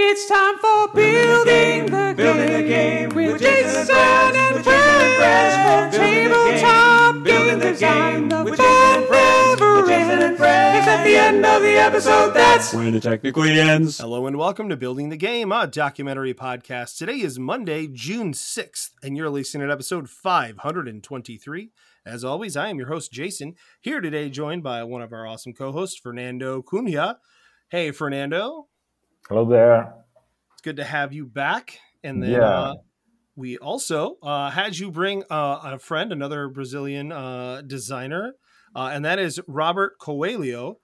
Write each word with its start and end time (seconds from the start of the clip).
It's 0.00 0.28
time 0.28 0.56
for 0.58 0.94
building 0.94 1.86
the, 1.86 2.14
Building 2.16 2.52
the 2.52 2.62
game 2.62 3.08
game 3.08 3.08
with 3.08 3.32
with 3.32 3.42
Jason 3.42 3.84
Jason 3.84 3.96
and 3.96 4.28
Friends, 4.28 4.36
and 4.38 4.54
with 4.54 4.64
Jason 4.64 4.80
and 4.94 5.14
friends. 5.16 5.16
Friends. 5.18 5.94
Building 5.98 5.98
the 5.98 6.04
game, 6.04 6.30
Tabletop 6.30 7.24
building 7.24 7.46
game 7.48 7.58
the 7.58 7.70
design. 7.72 8.12
game 8.12 8.28
The 8.28 8.44
with 8.44 8.58
Jason 8.60 8.94
and 8.94 9.06
fun 9.08 9.58
never 9.58 9.80
with 9.80 9.90
Jason 9.90 10.10
and 10.10 10.22
ends. 10.22 10.38
Friends. 10.38 10.78
It's 10.78 10.86
at 10.86 11.04
the 11.04 11.16
end 11.16 11.44
of 11.44 11.62
the 11.62 11.74
episode. 11.74 12.30
That's 12.30 12.72
when 12.72 12.94
it 12.94 13.02
technically 13.02 13.58
ends. 13.58 13.98
Hello 13.98 14.28
and 14.28 14.38
welcome 14.38 14.68
to 14.68 14.76
Building 14.76 15.08
the 15.08 15.16
Game, 15.16 15.50
a 15.50 15.66
documentary 15.66 16.32
podcast. 16.32 16.96
Today 16.96 17.20
is 17.20 17.40
Monday, 17.40 17.88
June 17.88 18.32
6th, 18.32 18.90
and 19.02 19.16
you're 19.16 19.28
listening 19.28 19.66
to 19.66 19.72
episode 19.72 20.08
523. 20.08 21.72
As 22.06 22.22
always, 22.22 22.56
I 22.56 22.68
am 22.68 22.78
your 22.78 22.86
host, 22.86 23.10
Jason, 23.10 23.56
here 23.80 24.00
today 24.00 24.30
joined 24.30 24.62
by 24.62 24.84
one 24.84 25.02
of 25.02 25.12
our 25.12 25.26
awesome 25.26 25.54
co 25.54 25.72
hosts, 25.72 25.98
Fernando 25.98 26.62
Cunha. 26.62 27.16
Hey, 27.68 27.90
Fernando, 27.90 28.68
Hello 29.28 29.44
there. 29.44 29.94
it's 30.52 30.62
good 30.62 30.76
to 30.76 30.84
have 30.84 31.12
you 31.12 31.26
back. 31.26 31.78
And 32.02 32.22
then 32.22 32.30
Yeah. 32.32 32.48
uh, 32.48 32.74
we 33.36 33.58
also 33.58 34.16
uh, 34.22 34.50
had 34.50 34.78
you 34.78 34.90
bring 34.90 35.22
uh, 35.30 35.60
a 35.64 35.78
friend, 35.78 36.12
another 36.12 36.48
Brazilian 36.48 37.12
uh, 37.12 37.62
designer, 37.66 38.34
uh, 38.74 38.90
and 38.92 39.04
that 39.04 39.18
is 39.18 39.40
Robert 39.46 39.98
Coelho. 39.98 40.78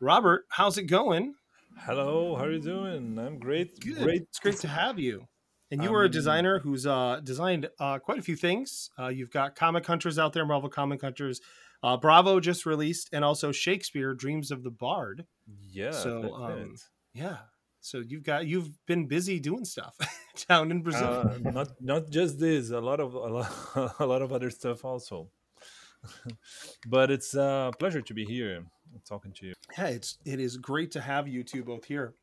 Robert, 0.00 0.44
how's 0.50 0.78
it 0.78 0.84
going? 0.84 1.34
Hello, 1.78 2.36
how 2.36 2.44
are 2.44 2.52
you 2.52 2.60
doing? 2.60 3.18
I'm 3.18 3.38
great. 3.38 3.80
Good. 3.80 3.98
Great. 4.02 4.22
It's 4.22 4.38
great 4.38 4.58
to 4.58 4.68
have 4.68 4.98
you. 4.98 5.26
And 5.70 5.82
you 5.82 5.94
are 5.94 6.02
a 6.02 6.06
Um, 6.06 6.10
designer 6.12 6.58
who's 6.60 6.86
uh, 6.86 7.20
designed 7.22 7.68
uh, 7.78 7.98
quite 7.98 8.18
a 8.18 8.22
few 8.22 8.36
things. 8.36 8.90
Uh, 8.98 9.08
you've 9.08 9.30
got 9.30 9.54
Comic 9.54 9.86
Hunters 9.86 10.18
out 10.18 10.32
there, 10.32 10.46
Marvel 10.46 10.70
Comic 10.70 11.02
Hunters. 11.02 11.40
Uh, 11.82 11.96
Bravo 11.96 12.40
just 12.40 12.64
released, 12.66 13.08
and 13.12 13.24
also 13.24 13.52
Shakespeare: 13.52 14.14
Dreams 14.14 14.50
of 14.50 14.62
the 14.62 14.70
Bard. 14.70 15.26
Yeah. 15.70 15.90
So, 15.92 16.34
um. 16.34 16.74
Yeah. 17.12 17.38
So 17.88 18.02
you've 18.06 18.22
got 18.22 18.46
you've 18.46 18.70
been 18.86 19.06
busy 19.06 19.40
doing 19.40 19.64
stuff 19.64 19.96
down 20.48 20.70
in 20.70 20.82
Brazil. 20.82 21.08
Uh, 21.08 21.50
not 21.50 21.68
not 21.80 22.10
just 22.10 22.38
this, 22.38 22.70
a 22.70 22.80
lot 22.80 23.00
of 23.00 23.14
a 23.14 23.18
lot, 23.18 23.50
a 23.98 24.06
lot 24.06 24.22
of 24.22 24.32
other 24.32 24.50
stuff 24.50 24.84
also. 24.84 25.28
but 26.86 27.10
it's 27.10 27.34
a 27.34 27.72
pleasure 27.78 28.02
to 28.02 28.14
be 28.14 28.24
here 28.24 28.64
talking 29.08 29.32
to 29.32 29.46
you. 29.46 29.54
yeah, 29.76 29.86
it's 29.88 30.18
it 30.24 30.38
is 30.40 30.56
great 30.56 30.90
to 30.92 31.00
have 31.00 31.26
you 31.28 31.42
two 31.42 31.64
both 31.64 31.84
here. 31.86 32.14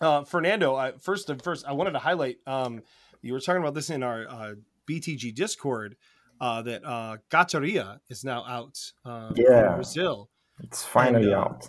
Uh, 0.00 0.24
Fernando, 0.24 0.74
I, 0.76 0.92
first 0.92 1.30
and 1.30 1.42
first, 1.42 1.66
I 1.66 1.72
wanted 1.72 1.92
to 1.92 1.98
highlight. 1.98 2.38
Um, 2.46 2.82
you 3.22 3.32
were 3.32 3.40
talking 3.40 3.62
about 3.62 3.74
this 3.74 3.90
in 3.90 4.02
our 4.02 4.26
uh, 4.28 4.54
BTG 4.88 5.34
Discord 5.34 5.96
uh, 6.40 6.62
that 6.62 6.84
uh, 6.84 7.16
Gataria 7.30 7.98
is 8.08 8.22
now 8.24 8.44
out. 8.46 8.78
Uh, 9.04 9.32
in 9.34 9.44
Yeah. 9.50 9.74
Brazil. 9.74 10.28
It's 10.62 10.84
finally 10.84 11.32
uh, 11.34 11.40
out. 11.40 11.68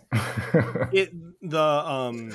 it 0.94 1.12
the 1.42 1.60
um 1.64 2.32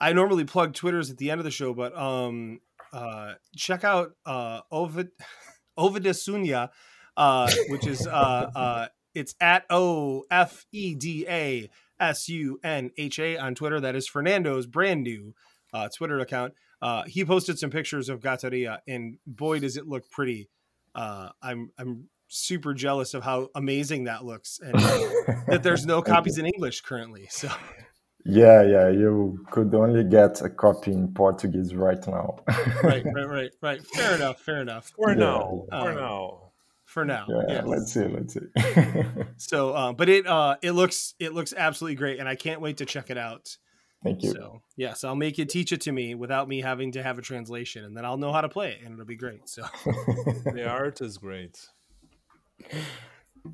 I 0.00 0.12
normally 0.12 0.44
plug 0.44 0.74
Twitters 0.74 1.10
at 1.10 1.18
the 1.18 1.30
end 1.30 1.40
of 1.40 1.44
the 1.44 1.50
show, 1.50 1.74
but 1.74 1.96
um 1.96 2.60
uh 2.92 3.34
check 3.56 3.84
out 3.84 4.12
uh 4.24 4.60
Ovid 4.70 5.08
Ovidasunya, 5.78 6.70
uh 7.16 7.50
which 7.68 7.86
is 7.86 8.06
uh 8.06 8.50
uh 8.54 8.86
it's 9.14 9.34
at 9.40 9.64
O 9.70 10.24
F 10.30 10.66
E 10.72 10.94
D 10.94 11.26
A 11.28 11.70
S 11.98 12.28
U 12.28 12.60
N 12.62 12.90
H 12.96 13.18
A 13.18 13.38
on 13.38 13.54
Twitter. 13.54 13.80
That 13.80 13.96
is 13.96 14.06
Fernando's 14.08 14.66
brand 14.66 15.02
new 15.02 15.34
uh 15.72 15.88
Twitter 15.88 16.20
account. 16.20 16.54
Uh 16.82 17.04
he 17.04 17.24
posted 17.24 17.58
some 17.58 17.70
pictures 17.70 18.08
of 18.08 18.20
Gataria 18.20 18.78
and 18.86 19.18
boy 19.26 19.60
does 19.60 19.76
it 19.76 19.86
look 19.86 20.10
pretty. 20.10 20.50
Uh 20.94 21.30
I'm 21.42 21.70
I'm 21.78 22.08
super 22.28 22.74
jealous 22.74 23.14
of 23.14 23.22
how 23.22 23.48
amazing 23.54 24.04
that 24.04 24.24
looks 24.24 24.58
and 24.60 24.74
that 25.46 25.60
there's 25.62 25.86
no 25.86 26.02
copies 26.02 26.38
in 26.38 26.46
English 26.46 26.80
currently. 26.82 27.28
So 27.30 27.48
yeah, 28.28 28.62
yeah, 28.62 28.88
you 28.88 29.44
could 29.50 29.74
only 29.74 30.04
get 30.04 30.40
a 30.42 30.50
copy 30.50 30.92
in 30.92 31.14
Portuguese 31.14 31.74
right 31.74 32.04
now. 32.06 32.38
right, 32.82 33.04
right, 33.14 33.28
right, 33.28 33.50
right. 33.60 33.86
Fair 33.86 34.14
enough. 34.14 34.40
Fair 34.40 34.60
enough. 34.60 34.92
For 34.96 35.10
Yeah, 35.10 35.16
now. 35.16 35.64
For 35.70 35.74
uh, 35.90 35.94
now. 35.94 36.42
For 36.84 37.04
now, 37.04 37.26
yeah, 37.28 37.42
yeah. 37.48 37.62
let's 37.64 37.92
see, 37.92 38.06
let's 38.06 38.34
see. 38.34 38.40
So, 39.38 39.72
uh, 39.72 39.92
but 39.92 40.08
it 40.08 40.26
uh, 40.26 40.56
it 40.62 40.70
looks 40.70 41.14
it 41.18 41.34
looks 41.34 41.52
absolutely 41.54 41.96
great, 41.96 42.20
and 42.20 42.28
I 42.28 42.36
can't 42.36 42.60
wait 42.60 42.76
to 42.78 42.86
check 42.86 43.10
it 43.10 43.18
out. 43.18 43.56
Thank 44.04 44.22
you. 44.22 44.30
So, 44.30 44.62
yes, 44.76 45.02
I'll 45.02 45.16
make 45.16 45.36
you 45.36 45.44
teach 45.44 45.72
it 45.72 45.80
to 45.82 45.92
me 45.92 46.14
without 46.14 46.48
me 46.48 46.60
having 46.60 46.92
to 46.92 47.02
have 47.02 47.18
a 47.18 47.22
translation, 47.22 47.84
and 47.84 47.96
then 47.96 48.04
I'll 48.04 48.16
know 48.16 48.32
how 48.32 48.40
to 48.40 48.48
play 48.48 48.70
it, 48.70 48.82
and 48.84 48.94
it'll 48.94 49.04
be 49.04 49.16
great. 49.16 49.48
So, 49.48 49.64
The 50.44 50.66
art 50.68 51.00
is 51.00 51.18
great. 51.18 51.58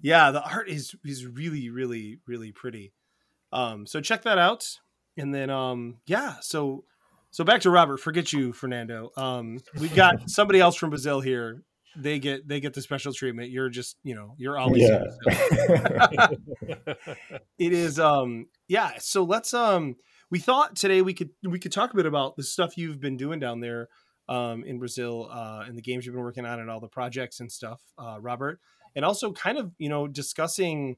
yeah, 0.02 0.30
the 0.30 0.42
art 0.42 0.68
is 0.68 0.94
is 1.04 1.26
really, 1.26 1.70
really, 1.70 2.18
really 2.26 2.52
pretty. 2.52 2.92
Um, 3.52 3.86
so 3.86 4.00
check 4.00 4.22
that 4.22 4.38
out, 4.38 4.66
and 5.16 5.34
then 5.34 5.50
um, 5.50 5.98
yeah, 6.06 6.36
so 6.40 6.84
so 7.30 7.44
back 7.44 7.60
to 7.62 7.70
Robert. 7.70 7.98
Forget 7.98 8.32
you, 8.32 8.52
Fernando. 8.52 9.10
Um, 9.16 9.60
we 9.78 9.88
got 9.88 10.30
somebody 10.30 10.60
else 10.60 10.76
from 10.76 10.90
Brazil 10.90 11.20
here. 11.20 11.62
They 11.94 12.18
get 12.18 12.48
they 12.48 12.60
get 12.60 12.72
the 12.72 12.80
special 12.80 13.12
treatment. 13.12 13.50
You're 13.50 13.68
just 13.68 13.96
you 14.02 14.14
know 14.14 14.34
you're 14.38 14.58
always 14.58 14.88
yeah. 14.88 15.04
it 17.58 17.72
is 17.72 17.98
um 17.98 18.46
yeah 18.66 18.92
so 18.98 19.24
let's 19.24 19.52
um 19.52 19.96
we 20.30 20.38
thought 20.38 20.74
today 20.74 21.02
we 21.02 21.12
could 21.12 21.30
we 21.42 21.58
could 21.58 21.72
talk 21.72 21.92
a 21.92 21.96
bit 21.96 22.06
about 22.06 22.36
the 22.36 22.42
stuff 22.42 22.78
you've 22.78 22.98
been 22.98 23.18
doing 23.18 23.38
down 23.38 23.60
there 23.60 23.88
um 24.28 24.64
in 24.64 24.78
brazil 24.78 25.28
uh 25.30 25.64
and 25.66 25.76
the 25.76 25.82
games 25.82 26.06
you've 26.06 26.14
been 26.14 26.24
working 26.24 26.46
on 26.46 26.60
and 26.60 26.70
all 26.70 26.80
the 26.80 26.88
projects 26.88 27.40
and 27.40 27.52
stuff 27.52 27.82
uh 27.98 28.16
robert 28.20 28.58
and 28.94 29.04
also 29.04 29.32
kind 29.32 29.58
of 29.58 29.72
you 29.78 29.88
know 29.88 30.08
discussing 30.08 30.96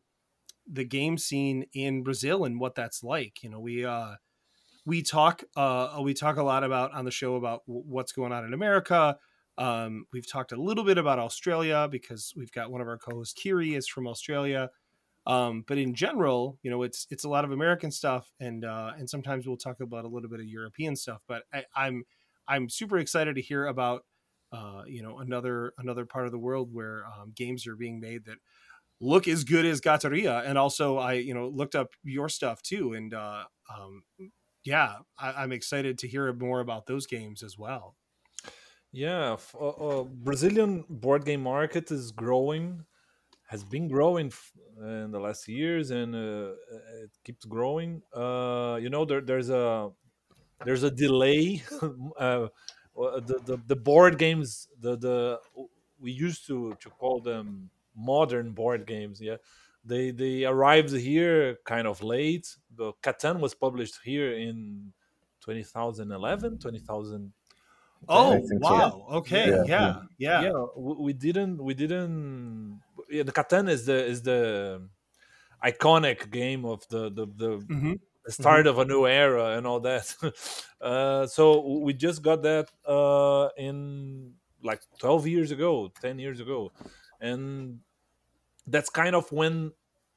the 0.70 0.84
game 0.84 1.18
scene 1.18 1.64
in 1.74 2.02
brazil 2.02 2.44
and 2.44 2.58
what 2.58 2.74
that's 2.74 3.02
like 3.02 3.42
you 3.42 3.50
know 3.50 3.60
we 3.60 3.84
uh 3.84 4.14
we 4.86 5.02
talk 5.02 5.44
uh 5.56 5.98
we 6.02 6.14
talk 6.14 6.36
a 6.36 6.42
lot 6.42 6.64
about 6.64 6.92
on 6.92 7.04
the 7.04 7.10
show 7.10 7.36
about 7.36 7.62
what's 7.66 8.12
going 8.12 8.32
on 8.32 8.44
in 8.44 8.54
america 8.54 9.16
um 9.58 10.06
we've 10.12 10.30
talked 10.30 10.52
a 10.52 10.56
little 10.56 10.84
bit 10.84 10.98
about 10.98 11.18
australia 11.18 11.88
because 11.90 12.32
we've 12.36 12.52
got 12.52 12.70
one 12.70 12.80
of 12.80 12.88
our 12.88 12.98
co-hosts 12.98 13.34
kiri 13.34 13.74
is 13.74 13.86
from 13.86 14.06
australia 14.06 14.70
um, 15.26 15.64
but 15.66 15.78
in 15.78 15.94
general, 15.94 16.58
you 16.62 16.70
know, 16.70 16.82
it's 16.82 17.06
it's 17.10 17.24
a 17.24 17.28
lot 17.28 17.44
of 17.44 17.50
American 17.50 17.90
stuff, 17.90 18.30
and 18.40 18.64
uh, 18.64 18.92
and 18.98 19.08
sometimes 19.08 19.46
we'll 19.46 19.56
talk 19.56 19.80
about 19.80 20.04
a 20.04 20.08
little 20.08 20.28
bit 20.28 20.40
of 20.40 20.46
European 20.46 20.96
stuff. 20.96 21.22
But 21.26 21.44
I, 21.52 21.64
I'm 21.74 22.04
I'm 22.46 22.68
super 22.68 22.98
excited 22.98 23.36
to 23.36 23.42
hear 23.42 23.66
about 23.66 24.04
uh, 24.52 24.82
you 24.86 25.02
know 25.02 25.18
another 25.18 25.72
another 25.78 26.04
part 26.04 26.26
of 26.26 26.32
the 26.32 26.38
world 26.38 26.74
where 26.74 27.04
um, 27.06 27.32
games 27.34 27.66
are 27.66 27.76
being 27.76 28.00
made 28.00 28.26
that 28.26 28.36
look 29.04 29.28
as 29.28 29.44
good 29.44 29.66
as 29.66 29.80
Gataria, 29.80 30.42
and 30.46 30.56
also 30.56 30.98
I 30.98 31.14
you 31.14 31.34
know 31.34 31.48
looked 31.48 31.74
up 31.74 31.90
your 32.02 32.28
stuff 32.28 32.62
too, 32.62 32.94
and 32.94 33.12
uh, 33.12 33.44
um, 33.74 34.02
yeah, 34.64 34.96
I, 35.18 35.32
I'm 35.42 35.52
excited 35.52 35.98
to 35.98 36.08
hear 36.08 36.32
more 36.32 36.60
about 36.60 36.86
those 36.86 37.06
games 37.06 37.42
as 37.42 37.58
well. 37.58 37.96
Yeah, 38.92 39.36
uh, 39.60 39.68
uh, 39.68 40.04
Brazilian 40.04 40.84
board 40.88 41.24
game 41.24 41.42
market 41.42 41.90
is 41.90 42.12
growing, 42.12 42.84
has 43.48 43.64
been 43.64 43.88
growing 43.88 44.32
in 44.80 45.10
the 45.10 45.20
last 45.20 45.48
years, 45.48 45.90
and 45.90 46.14
uh, 46.14 46.52
it 47.02 47.10
keeps 47.24 47.44
growing. 47.44 48.02
Uh, 48.14 48.78
you 48.80 48.90
know, 48.90 49.04
there, 49.04 49.20
there's 49.20 49.50
a 49.50 49.90
there's 50.64 50.82
a 50.82 50.90
delay. 50.90 51.62
uh, 51.82 52.48
uh, 52.96 53.20
the, 53.20 53.40
the 53.44 53.58
the 53.66 53.76
board 53.76 54.18
games, 54.18 54.68
the 54.80 54.96
the 54.96 55.40
we 55.98 56.12
used 56.12 56.46
to 56.46 56.74
to 56.80 56.88
call 56.90 57.20
them 57.20 57.70
modern 57.94 58.52
board 58.52 58.86
games. 58.86 59.20
Yeah, 59.20 59.36
they 59.84 60.10
they 60.10 60.44
arrived 60.44 60.92
here 60.92 61.58
kind 61.64 61.86
of 61.86 62.02
late. 62.02 62.56
The 62.74 62.92
Catan 63.02 63.40
was 63.40 63.54
published 63.54 64.00
here 64.04 64.32
in 64.34 64.92
2011, 65.40 66.58
2000 66.58 67.32
Oh 68.08 68.36
I 68.36 68.40
think 68.48 68.64
so. 68.64 68.92
wow! 68.92 69.06
Okay, 69.10 69.60
yeah, 69.64 69.64
Yeah, 69.64 70.02
yeah, 70.18 70.46
yeah 70.48 70.50
w- 70.76 71.00
we 71.00 71.12
didn't 71.12 71.62
we 71.62 71.74
didn't 71.74 72.82
yeah, 73.10 73.22
the 73.22 73.32
Catan 73.32 73.68
is 73.68 73.86
the 73.86 74.04
is 74.04 74.22
the 74.22 74.88
iconic 75.64 76.30
game 76.30 76.64
of 76.64 76.86
the 76.88 77.10
the, 77.10 77.26
the, 77.26 77.68
Mhm. 77.68 77.94
the 78.24 78.32
start 78.32 78.66
of 78.66 78.78
a 78.78 78.84
new 78.84 79.06
era 79.06 79.56
and 79.56 79.66
all 79.66 79.80
that 79.80 80.14
uh, 80.80 81.26
so 81.26 81.78
we 81.80 81.92
just 81.94 82.22
got 82.22 82.42
that 82.42 82.70
uh, 82.86 83.48
in 83.56 84.34
like 84.62 84.82
12 84.98 85.26
years 85.26 85.50
ago 85.50 85.92
10 86.00 86.18
years 86.18 86.40
ago 86.40 86.72
and 87.24 87.80
that's 88.66 88.90
kind 88.90 89.14
of 89.14 89.30
when 89.32 89.72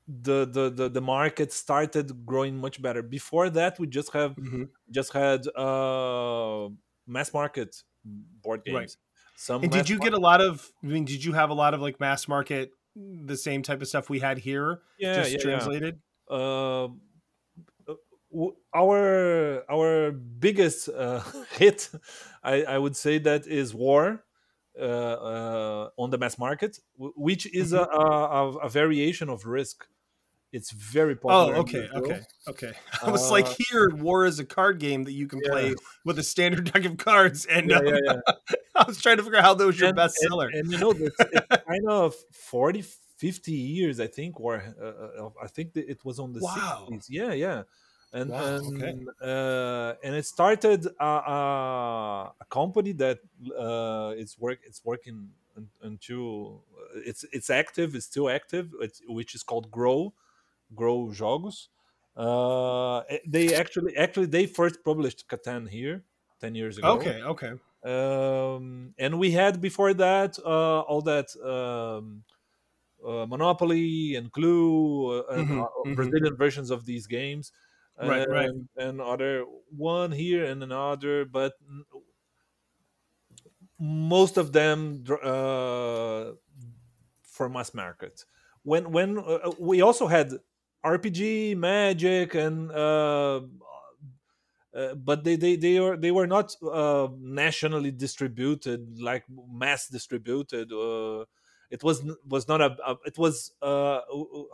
the 0.07 0.45
the 0.45 0.69
the, 0.69 0.89
the 0.89 1.01
market 1.01 1.51
started 1.51 2.25
growing 2.25 2.57
much 2.57 2.81
better 2.81 3.01
before 3.03 3.49
that 3.49 3.77
we 3.79 3.87
just 3.87 4.13
have 4.13 4.37
Mhm. 4.37 4.71
just 4.91 5.13
had 5.13 5.47
uh 5.55 6.69
mass 7.07 7.33
market 7.33 7.83
board 8.05 8.63
games 8.65 8.95
Right. 8.95 8.95
some 9.35 9.63
And 9.63 9.71
did 9.71 9.89
you 9.89 9.99
get 9.99 10.13
a 10.13 10.19
lot 10.19 10.41
of? 10.41 10.71
I 10.83 10.87
mean, 10.87 11.05
did 11.05 11.23
you 11.23 11.33
have 11.33 11.49
a 11.49 11.53
lot 11.55 11.73
of 11.73 11.81
like 11.81 11.99
mass 11.99 12.27
market, 12.27 12.71
the 12.95 13.37
same 13.37 13.63
type 13.63 13.81
of 13.81 13.87
stuff 13.87 14.09
we 14.09 14.19
had 14.19 14.39
here, 14.39 14.83
yeah, 14.97 15.25
just 15.25 15.27
yeah, 15.27 15.43
yeah. 15.43 15.69
translated? 15.75 16.01
Uh, 16.29 16.89
our 18.75 19.63
our 19.69 20.11
biggest 20.11 20.89
uh, 20.89 21.19
hit, 21.51 21.89
I, 22.43 22.63
I 22.63 22.77
would 22.77 22.95
say 22.95 23.17
that 23.19 23.47
is 23.47 23.73
War 23.73 23.97
uh, 24.03 24.13
uh, 24.13 24.25
on 24.79 26.09
the 26.09 26.17
mass 26.17 26.37
market, 26.37 26.79
which 26.97 27.45
is 27.53 27.73
a, 27.73 27.81
a, 27.81 27.83
a- 27.83 28.57
a 28.57 28.69
variation 28.69 29.29
of 29.29 29.45
Risk. 29.45 29.87
It's 30.53 30.71
very 30.71 31.13
Oh, 31.13 31.27
popular. 31.27 31.53
in 31.55 31.59
okay, 31.61 31.89
okay, 31.93 32.21
okay. 32.47 32.71
I 33.03 33.11
was 33.11 33.29
like, 33.29 33.45
Uh, 33.47 33.55
here, 33.69 33.89
War 33.93 34.25
is 34.25 34.39
a 34.39 34.45
card 34.45 34.79
game 34.79 35.03
that 35.03 35.11
you 35.11 35.27
can 35.27 35.41
yeah. 35.43 35.51
play 35.51 35.75
with 36.05 36.17
a 36.19 36.23
standard 36.23 36.71
deck 36.71 36.85
of 36.85 36.95
cards, 36.97 37.45
and 37.45 37.69
Yeah, 37.69 37.81
yeah. 37.83 38.19
I 38.75 38.83
was 38.87 39.01
trying 39.01 39.17
to 39.17 39.23
figure 39.23 39.39
out 39.39 39.43
how 39.43 39.53
those 39.55 39.77
your 39.77 39.89
and, 39.89 39.97
best 39.97 40.15
and- 40.21 40.29
seller. 40.29 40.49
And, 40.53 40.71
you 40.71 40.77
know, 40.77 40.91
it's, 40.91 41.15
it's 41.19 41.63
kind 41.67 41.85
of 41.89 42.15
40, 42.31 42.81
50 43.17 43.51
years, 43.51 43.99
I 43.99 44.07
think, 44.07 44.39
or 44.39 44.63
uh, 44.81 44.85
uh, 45.25 45.29
I 45.43 45.47
think 45.47 45.73
that 45.73 45.89
it 45.89 46.05
was 46.05 46.17
on 46.17 46.31
the 46.31 46.39
Wow. 46.39 46.87
60s. 46.91 47.07
Yeah, 47.09 47.33
yeah. 47.33 47.63
And 48.13 48.33
Wow, 48.33 48.39
and 48.39 48.67
okay. 48.67 49.07
uh, 49.21 49.95
and 50.01 50.15
it 50.15 50.25
started 50.25 50.85
a, 50.99 51.05
a, 51.05 52.33
a 52.39 52.45
company 52.49 52.93
that 52.93 53.19
uh, 53.57 54.13
it's 54.15 54.37
work 54.39 54.59
it's 54.63 54.83
working 54.85 55.31
un- 55.57 55.69
until 55.81 56.63
uh, 56.73 56.99
it's 57.05 57.25
it's 57.33 57.49
active 57.49 57.95
it's 57.95 58.05
still 58.05 58.29
active 58.29 58.73
it's, 58.79 59.01
which 59.07 59.35
is 59.35 59.43
called 59.43 59.69
Grow 59.71 60.13
Grow 60.75 61.07
Jogos. 61.07 61.69
Uh, 62.15 62.99
eh, 63.09 63.19
they 63.27 63.53
actually 63.55 63.97
actually 63.97 64.27
they 64.27 64.47
first 64.47 64.83
published 64.83 65.27
Catan 65.29 65.69
here 65.69 66.05
ten 66.39 66.55
years 66.55 66.77
ago 66.77 67.05
Okay, 67.05 67.21
okay. 67.23 67.53
um, 67.83 68.93
and 68.97 69.19
we 69.19 69.31
had 69.31 69.61
before 69.61 69.93
that 69.95 70.39
uh, 70.39 70.81
all 70.81 71.01
that 71.03 71.27
um, 71.45 72.23
uh, 73.05 73.25
Monopoly 73.25 74.15
and 74.15 74.31
Clue, 74.31 75.19
uh, 75.21 75.33
and, 75.39 75.45
Mhm, 75.45 75.57
uh, 75.57 75.85
mhm. 75.85 75.95
Brazilian 75.95 76.35
versions 76.35 76.71
of 76.71 76.85
these 76.85 77.07
games, 77.07 77.51
Right, 77.99 78.29
right. 78.29 78.51
and 78.75 79.01
other 79.01 79.45
one 79.75 80.11
here 80.11 80.45
and 80.45 80.61
another, 80.61 81.25
but 81.25 81.53
most 83.79 84.37
of 84.37 84.53
them 84.53 85.03
uh, 85.23 86.31
for 87.23 87.49
mass 87.49 87.73
market. 87.73 88.25
When 88.63 88.91
when 88.91 89.17
uh, 89.17 89.51
we 89.59 89.81
also 89.81 90.07
had 90.07 90.31
RPG, 90.83 91.55
Magic, 91.55 92.35
and 92.35 92.71
uh, 92.71 93.41
uh, 94.75 94.95
but 94.95 95.23
they 95.23 95.35
they 95.35 95.55
they 95.55 95.77
are 95.77 95.97
they 95.97 96.11
were 96.11 96.27
not 96.27 96.55
uh, 96.61 97.07
nationally 97.19 97.91
distributed 97.91 98.99
like 98.99 99.23
mass 99.29 99.87
distributed. 99.87 100.71
Uh, 100.71 101.25
it 101.69 101.83
was 101.83 102.03
was 102.27 102.47
not 102.47 102.61
a, 102.61 102.75
a 102.85 102.95
it 103.05 103.17
was 103.17 103.53
uh, 103.61 104.01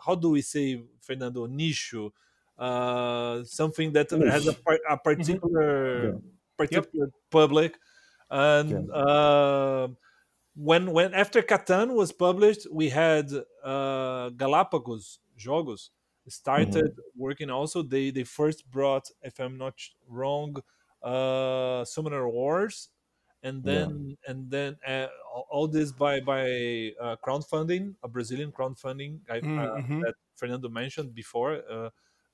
how 0.06 0.16
do 0.16 0.30
we 0.30 0.42
say 0.42 0.82
Fernando 1.02 1.48
nicho, 1.48 2.12
uh, 2.58 3.44
something 3.44 3.94
that 3.94 4.12
has 4.12 4.48
a, 4.48 4.54
par- 4.54 4.80
a 4.90 4.98
particular 4.98 6.14
Yeah. 6.70 6.84
particular 6.88 7.10
public, 7.32 7.78
and 8.30 8.90
uh, 8.92 9.88
when 10.56 10.92
when 10.92 11.14
after 11.14 11.42
Catan 11.42 11.96
was 11.96 12.12
published, 12.12 12.68
we 12.72 12.90
had 12.90 13.32
uh, 13.64 14.30
Galapagos 14.30 15.20
Jogos 15.38 15.90
started 16.28 16.92
working 17.16 17.50
also. 17.50 17.82
They 17.84 18.12
they 18.12 18.24
first 18.24 18.70
brought, 18.70 19.10
if 19.24 19.40
I'm 19.40 19.58
not 19.58 19.80
wrong, 20.08 20.58
uh, 21.02 21.86
Summoner 21.86 22.30
Wars, 22.30 22.90
and 23.42 23.64
Yeah. 23.64 23.92
then 23.92 24.18
and 24.28 24.50
then 24.52 24.78
uh, 24.88 25.08
all- 25.34 25.48
all 25.50 25.68
this 25.68 25.92
by 25.92 26.20
by 26.22 26.94
uh, 27.00 27.16
crowdfunding, 27.26 27.96
a 28.04 28.08
Brazilian 28.08 28.52
crowdfunding 28.52 29.22
I, 29.30 29.42
uh, 29.56 29.82
mhm. 29.82 30.02
that 30.02 30.16
Fernando 30.36 30.70
mentioned 30.70 31.14
before. 31.16 31.64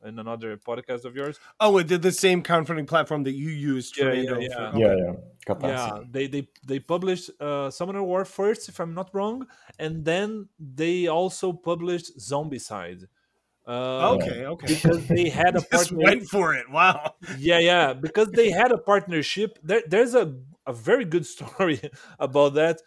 In 0.06 0.18
another 0.18 0.56
podcast 0.58 1.04
of 1.04 1.16
yours, 1.16 1.40
Oh, 1.60 1.78
it 1.78 1.88
did 1.88 2.02
the 2.02 2.12
same 2.12 2.42
crowdfunding 2.42 2.88
platform 2.88 3.24
that 3.24 3.34
you 3.34 3.50
used, 3.50 3.98
Yeah, 3.98 4.14
yeah, 4.14 4.38
yeah. 4.40 4.72
For, 4.72 4.78
Yeah, 4.78 4.88
okay. 4.88 5.02
yeah. 5.06 5.14
Catarse. 5.46 5.64
yeah 5.64 6.00
they 6.12 6.28
they 6.28 6.48
they 6.68 6.80
published 6.80 7.30
uh 7.40 7.70
summoner 7.72 8.04
war 8.04 8.24
first 8.26 8.70
if 8.70 8.80
i'm 8.80 8.94
not 8.94 9.10
wrong 9.14 9.48
and 9.80 10.04
then 10.06 10.48
they 10.60 11.08
also 11.08 11.54
published 11.54 12.18
zombicide 12.20 13.02
uh 13.68 14.16
Okay, 14.16 14.46
okay. 14.46 14.68
because 14.68 15.08
they 15.08 15.30
had 15.30 15.56
a 15.56 15.62
Just 15.72 15.72
partner 15.72 15.98
went 16.04 16.24
for 16.28 16.54
it. 16.56 16.70
Wow. 16.70 17.16
yeah 17.38 17.60
yeah 17.60 17.94
because 17.94 18.30
they 18.32 18.50
had 18.52 18.72
a 18.72 18.78
partnership 18.78 19.58
there, 19.64 19.82
there's 19.88 20.14
a, 20.14 20.36
a 20.68 20.74
very 20.74 21.06
good 21.06 21.26
story 21.36 21.80
about 22.20 22.54
that 22.56 22.82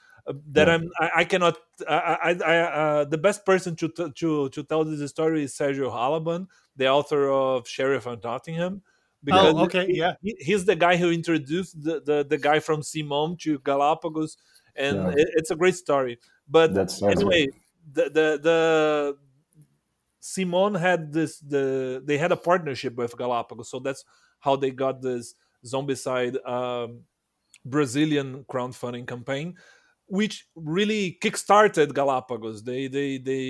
that 0.53 0.69
Yeah. 0.69 0.75
i'm 0.75 0.91
i, 1.01 1.11
I 1.17 1.25
cannot 1.25 1.57
i 1.89 2.17
i, 2.23 2.31
I 2.53 2.57
uh, 2.59 3.05
the 3.05 3.19
best 3.19 3.45
person 3.45 3.75
to, 3.77 3.89
t- 3.89 4.11
to 4.15 4.49
to 4.51 4.63
tell 4.63 4.85
this 4.85 5.11
story 5.11 5.43
is 5.45 5.53
sergio 5.55 5.91
halaban 5.91 6.47
the 6.77 6.87
author 6.89 7.29
of 7.31 7.67
sheriff 7.69 8.07
of 8.07 8.23
nottingham 8.23 8.83
because 9.25 9.55
Oh, 9.55 9.65
okay, 9.65 9.87
he- 9.87 9.99
yeah. 9.99 10.15
he- 10.23 10.37
he's 10.41 10.65
the 10.65 10.75
guy 10.75 10.97
who 10.97 11.11
introduced 11.13 11.81
the, 11.83 12.01
the, 12.01 12.25
the 12.29 12.39
guy 12.39 12.59
from 12.59 12.81
CMON 12.83 13.39
to 13.43 13.61
Galapagos, 13.61 14.37
and 14.75 14.97
Yeah. 14.97 15.09
it- 15.11 15.31
it's 15.37 15.51
a 15.53 15.55
great 15.55 15.77
story. 15.77 16.19
But 16.49 16.71
anyway, 17.05 17.47
the 17.93 18.05
the 18.11 18.27
the 18.43 19.17
CMON 20.21 20.79
had 20.79 21.13
this 21.13 21.39
the 21.39 22.03
they 22.05 22.19
had 22.19 22.33
a 22.33 22.37
partnership 22.37 22.97
with 22.97 23.17
Galapagos, 23.17 23.71
so 23.71 23.79
that's 23.79 24.05
how 24.41 24.57
they 24.57 24.71
got 24.73 25.03
this 25.03 25.35
Zombicide 25.65 26.37
um, 26.49 27.03
Brazilian 27.65 28.45
crowdfunding 28.51 29.07
campaign, 29.07 29.55
which 30.13 30.47
really 30.55 31.17
kickstarted 31.25 31.95
Galapagos. 31.95 32.63
They 32.65 32.87
they 32.87 33.17
they 33.17 33.47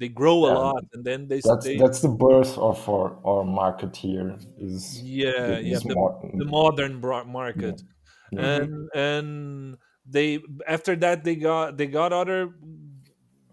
they 0.00 0.08
grow 0.08 0.38
a 0.46 0.48
Yeah. 0.50 0.58
lot, 0.58 0.84
and 0.94 1.04
then 1.04 1.28
they 1.30 1.40
That's 1.44 1.64
they 1.64 1.76
that's 1.78 2.00
the 2.02 2.08
birth 2.26 2.58
of 2.58 2.78
our, 2.88 3.08
our 3.24 3.44
market 3.44 3.94
here. 3.96 4.36
Is 4.58 5.00
yeah 5.00 5.30
the- 5.46 5.62
yeah 5.62 5.76
is 5.76 5.82
the, 5.84 5.94
more- 5.94 6.18
the 6.34 6.44
modern 6.44 7.00
bro- 7.00 7.24
market. 7.40 7.82
Yeah. 8.32 8.54
and 8.56 8.72
and 8.94 9.28
they 10.04 10.40
after 10.66 10.96
that 11.04 11.22
they 11.22 11.36
got 11.36 11.76
they 11.78 11.86
got 11.86 12.12
other 12.12 12.50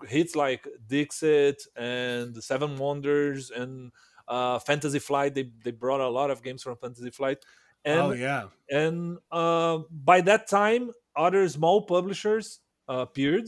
hits 0.07 0.35
like 0.35 0.65
Dixit 0.87 1.61
and 1.75 2.33
the 2.33 2.41
Seven 2.41 2.77
Wonders 2.77 3.51
and 3.51 3.91
uh, 4.27 4.57
Fantasy 4.59 4.99
Flight. 4.99 5.35
They 5.35 5.51
they 5.63 5.71
brought 5.71 6.01
a 6.01 6.09
lot 6.09 6.31
of 6.31 6.41
games 6.41 6.63
from 6.63 6.77
Fantasy 6.77 7.11
Flight, 7.11 7.45
and 7.85 7.99
oh 8.01 8.11
yeah. 8.13 8.45
and 8.71 9.17
uh, 9.31 9.79
by 9.91 10.21
that 10.21 10.47
time 10.47 10.89
other 11.19 11.47
small 11.49 11.83
publishers 11.85 12.61
uh, 12.89 13.05
appeared. 13.09 13.47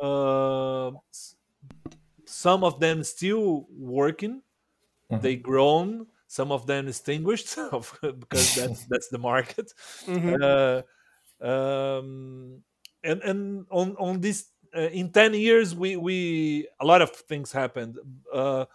Uh, 0.00 0.92
some 2.26 2.64
of 2.64 2.80
them 2.80 3.02
still 3.04 3.66
working. 3.70 4.42
Mhm. 5.10 5.20
They 5.20 5.36
grown. 5.36 6.08
Some 6.28 6.52
of 6.52 6.66
them 6.66 6.88
extinguished 6.88 7.56
because 8.20 8.52
that's 8.54 8.86
that's 8.90 9.08
the 9.10 9.18
market 9.18 9.72
Mhm. 10.06 10.40
uh, 10.42 10.82
um, 11.40 12.64
and 13.04 13.22
and 13.22 13.66
on 13.70 13.96
on 13.96 14.20
this 14.20 14.50
uh, 14.76 14.82
in 14.92 15.12
10 15.12 15.34
years 15.34 15.74
we 15.74 15.96
we 15.96 16.68
a 16.80 16.86
lot 16.86 17.02
of 17.02 17.10
things 17.10 17.52
happened 17.52 17.98
uh, 18.32 18.66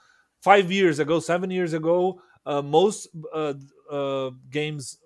five 0.43 0.71
years 0.71 0.99
ago 0.99 1.19
seven 1.19 1.51
years 1.51 1.73
ago 1.73 2.21
uh, 2.45 2.61
most 2.61 3.07
uh, 3.33 3.53
uh, 3.91 4.31
games 4.49 4.99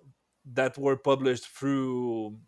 that 0.44 0.78
were 0.78 0.96
published 0.96 1.48
through 1.48 2.38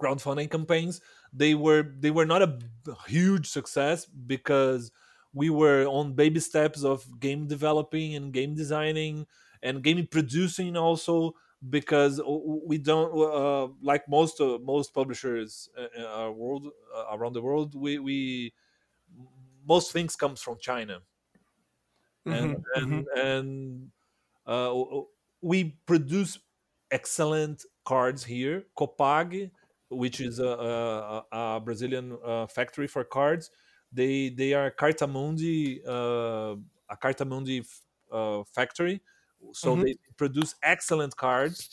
crowdfunding 0.00 0.50
campaigns 0.50 1.00
they 1.32 1.54
were 1.54 1.82
they 1.98 2.10
were 2.10 2.26
not 2.26 2.42
a 2.42 2.58
huge 3.06 3.48
success 3.48 4.06
because 4.06 4.90
we 5.32 5.50
were 5.50 5.84
on 5.86 6.14
baby 6.14 6.40
steps 6.40 6.82
of 6.82 7.20
game 7.20 7.46
developing 7.46 8.14
and 8.14 8.32
game 8.32 8.54
designing 8.54 9.26
and 9.62 9.82
game 9.82 10.06
producing 10.06 10.76
also 10.76 11.32
because 11.68 12.20
we 12.26 12.78
don't 12.78 13.12
uh, 13.14 13.68
like 13.82 14.08
most 14.08 14.40
uh, 14.40 14.58
most 14.62 14.94
publishers 14.94 15.68
uh, 15.76 15.86
uh, 15.98 16.26
uh, 16.28 16.30
world 16.30 16.68
uh, 16.94 17.04
around 17.12 17.34
the 17.34 17.42
world 17.42 17.74
we 17.74 17.98
we 17.98 18.52
most 19.66 19.92
things 19.92 20.16
comes 20.16 20.40
from 20.42 20.58
china 20.58 21.02
and 22.28 22.56
Mhm, 22.74 22.76
and 22.76 23.06
and 23.16 23.92
uh, 24.46 24.74
we 25.42 25.80
produce 25.86 26.38
excellent 26.90 27.64
cards 27.84 28.24
here. 28.24 28.66
Copag, 28.78 29.50
which 29.90 30.20
is 30.20 30.38
a, 30.38 30.46
a, 30.46 31.26
a 31.56 31.60
Brazilian 31.60 32.18
uh, 32.24 32.46
factory 32.46 32.86
for 32.86 33.04
cards, 33.04 33.50
they 33.92 34.30
they 34.30 34.54
are 34.54 34.70
Cartamundi, 34.70 35.80
uh, 35.86 36.56
a 36.88 36.96
Cartamundi 36.96 37.66
uh, 38.12 38.44
factory, 38.44 39.02
so 39.52 39.76
Mhm. 39.76 39.84
they 39.84 39.96
produce 40.16 40.54
excellent 40.62 41.16
cards. 41.16 41.70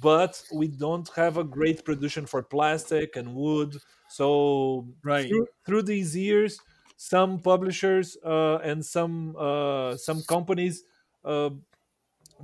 But 0.00 0.42
we 0.50 0.68
don't 0.68 1.08
have 1.16 1.36
a 1.38 1.44
great 1.44 1.84
production 1.84 2.26
for 2.26 2.42
plastic 2.42 3.16
and 3.16 3.34
wood. 3.34 3.82
So 4.06 4.94
Right. 5.02 5.36
through, 5.36 5.48
through 5.66 5.82
these 5.82 6.16
years, 6.16 6.62
some 6.96 7.40
publishers 7.40 8.16
uh, 8.24 8.56
and 8.58 8.84
some 8.84 9.34
uh, 9.36 9.96
some 9.96 10.22
companies 10.22 10.84
uh, 11.24 11.50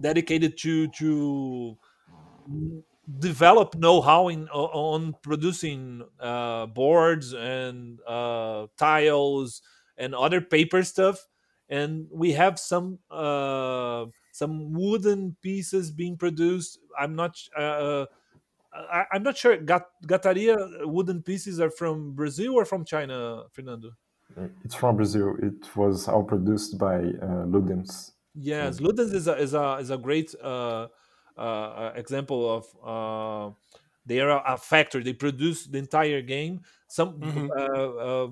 dedicated 0.00 0.58
to 0.58 0.88
to 0.88 1.78
develop 3.18 3.74
know-how 3.76 4.28
in 4.28 4.48
on 4.48 5.14
producing 5.22 6.02
uh, 6.20 6.66
boards 6.66 7.34
and 7.34 8.00
uh, 8.06 8.66
tiles 8.78 9.62
and 9.98 10.14
other 10.14 10.40
paper 10.40 10.82
stuff 10.82 11.26
and 11.68 12.06
we 12.10 12.32
have 12.32 12.58
some 12.58 12.98
uh, 13.10 14.06
some 14.32 14.72
wooden 14.72 15.36
pieces 15.42 15.90
being 15.90 16.16
produced 16.16 16.78
i'm 16.98 17.14
not 17.14 17.36
uh, 17.56 18.06
I, 18.72 19.04
i'm 19.12 19.22
not 19.22 19.36
sure 19.36 19.56
Gat- 19.56 19.90
gataria 20.06 20.56
wooden 20.86 21.22
pieces 21.22 21.60
are 21.60 21.70
from 21.70 22.12
brazil 22.14 22.54
or 22.54 22.64
from 22.64 22.84
china 22.84 23.44
fernando 23.52 23.90
It's 24.64 24.74
from 24.74 24.96
Brazil. 24.96 25.36
It 25.42 25.76
was 25.76 26.08
all 26.08 26.24
produced 26.24 26.78
by 26.78 26.96
uh, 26.96 27.46
Ludens. 27.46 28.12
Yes, 28.34 28.80
Ludens 28.80 29.14
is 29.14 29.28
a 29.28 29.36
is 29.36 29.54
a 29.54 29.74
is 29.80 29.90
a 29.90 29.98
great 29.98 30.34
uh, 30.42 30.88
uh, 31.36 31.92
example 31.96 32.40
of 32.50 32.64
uh, 32.84 33.54
they 34.06 34.20
are 34.20 34.42
a 34.46 34.56
factory. 34.56 35.02
They 35.02 35.12
produce 35.14 35.66
the 35.66 35.78
entire 35.78 36.22
game. 36.22 36.60
Some 36.88 37.20
Mhm. 37.20 37.48
uh, 37.50 37.96
uh, 37.98 38.28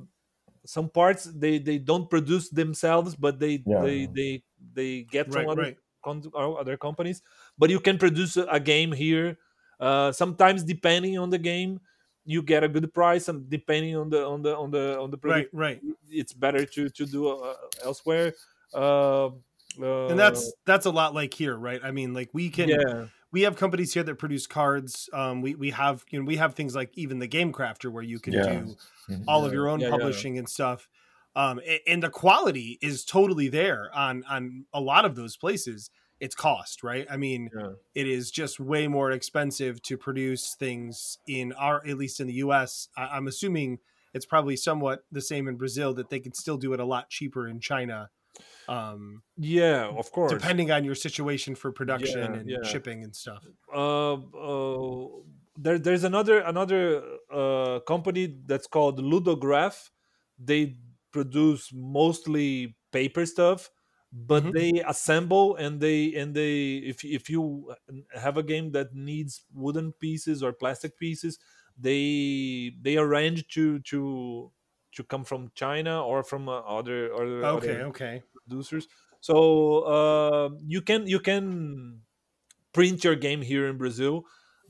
some 0.64 0.88
parts 0.88 1.24
they 1.24 1.58
they 1.58 1.78
don't 1.78 2.08
produce 2.08 2.48
themselves, 2.50 3.16
but 3.16 3.38
they 3.40 3.62
Yeah. 3.66 3.82
they 3.82 4.06
they 4.06 4.44
they 4.74 5.02
get 5.10 5.32
from 5.32 5.48
other 5.48 5.62
right. 5.74 5.78
con- 6.04 6.30
other 6.34 6.76
companies. 6.76 7.22
But 7.58 7.70
you 7.70 7.80
can 7.80 7.98
produce 7.98 8.36
a 8.36 8.46
a 8.46 8.60
game 8.60 8.92
here. 8.92 9.38
Uh, 9.80 10.12
sometimes 10.12 10.62
depending 10.62 11.18
on 11.18 11.30
the 11.30 11.38
game, 11.38 11.80
you 12.24 12.42
get 12.42 12.62
a 12.62 12.68
good 12.68 12.94
price, 12.94 13.26
and 13.28 13.50
depending 13.50 13.96
on 13.96 14.08
the 14.10 14.22
on 14.24 14.42
the 14.42 14.54
on 14.56 14.70
the 14.70 14.98
on 15.00 15.10
the 15.10 15.18
Right, 15.22 15.48
right. 15.52 15.82
it's 16.08 16.32
better 16.32 16.64
to 16.64 16.88
to 16.90 17.06
do 17.06 17.26
uh, 17.28 17.56
elsewhere. 17.82 18.34
Uh, 18.72 19.30
And 19.78 20.18
that's 20.18 20.52
that's 20.66 20.86
a 20.86 20.90
lot 20.90 21.14
like 21.14 21.34
here, 21.34 21.56
right? 21.56 21.80
I 21.82 21.90
mean, 21.90 22.12
like 22.14 22.30
we 22.32 22.50
can 22.50 22.68
yeah, 22.68 23.06
we 23.32 23.42
have 23.42 23.56
companies 23.56 23.94
here 23.94 24.02
that 24.02 24.16
produce 24.16 24.46
cards. 24.46 25.08
Um, 25.12 25.40
we 25.42 25.54
we 25.54 25.70
have 25.70 26.04
you 26.10 26.20
know 26.20 26.24
we 26.26 26.36
have 26.36 26.54
things 26.54 26.74
like 26.74 26.90
even 26.94 27.18
the 27.18 27.26
Game 27.26 27.52
Crafter 27.52 27.90
where 27.90 28.02
you 28.02 28.18
can 28.18 28.32
Yeah. 28.34 28.42
do 28.44 28.76
Mhm. 29.10 29.24
all 29.26 29.44
of 29.44 29.52
your 29.52 29.68
own 29.68 29.80
yeah, 29.80 29.86
yeah. 29.86 29.90
publishing 29.92 30.38
and 30.38 30.48
stuff. 30.48 30.88
Um, 31.34 31.60
a- 31.60 31.80
and 31.88 32.02
the 32.02 32.10
quality 32.10 32.78
is 32.82 33.04
totally 33.04 33.48
there 33.48 33.90
on 33.94 34.22
on 34.24 34.66
a 34.72 34.80
lot 34.80 35.04
of 35.04 35.14
those 35.14 35.36
places. 35.36 35.90
It's 36.20 36.36
cost, 36.36 36.84
right? 36.84 37.04
I 37.10 37.16
mean, 37.16 37.50
yeah. 37.52 37.70
it 37.96 38.06
is 38.06 38.30
just 38.30 38.60
way 38.60 38.86
more 38.86 39.10
expensive 39.10 39.82
to 39.82 39.96
produce 39.96 40.54
things 40.54 41.18
in 41.26 41.52
our 41.54 41.84
at 41.86 41.96
least 41.96 42.20
in 42.20 42.28
the 42.28 42.34
US. 42.34 42.88
I, 42.96 43.16
am 43.16 43.26
assuming 43.26 43.78
it's 44.14 44.26
probably 44.26 44.56
somewhat 44.56 45.04
the 45.10 45.22
same 45.22 45.48
in 45.48 45.56
Brazil 45.56 45.94
that 45.94 46.10
they 46.10 46.20
could 46.20 46.36
still 46.36 46.58
do 46.58 46.74
it 46.74 46.80
a 46.80 46.84
lot 46.84 47.08
cheaper 47.08 47.48
in 47.48 47.58
China. 47.58 48.10
Um, 48.68 49.22
yeah, 49.36 49.88
of 49.88 50.10
course. 50.12 50.44
depending 50.44 50.70
on 50.70 50.84
your 50.84 50.94
situation 50.94 51.54
for 51.54 51.72
production 51.72 52.34
Yeah, 52.34 52.36
and 52.36 52.64
yeah. 52.64 52.64
shipping 52.64 53.04
and 53.04 53.14
stuff. 53.16 53.50
uh, 53.74 54.14
uh, 54.14 55.08
there, 55.56 55.78
there's 55.78 56.04
another 56.04 56.40
another 56.40 57.18
uh, 57.32 57.80
company 57.86 58.42
that's 58.46 58.66
called 58.66 58.98
Ludograph. 59.00 59.90
They 60.38 60.78
produce 61.12 61.72
mostly 61.72 62.78
paper 62.92 63.26
stuff, 63.26 63.70
but 64.12 64.44
Mhm. 64.44 64.52
they 64.52 64.82
assemble 64.86 65.56
and 65.56 65.80
they 65.80 66.14
and 66.14 66.34
they 66.34 66.76
if 66.78 67.04
if 67.04 67.30
you 67.30 67.74
have 68.14 68.36
a 68.36 68.42
game 68.42 68.72
that 68.72 68.94
needs 68.94 69.44
wooden 69.52 69.92
pieces 69.92 70.42
or 70.42 70.52
plastic 70.52 70.98
pieces, 70.98 71.38
they 71.76 72.72
they 72.80 72.96
arrange 72.98 73.48
to 73.48 73.80
to 73.80 74.52
to 74.92 75.04
come 75.04 75.24
from 75.24 75.50
China 75.54 76.04
or 76.04 76.22
from 76.24 76.48
uh, 76.48 76.60
other 76.60 77.12
other 77.14 77.50
Okay, 77.54 77.82
other 77.84 77.84
okay. 77.84 78.22
Producers. 78.52 78.88
So 79.20 79.80
uh, 79.84 80.50
you 80.66 80.82
can 80.82 81.06
you 81.06 81.20
can 81.20 82.02
print 82.72 83.04
your 83.04 83.16
game 83.16 83.42
here 83.42 83.66
in 83.68 83.78
Brazil. 83.78 84.24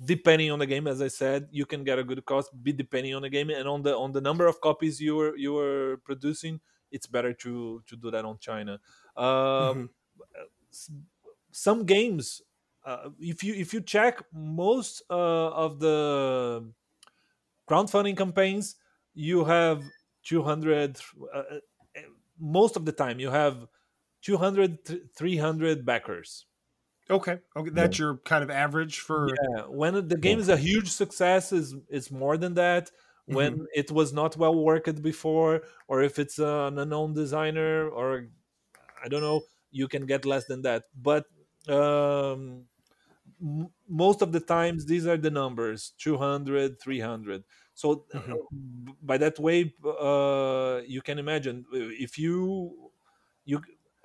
Depending 0.05 0.51
on 0.51 0.59
the 0.59 0.67
game, 0.67 0.89
as 0.89 1.01
I 1.03 1.09
said, 1.09 1.49
you 1.53 1.67
can 1.67 1.85
get 1.85 1.99
a 1.99 2.05
good 2.05 2.25
cost. 2.25 2.51
Be 2.63 2.73
depending 2.73 3.15
on 3.15 3.23
the 3.23 3.31
game 3.31 3.51
and 3.51 3.69
on 3.69 3.83
the 3.83 3.97
on 3.97 4.13
the 4.13 4.21
number 4.21 4.47
of 4.47 4.61
copies 4.61 5.01
you 5.01 5.21
are 5.21 5.37
you 5.37 5.53
were 5.55 5.99
producing. 6.05 6.61
It's 6.91 7.07
better 7.07 7.33
to 7.35 7.83
to 7.87 7.97
do 7.97 8.11
that 8.11 8.25
on 8.25 8.39
China. 8.39 8.81
Uh, 9.17 9.75
Mhm. 9.75 9.89
some 11.51 11.85
games, 11.85 12.43
uh, 12.85 13.11
if 13.19 13.43
you 13.45 13.55
if 13.55 13.73
you 13.73 13.81
check 13.81 14.23
most 14.33 15.03
uh, 15.11 15.51
of 15.51 15.79
the 15.81 16.73
crowdfunding 17.69 18.17
campaigns, 18.17 18.77
you 19.15 19.45
have 19.45 19.93
200. 20.23 21.01
Uh, 21.21 21.37
uh, 21.39 21.61
most 22.43 22.77
of 22.77 22.85
the 22.85 22.93
time, 22.93 23.21
you 23.21 23.31
have 23.31 23.69
200 24.23 25.15
300 25.17 25.87
backers. 25.87 26.47
Okay. 27.11 27.39
Okay. 27.57 27.71
That's 27.71 27.99
your 27.99 28.19
kind 28.19 28.45
of 28.45 28.51
average 28.51 29.01
for 29.01 29.37
yeah 29.37 29.63
when 29.69 30.09
the 30.09 30.17
game 30.17 30.39
is 30.39 30.49
a 30.49 30.57
huge 30.57 30.89
success 30.89 31.53
is 31.53 31.75
it's 31.89 32.11
more 32.11 32.37
than 32.37 32.55
that. 32.55 32.91
When 33.27 33.67
it 33.75 33.91
was 33.91 34.13
not 34.13 34.37
well 34.37 34.55
worked 34.55 35.01
before 35.03 35.63
or 35.89 36.03
if 36.03 36.19
it's 36.19 36.39
an 36.39 36.79
unknown 36.79 37.15
designer 37.15 37.89
or 37.89 38.27
i 39.05 39.09
don't 39.09 39.23
know 39.23 39.43
you 39.71 39.89
can 39.89 40.07
get 40.07 40.25
less 40.27 40.47
than 40.47 40.63
that. 40.63 40.85
But 40.95 41.27
um 41.69 42.67
m- 43.41 43.71
most 43.89 44.23
of 44.23 44.33
the 44.33 44.41
times 44.41 44.87
these 44.87 45.07
are 45.07 45.17
the 45.17 45.31
numbers 45.31 45.93
200 45.99 46.81
300 46.81 47.45
so 47.75 48.07
uh, 48.15 48.19
Mhm. 48.19 48.39
by 49.03 49.19
that 49.19 49.39
way 49.39 49.75
uh 49.87 50.81
you 50.87 51.01
can 51.03 51.19
imagine 51.19 51.65
uh, 51.73 51.79
if 51.79 52.19
you 52.19 52.93
you 53.45 53.63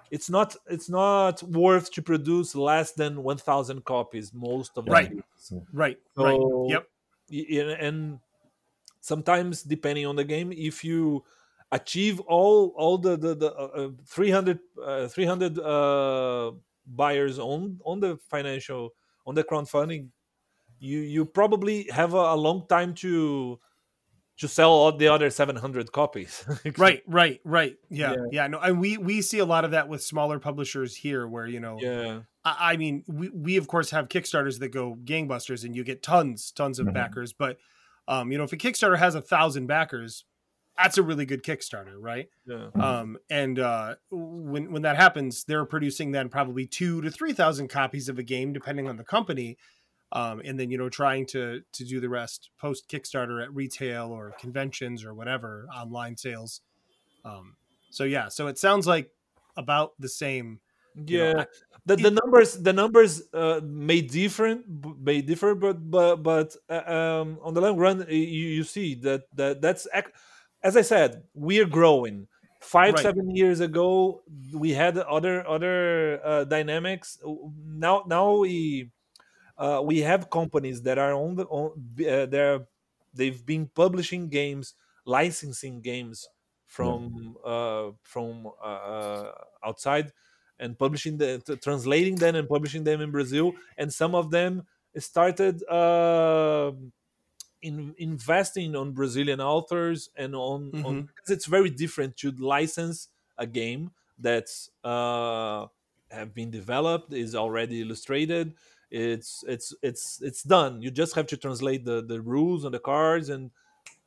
it's 0.09 0.29
not 0.29 0.55
it's 0.67 0.89
not 0.89 1.43
worth 1.43 1.91
to 1.91 2.01
produce 2.01 2.55
less 2.55 2.93
than 2.93 3.23
1000 3.23 3.83
copies 3.85 4.33
most 4.33 4.77
of 4.77 4.87
the 4.87 4.91
Right. 4.93 5.09
games. 5.09 5.53
right. 5.73 5.99
Right. 6.15 6.39
So, 6.39 6.65
Yep. 6.67 6.87
y- 7.29 7.45
y- 7.49 7.77
and 7.79 8.19
sometimes 9.01 9.63
depending 9.63 10.05
on 10.05 10.15
the 10.15 10.23
game 10.23 10.51
if 10.51 10.83
you 10.83 11.23
achieve 11.71 12.19
all 12.21 12.73
all 12.77 12.97
the 12.97 13.17
the, 13.17 13.35
the 13.35 13.53
uh, 13.55 13.87
uh, 13.87 13.89
300 14.05 14.59
uh, 14.81 15.07
300 15.07 15.59
uh, 15.59 16.51
buyers 16.85 17.39
on 17.39 17.79
on 17.85 17.99
the 17.99 18.17
financial 18.17 18.93
on 19.25 19.35
the 19.35 19.43
crowdfunding 19.43 20.09
you 20.79 20.99
you 20.99 21.25
probably 21.25 21.87
have 21.91 22.13
a, 22.13 22.17
a 22.33 22.35
long 22.35 22.65
time 22.67 22.93
to 22.95 23.59
to 24.37 24.47
sell 24.47 24.69
all 24.71 24.91
the 24.91 25.07
other 25.07 25.29
700 25.31 25.91
copies 25.91 26.45
Right. 26.77 27.01
Right. 27.07 27.41
Right. 27.43 27.75
Yeah. 27.89 28.11
Yeah. 28.11 28.17
Yeah. 28.31 28.47
No. 28.47 28.59
And 28.59 28.79
we 28.79 28.97
we 28.97 29.21
see 29.21 29.39
a 29.39 29.45
lot 29.45 29.65
of 29.65 29.71
that 29.71 29.89
with 29.89 30.03
smaller 30.03 30.37
publishers 30.39 30.95
here, 30.95 31.27
where 31.27 31.47
you 31.47 31.59
know, 31.59 31.77
yeah 31.81 32.19
I, 32.45 32.73
I 32.73 32.77
mean, 32.77 33.03
we 33.07 33.29
we 33.29 33.57
of 33.57 33.67
course 33.67 33.89
have 33.91 34.09
Kickstarters 34.09 34.59
that 34.59 34.69
go 34.69 34.95
gangbusters, 35.03 35.65
and 35.65 35.75
you 35.75 35.83
get 35.83 36.03
tons 36.03 36.51
tons 36.51 36.77
of 36.79 36.85
Mhm. 36.87 36.93
backers. 36.93 37.33
But 37.33 37.57
um, 38.07 38.31
you 38.31 38.37
know, 38.37 38.43
if 38.43 38.53
a 38.53 38.57
Kickstarter 38.57 38.97
has 38.97 39.15
a 39.15 39.21
thousand 39.21 39.65
backers, 39.67 40.23
that's 40.77 40.97
a 40.99 41.03
really 41.03 41.25
good 41.25 41.43
Kickstarter, 41.43 41.95
right? 41.97 42.29
yeah 42.45 42.69
um 42.75 43.17
and 43.31 43.57
uh 43.59 43.95
when 44.11 44.71
when 44.71 44.83
that 44.83 44.95
happens 44.95 45.43
they're 45.43 45.65
producing 45.65 46.11
then 46.11 46.29
probably 46.29 46.65
two 46.65 47.01
to 47.01 47.09
three 47.11 47.33
thousand 47.33 47.67
copies 47.67 48.07
of 48.07 48.17
a 48.19 48.23
game 48.23 48.53
depending 48.53 48.87
on 48.87 48.95
the 48.95 49.03
company 49.03 49.57
um 50.11 50.41
and 50.45 50.59
then 50.59 50.69
you 50.71 50.77
know 50.77 50.89
trying 50.89 51.25
to 51.25 51.61
to 51.73 51.83
do 51.83 51.99
the 51.99 52.09
rest 52.09 52.49
post 52.59 52.87
kickstarter 52.89 53.43
at 53.43 53.53
retail 53.53 54.07
or 54.11 54.31
conventions 54.39 55.03
or 55.03 55.13
whatever 55.13 55.67
online 55.75 56.15
sales. 56.17 56.61
Um 57.25 57.55
so 57.89 58.03
yeah 58.03 58.27
so 58.29 58.47
it 58.47 58.57
sounds 58.57 58.87
like 58.87 59.09
about 59.57 59.93
the 59.99 60.09
same 60.09 60.59
you 60.95 61.17
know, 61.19 61.25
yeah 61.29 61.41
I- 61.41 61.45
the, 61.85 61.95
the 61.95 62.07
it- 62.07 62.19
numbers 62.23 62.53
the 62.55 62.73
numbers 62.73 63.21
uh, 63.33 63.61
may 63.63 64.01
different 64.01 64.65
may 64.99 65.21
differ 65.21 65.55
but 65.55 65.89
but 65.89 66.17
but 66.17 66.55
uh, 66.69 66.83
um, 66.91 67.39
on 67.41 67.53
the 67.53 67.61
long 67.61 67.77
run 67.77 68.05
you, 68.09 68.17
you 68.17 68.63
see 68.63 68.95
that 68.95 69.23
that 69.35 69.61
that's 69.61 69.87
as 70.63 70.75
i 70.77 70.81
said 70.81 71.23
we're 71.33 71.65
growing. 71.67 72.27
Five 72.59 72.95
Right. 72.95 73.03
seven 73.03 73.29
years 73.35 73.59
ago 73.61 74.23
we 74.51 74.71
had 74.73 74.97
other 74.97 75.47
other 75.47 76.19
uh, 76.25 76.43
dynamics. 76.43 77.19
Now 77.23 78.03
now 78.07 78.37
we 78.37 78.89
uh, 79.57 79.81
we 79.83 79.99
have 79.99 80.29
companies 80.29 80.81
that 80.83 80.97
are 80.97 81.13
on 81.13 81.35
the 81.35 81.45
on 81.45 81.71
uh, 82.07 82.25
they're 82.25 82.67
they've 83.13 83.45
been 83.45 83.67
publishing 83.67 84.29
games 84.29 84.75
licensing 85.05 85.81
games 85.81 86.29
from 86.65 87.37
uh, 87.43 87.91
from 88.03 88.47
uh, 88.47 88.51
uh, 88.61 89.31
outside 89.63 90.11
and 90.59 90.77
publishing 90.77 91.17
the 91.17 91.41
translating 91.61 92.15
them 92.15 92.35
and 92.35 92.47
publishing 92.49 92.83
them 92.83 93.01
in 93.01 93.11
Brazil 93.11 93.53
and 93.77 93.93
some 93.93 94.15
of 94.15 94.31
them 94.31 94.65
started 94.97 95.63
uh, 95.69 96.71
in, 97.61 97.95
investing 97.97 98.75
on 98.75 98.93
Brazilian 98.93 99.41
authors 99.41 100.09
and 100.15 100.35
on, 100.35 100.75
on 100.83 100.95
Mhm. 100.95 101.07
because 101.15 101.29
it's 101.29 101.45
very 101.45 101.69
different 101.69 102.15
to 102.17 102.31
license 102.31 103.09
a 103.37 103.47
game 103.47 103.91
that's 104.17 104.69
uh, 104.83 105.67
have 106.11 106.33
been 106.33 106.49
developed 106.51 107.13
is 107.13 107.35
already 107.35 107.81
illustrated 107.81 108.55
it's 108.91 109.43
it's 109.47 109.73
it's 109.81 110.21
it's 110.21 110.43
done 110.43 110.81
you 110.81 110.89
just 110.89 111.13
have 111.15 111.27
to 111.27 111.37
translate 111.37 111.83
the 111.85 112.01
the 112.05 112.21
rules 112.21 112.63
on 112.65 112.71
the 112.71 112.79
cards 112.79 113.29
and 113.29 113.51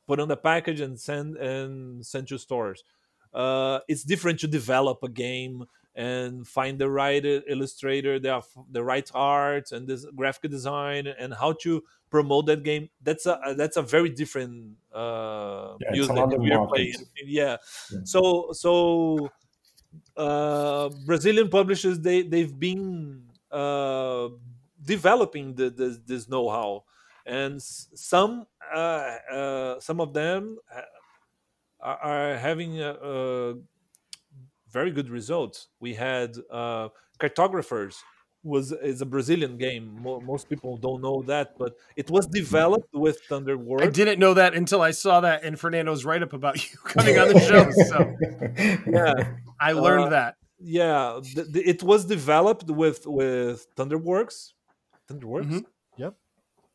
put 0.07 0.19
on 0.19 0.27
the 0.27 0.37
package 0.37 0.81
and 0.81 0.99
send 0.99 1.37
and 1.37 2.05
send 2.05 2.27
to 2.27 2.37
stores 2.37 2.83
uh, 3.33 3.79
it's 3.87 4.03
different 4.03 4.39
to 4.39 4.47
develop 4.47 5.01
a 5.03 5.09
game 5.09 5.65
and 5.95 6.47
find 6.47 6.79
the 6.79 6.89
right 6.89 7.23
illustrator 7.47 8.17
the, 8.19 8.41
the 8.71 8.83
right 8.83 9.09
art 9.13 9.71
and 9.71 9.87
this 9.87 10.05
graphic 10.15 10.49
design 10.49 11.05
and 11.07 11.33
how 11.33 11.51
to 11.53 11.83
promote 12.09 12.45
that 12.45 12.63
game 12.63 12.89
that's 13.03 13.25
a 13.25 13.53
that's 13.57 13.77
a 13.77 13.81
very 13.81 14.09
different 14.09 14.75
uh 14.93 15.75
Yeah, 15.79 15.87
it's 15.95 16.09
music 16.09 16.11
another 16.11 16.37
we 16.39 16.51
are 16.51 16.59
market. 16.59 16.73
playing. 16.75 16.93
yeah 17.25 17.57
Yeah. 17.91 17.99
so 18.03 18.51
so 18.53 19.29
uh 20.17 20.89
brazilian 21.05 21.49
publishers 21.49 21.99
they 21.99 22.21
they've 22.23 22.57
been 22.57 23.23
uh 23.51 24.29
developing 24.83 25.53
the, 25.55 25.69
the 25.69 26.01
this 26.05 26.27
know-how 26.27 26.83
and 27.25 27.61
some 27.61 28.45
uh, 28.73 28.77
uh 29.31 29.79
some 29.79 29.99
of 30.01 30.13
them 30.13 30.57
uh, 30.75 30.81
are, 31.81 31.97
are 31.97 32.37
having 32.37 32.81
uh, 32.81 32.93
uh, 32.93 33.53
very 34.71 34.91
good 34.91 35.09
results. 35.09 35.67
We 35.79 35.93
had 35.93 36.37
uh, 36.49 36.89
Cartographers 37.19 37.95
was 38.43 38.71
is 38.71 39.01
a 39.01 39.05
Brazilian 39.05 39.57
game. 39.57 39.99
Most 40.01 40.49
people 40.49 40.77
don't 40.77 41.01
know 41.01 41.21
that, 41.23 41.57
but 41.59 41.75
it 41.95 42.09
was 42.09 42.25
developed 42.25 42.93
with 42.93 43.19
thunderworks 43.29 43.83
I 43.83 43.89
didn't 43.89 44.19
know 44.19 44.33
that 44.33 44.55
until 44.55 44.81
I 44.81 44.91
saw 44.91 45.21
that 45.21 45.43
in 45.43 45.55
Fernando's 45.55 46.05
write 46.05 46.23
up 46.23 46.33
about 46.33 46.55
you 46.71 46.77
coming 46.83 47.17
on 47.19 47.29
the 47.29 47.39
show. 47.39 47.69
So 47.91 47.97
Yeah, 48.91 49.35
I 49.59 49.73
learned 49.73 50.05
Uh, 50.05 50.09
that. 50.09 50.35
yeah. 50.59 51.19
The, 51.35 51.43
the, 51.43 51.61
it 51.69 51.83
was 51.83 52.05
developed 52.05 52.69
with 52.69 53.05
with 53.05 53.67
Thunderworks. 53.75 54.53
Thunderworks. 55.11 55.45
Mhm. 55.45 55.65
Yep. 55.97 56.15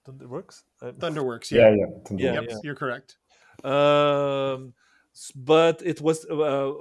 Thunderworks. 0.06 0.62
Uh, 0.82 0.92
Thunderworks. 0.92 1.50
yeah, 1.50 1.70
Yeah. 1.70 1.86
yeah. 2.10 2.16
Yeah, 2.16 2.32
Yep. 2.40 2.44
yeah. 2.50 2.58
You're 2.62 2.74
correct. 2.76 3.16
Um, 3.64 4.74
but 5.34 5.82
it 5.82 6.00
was 6.00 6.24
uh, 6.26 6.72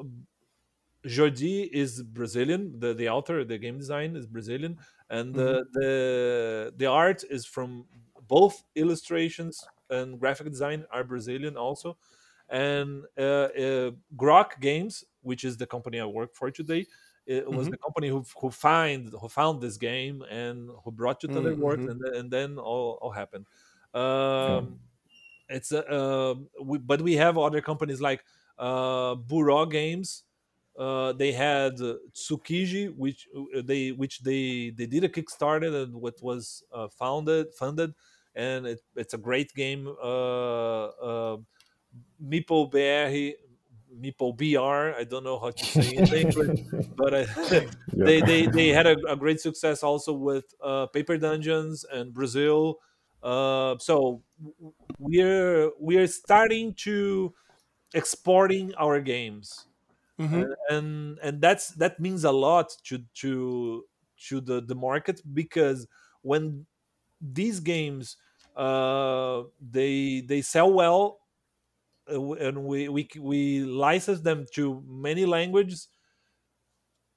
Jordy 1.05 1.63
is 1.73 2.01
Brazilian. 2.03 2.79
The 2.79 2.93
the 2.93 3.09
author, 3.09 3.43
the 3.43 3.57
game 3.57 3.77
design 3.77 4.15
is 4.15 4.25
Brazilian, 4.25 4.77
and 5.09 5.33
the 5.33 5.65
the 5.73 6.73
the 6.77 6.85
art 6.87 7.23
is 7.29 7.45
from 7.45 7.85
both 8.27 8.63
illustrations 8.75 9.63
and 9.89 10.19
graphic 10.19 10.49
design 10.49 10.85
are 10.91 11.03
Brazilian 11.03 11.55
also. 11.57 11.97
And 12.49 13.05
uh, 13.17 13.21
uh, 13.21 13.91
Grok 14.15 14.59
Games, 14.59 15.03
which 15.21 15.43
is 15.43 15.57
the 15.57 15.65
company 15.67 15.99
I 15.99 16.05
work 16.05 16.33
for 16.35 16.51
today, 16.51 16.85
it 17.25 17.51
was 17.51 17.67
Mhm. 17.67 17.69
the 17.69 17.77
company 17.77 18.09
who 18.09 18.23
who 18.39 18.51
find 18.51 19.13
who 19.19 19.29
found 19.29 19.61
this 19.61 19.77
game 19.77 20.21
and 20.23 20.69
who 20.83 20.91
brought 20.91 21.23
you 21.23 21.29
to 21.29 21.39
Mm, 21.39 21.41
Thunderworks, 21.41 21.85
mhm. 21.85 21.87
and, 21.87 22.01
then- 22.01 22.15
and 22.15 22.31
then 22.31 22.59
all, 22.59 22.99
all 23.01 23.11
happened. 23.11 23.47
Um, 23.93 24.79
it's 25.49 25.71
a 25.71 25.87
uh, 25.89 26.35
we, 26.61 26.77
but 26.79 27.01
we 27.01 27.15
have 27.15 27.37
other 27.37 27.61
companies 27.61 28.01
like 28.01 28.25
uh 28.57 29.15
Buro 29.15 29.69
Games 29.69 30.23
uh 30.77 31.13
they 31.13 31.31
had 31.31 31.79
uh, 31.81 31.95
Tsukiji 32.13 32.95
which 32.95 33.27
uh, 33.35 33.61
they 33.63 33.91
which 33.91 34.19
they 34.21 34.71
they 34.71 34.85
did 34.87 35.03
a 35.03 35.09
kickstarter 35.09 35.83
and 35.83 35.95
what 35.95 36.21
was 36.21 36.63
uh, 36.71 36.87
founded 36.89 37.53
funded 37.53 37.93
and 38.33 38.65
it, 38.67 38.81
it's 38.95 39.13
a 39.13 39.17
great 39.17 39.53
game 39.53 39.87
uh 39.87 40.85
uh 40.87 41.37
Meeple 42.21 42.71
BR 42.71 43.09
Meeple 43.95 44.37
BR 44.37 44.93
I 44.95 45.03
don't 45.03 45.23
know 45.23 45.39
how 45.39 45.51
to 45.51 45.65
say 45.67 45.89
it 45.95 46.07
in 46.11 46.19
English 46.19 46.51
but 46.97 47.13
I, 47.13 47.27
they, 48.03 48.21
they 48.21 48.47
they 48.47 48.69
had 48.69 48.87
a, 48.87 48.95
a 49.07 49.15
great 49.15 49.39
success 49.41 49.83
also 49.83 50.13
with 50.13 50.45
uh, 50.61 50.87
Paper 50.87 51.17
Dungeons 51.17 51.83
and 51.83 52.13
Brazil. 52.13 52.79
Uh, 53.23 53.77
so 53.79 54.23
we're 54.97 55.71
we're 55.79 56.07
starting 56.07 56.73
to 56.75 57.33
exporting 57.93 58.75
our 58.75 59.01
games, 59.01 59.67
Mhm. 60.17 60.45
and, 60.45 60.55
and 60.69 61.19
and 61.23 61.41
that's 61.41 61.69
that 61.75 61.99
means 61.99 62.23
a 62.23 62.31
lot 62.31 62.75
to 62.85 62.99
to 63.15 63.85
to 64.27 64.41
the 64.41 64.61
the 64.61 64.75
market 64.75 65.21
because 65.33 65.87
when 66.21 66.67
these 67.21 67.59
games 67.59 68.17
uh, 68.55 69.43
they 69.61 70.21
they 70.21 70.41
sell 70.41 70.71
well 70.73 71.21
and 72.07 72.63
we 72.65 72.89
we 72.89 73.09
we 73.19 73.61
license 73.61 74.21
them 74.21 74.45
to 74.53 74.83
many 74.87 75.25
languages 75.25 75.89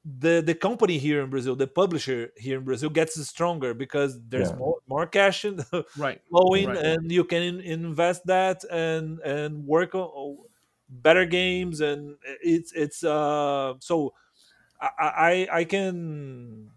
the 0.04 0.40
the 0.40 0.54
company 0.54 0.98
here 0.98 1.22
in 1.22 1.30
Brazil, 1.30 1.56
the 1.56 1.66
publisher 1.66 2.32
here 2.36 2.58
in 2.58 2.64
Brazil, 2.64 2.88
gets 2.90 3.14
stronger 3.28 3.74
because 3.74 4.18
there's 4.28 4.52
Yeah. 4.52 4.54
more 4.54 4.78
more 4.86 5.06
cash 5.06 5.44
in 5.44 5.60
Right. 5.94 6.22
flowing, 6.30 6.76
Right. 6.76 6.76
and 6.76 7.10
you 7.10 7.24
can 7.24 7.42
in- 7.42 7.60
invest 7.60 8.24
that 8.26 8.64
and 8.70 9.18
and 9.20 9.66
work 9.66 9.94
on 9.94 10.02
on 10.08 10.46
better 10.88 11.26
games, 11.26 11.80
and 11.80 12.16
it's 12.42 12.72
it's 12.72 13.04
uh 13.04 13.74
so 13.80 14.14
I 14.80 14.90
I, 15.00 15.48
I 15.60 15.64
can 15.64 16.72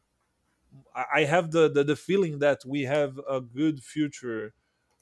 I 0.96 1.06
I 1.16 1.24
have 1.26 1.52
the, 1.52 1.70
the 1.70 1.84
the 1.84 1.96
feeling 1.96 2.40
that 2.40 2.60
we 2.66 2.84
have 2.84 3.20
a 3.30 3.42
good 3.42 3.84
future 3.84 4.54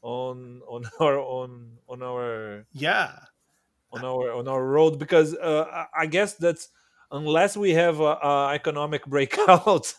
on 0.01 0.61
on 0.67 0.85
our 0.99 1.17
on 1.19 1.77
on 1.87 2.03
our 2.03 2.65
Yeah. 2.73 3.11
on 3.91 4.03
our 4.05 4.31
on 4.33 4.47
our 4.47 4.63
road 4.65 4.99
because 4.99 5.35
uh, 5.35 5.65
I- 5.71 6.03
I 6.03 6.05
guess 6.05 6.35
that's 6.35 6.69
unless 7.11 7.57
we 7.57 7.71
have 7.71 7.99
a, 7.99 8.17
a 8.21 8.51
economic 8.53 9.05
breakout, 9.13 9.93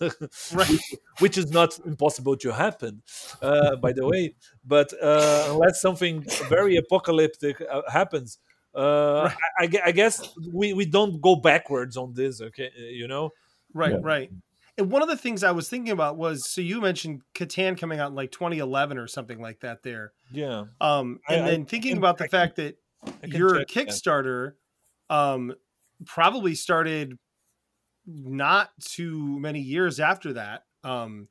Right. 0.52 0.68
which, 0.70 0.80
which 1.18 1.38
is 1.38 1.50
not 1.50 1.78
impossible 1.84 2.36
to 2.36 2.52
happen, 2.52 3.02
uh, 3.42 3.76
by 3.76 3.92
the 3.92 4.06
way. 4.06 4.34
But 4.64 4.92
uh, 5.02 5.48
unless 5.50 5.80
something 5.80 6.24
very 6.48 6.76
apocalyptic 6.76 7.60
uh, 7.68 7.82
happens, 7.90 8.38
uh, 8.76 9.28
Right. 9.28 9.36
I, 9.58 9.64
I 9.64 9.88
I 9.88 9.92
guess 9.92 10.22
we, 10.52 10.72
we 10.72 10.86
don't 10.86 11.20
go 11.20 11.34
backwards 11.36 11.96
on 11.96 12.14
this. 12.14 12.40
Okay, 12.40 12.70
you 12.76 13.08
know. 13.08 13.30
Right, 13.74 13.92
Yeah. 13.92 13.98
right. 14.02 14.30
And 14.80 14.90
one 14.90 15.02
of 15.02 15.08
the 15.08 15.16
things 15.16 15.44
I 15.44 15.50
was 15.52 15.68
thinking 15.68 15.92
about 15.92 16.16
was 16.16 16.48
so 16.48 16.60
you 16.62 16.80
mentioned 16.80 17.20
Catan 17.34 17.78
coming 17.78 18.00
out 18.00 18.08
in 18.08 18.14
like 18.14 18.30
2011 18.32 18.96
or 18.96 19.06
something 19.06 19.40
like 19.40 19.60
that 19.60 19.82
there. 19.82 20.12
Yeah. 20.32 20.64
Um, 20.80 21.20
and 21.28 21.44
I 21.44 21.50
then 21.50 21.66
thinking 21.66 21.90
can- 21.92 21.98
about 21.98 22.14
I 22.14 22.24
the 22.24 22.28
can- 22.28 22.30
fact 22.30 22.56
that 22.56 22.78
I 23.22 23.26
your 23.26 23.58
that. 23.58 23.68
Kickstarter 23.68 24.54
um, 25.10 25.54
probably 26.06 26.54
started 26.54 27.18
not 28.06 28.70
too 28.80 29.38
many 29.38 29.60
years 29.60 30.00
after 30.00 30.32
that. 30.32 30.64
Um, 30.82 31.28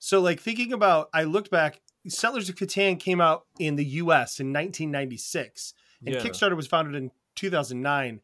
so, 0.00 0.20
like 0.20 0.40
thinking 0.40 0.72
about, 0.72 1.08
I 1.14 1.22
looked 1.24 1.50
back. 1.50 1.80
Settlers 2.08 2.48
of 2.48 2.56
Catan 2.56 2.98
came 2.98 3.20
out 3.20 3.44
in 3.60 3.76
the 3.76 3.84
U.S. 3.84 4.40
in 4.40 4.48
1996, 4.48 5.74
and 6.04 6.14
Yeah. 6.16 6.20
Kickstarter 6.20 6.56
was 6.56 6.66
founded 6.66 6.96
in 6.96 7.12
2009. 7.36 8.20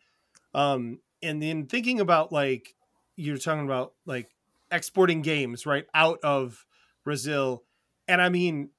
Um, 0.52 0.98
and 1.22 1.40
then 1.40 1.66
thinking 1.66 2.00
about 2.00 2.32
like 2.32 2.74
you're 3.14 3.38
talking 3.38 3.64
about 3.64 3.92
like 4.06 4.28
exporting 4.70 5.22
games 5.22 5.66
right 5.66 5.86
out 5.94 6.18
of 6.22 6.64
Brazil, 7.04 7.64
and 8.06 8.20
I 8.20 8.28
mean, 8.28 8.70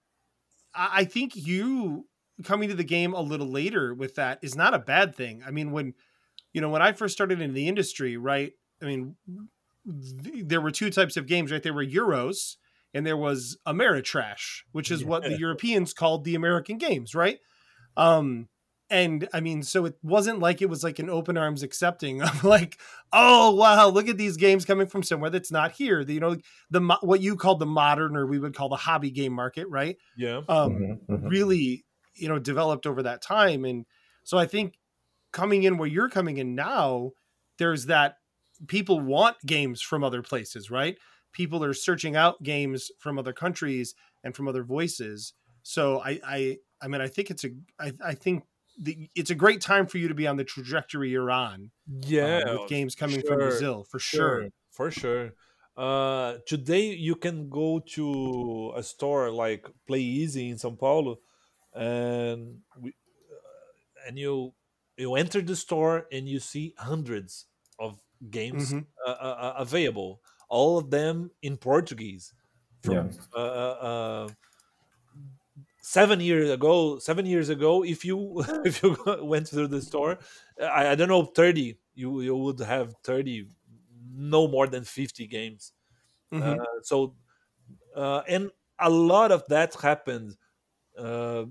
I, 0.74 1.06
think 1.06 1.36
you 1.36 2.06
coming 2.44 2.70
to 2.70 2.76
the 2.76 2.84
game 2.84 3.14
a 3.14 3.22
little 3.22 3.50
later 3.50 3.94
with 3.94 4.16
that 4.16 4.40
is 4.42 4.56
not 4.56 4.74
a 4.74 4.80
bad 4.80 5.16
thing. 5.16 5.44
I 5.46 5.52
mean, 5.52 5.72
when 5.72 5.94
you 6.54 6.62
know 6.62 6.70
when 6.70 6.82
I 6.82 6.92
first 6.92 7.14
started 7.14 7.42
in 7.42 7.54
the 7.54 7.68
industry, 7.68 8.18
right? 8.18 8.54
I 8.82 8.86
mean, 8.86 9.16
th- 10.24 10.46
there 10.46 10.62
were 10.62 10.72
two 10.72 10.90
types 10.90 11.18
of 11.18 11.28
games, 11.28 11.52
right? 11.52 11.62
There 11.62 11.74
were 11.74 11.86
Euros 11.86 12.56
and 12.94 13.06
there 13.06 13.18
was 13.18 13.58
Ameritrash, 13.68 14.62
which 14.72 14.90
is 14.90 15.04
what 15.04 15.24
the 15.24 15.38
Europeans 15.38 15.94
called 15.94 16.24
the 16.24 16.36
American 16.36 16.78
games, 16.78 17.14
right? 17.14 17.38
Um, 17.96 18.48
and 18.90 19.28
I 19.34 19.40
mean, 19.40 19.64
so 19.64 19.86
it 19.86 19.96
wasn't 20.02 20.40
like 20.40 20.62
it 20.62 20.70
was 20.70 20.84
like 20.84 21.00
an 21.00 21.10
open 21.10 21.38
arms 21.38 21.64
accepting 21.64 22.22
of 22.24 22.44
like, 22.44 22.80
oh 23.14 23.52
wow, 23.56 23.88
look 23.90 24.08
at 24.08 24.18
these 24.18 24.38
games 24.38 24.66
coming 24.66 24.88
from 24.88 25.04
somewhere 25.04 25.30
that's 25.30 25.52
not 25.52 25.72
here. 25.74 26.04
The, 26.04 26.14
you 26.14 26.20
know, 26.20 26.38
the 26.70 26.98
what 27.02 27.22
you 27.22 27.36
called 27.36 27.60
the 27.60 27.66
modern 27.66 28.16
or 28.16 28.26
we 28.26 28.40
would 28.40 28.56
call 28.56 28.70
the 28.70 28.76
hobby 28.76 29.12
game 29.12 29.34
market, 29.34 29.68
right? 29.70 29.98
Yeah. 30.18 30.42
Um, 30.48 30.72
Mhm, 30.74 31.06
mhm. 31.08 31.30
really 31.30 31.86
you 32.16 32.28
know 32.28 32.40
developed 32.40 32.86
over 32.86 33.04
that 33.04 33.22
time 33.22 33.64
and 33.64 33.86
so 34.26 34.38
i 34.38 34.46
think 34.46 34.74
coming 35.32 35.64
in 35.64 35.78
where 35.78 35.88
you're 35.88 36.10
coming 36.10 36.38
in 36.38 36.56
now 36.56 37.12
there's 37.58 37.86
that 37.86 38.16
people 38.68 39.00
want 39.00 39.38
games 39.46 39.82
from 39.82 40.04
other 40.04 40.22
places 40.22 40.70
right 40.70 40.98
people 41.32 41.64
are 41.64 41.74
searching 41.74 42.16
out 42.16 42.42
games 42.44 42.90
from 43.00 43.18
other 43.18 43.34
countries 43.34 43.94
and 44.24 44.36
from 44.36 44.48
other 44.48 44.64
voices 44.64 45.34
so 45.64 46.00
i 46.02 46.20
i 46.26 46.58
i 46.82 46.88
mean 46.88 47.02
i 47.02 47.08
think 47.08 47.30
it's 47.32 47.46
a 47.46 47.50
i, 47.80 47.92
I 48.04 48.14
think 48.14 48.44
the, 48.80 49.10
it's 49.16 49.30
a 49.30 49.36
great 49.36 49.62
time 49.62 49.86
for 49.88 49.98
you 49.98 50.08
to 50.08 50.14
be 50.16 50.28
on 50.28 50.38
the 50.38 50.44
trajectory 50.44 51.10
you're 51.10 51.32
on 51.32 51.72
uh, 51.88 52.08
Yeah. 52.08 52.54
with 52.54 52.70
games 52.70 52.96
coming 52.96 53.22
from 53.22 53.38
brazil 53.40 53.84
for 53.84 54.00
sure, 54.00 54.48
for 54.72 54.92
sure. 54.92 55.34
Uh, 55.78 56.38
today 56.46 56.92
you 56.94 57.16
can 57.16 57.50
go 57.50 57.80
to 57.80 58.74
a 58.76 58.84
store 58.84 59.32
like 59.32 59.66
Play 59.88 60.02
Easy 60.02 60.50
in 60.50 60.58
São 60.58 60.78
Paulo, 60.78 61.20
and 61.74 62.60
we, 62.78 62.90
uh, 62.90 64.08
and 64.08 64.20
you 64.20 64.54
you 64.98 65.16
enter 65.16 65.42
the 65.42 65.56
store 65.56 66.08
and 66.12 66.28
you 66.28 66.40
see 66.40 66.74
hundreds 66.78 67.46
of 67.80 68.02
games 68.30 68.74
uh, 69.08 69.10
uh, 69.10 69.38
uh, 69.40 69.54
available, 69.58 70.22
all 70.50 70.78
of 70.78 70.90
them 70.92 71.32
in 71.42 71.56
Portuguese. 71.58 72.34
From 72.84 73.12
Yeah. 73.34 74.28
Uh, 75.88 76.02
uh, 76.02 76.04
uh, 76.04 76.20
seven 76.20 76.20
years 76.20 76.50
ago, 76.50 77.00
seven 77.00 77.26
years 77.26 77.50
ago, 77.50 77.84
if 77.84 78.06
you 78.06 78.44
if 78.66 78.84
you 78.84 78.98
went 79.22 79.48
through 79.48 79.68
the 79.68 79.82
store, 79.82 80.20
I, 80.62 80.90
I 80.90 80.96
don't 80.96 81.10
know, 81.10 81.26
thirty, 81.26 81.80
you 81.96 82.22
you 82.22 82.36
would 82.36 82.60
have 82.60 82.96
thirty, 83.04 83.50
no 84.12 84.48
more 84.48 84.68
than 84.68 84.84
fifty 84.84 85.28
games. 85.28 85.74
Mhm. 86.32 86.60
Uh, 86.60 86.82
so, 86.84 87.16
uh, 87.96 88.24
and 88.28 88.52
a 88.80 88.90
lot 88.90 89.32
of 89.32 89.44
that 89.50 89.76
happened. 89.76 90.38
Uh, 90.98 91.46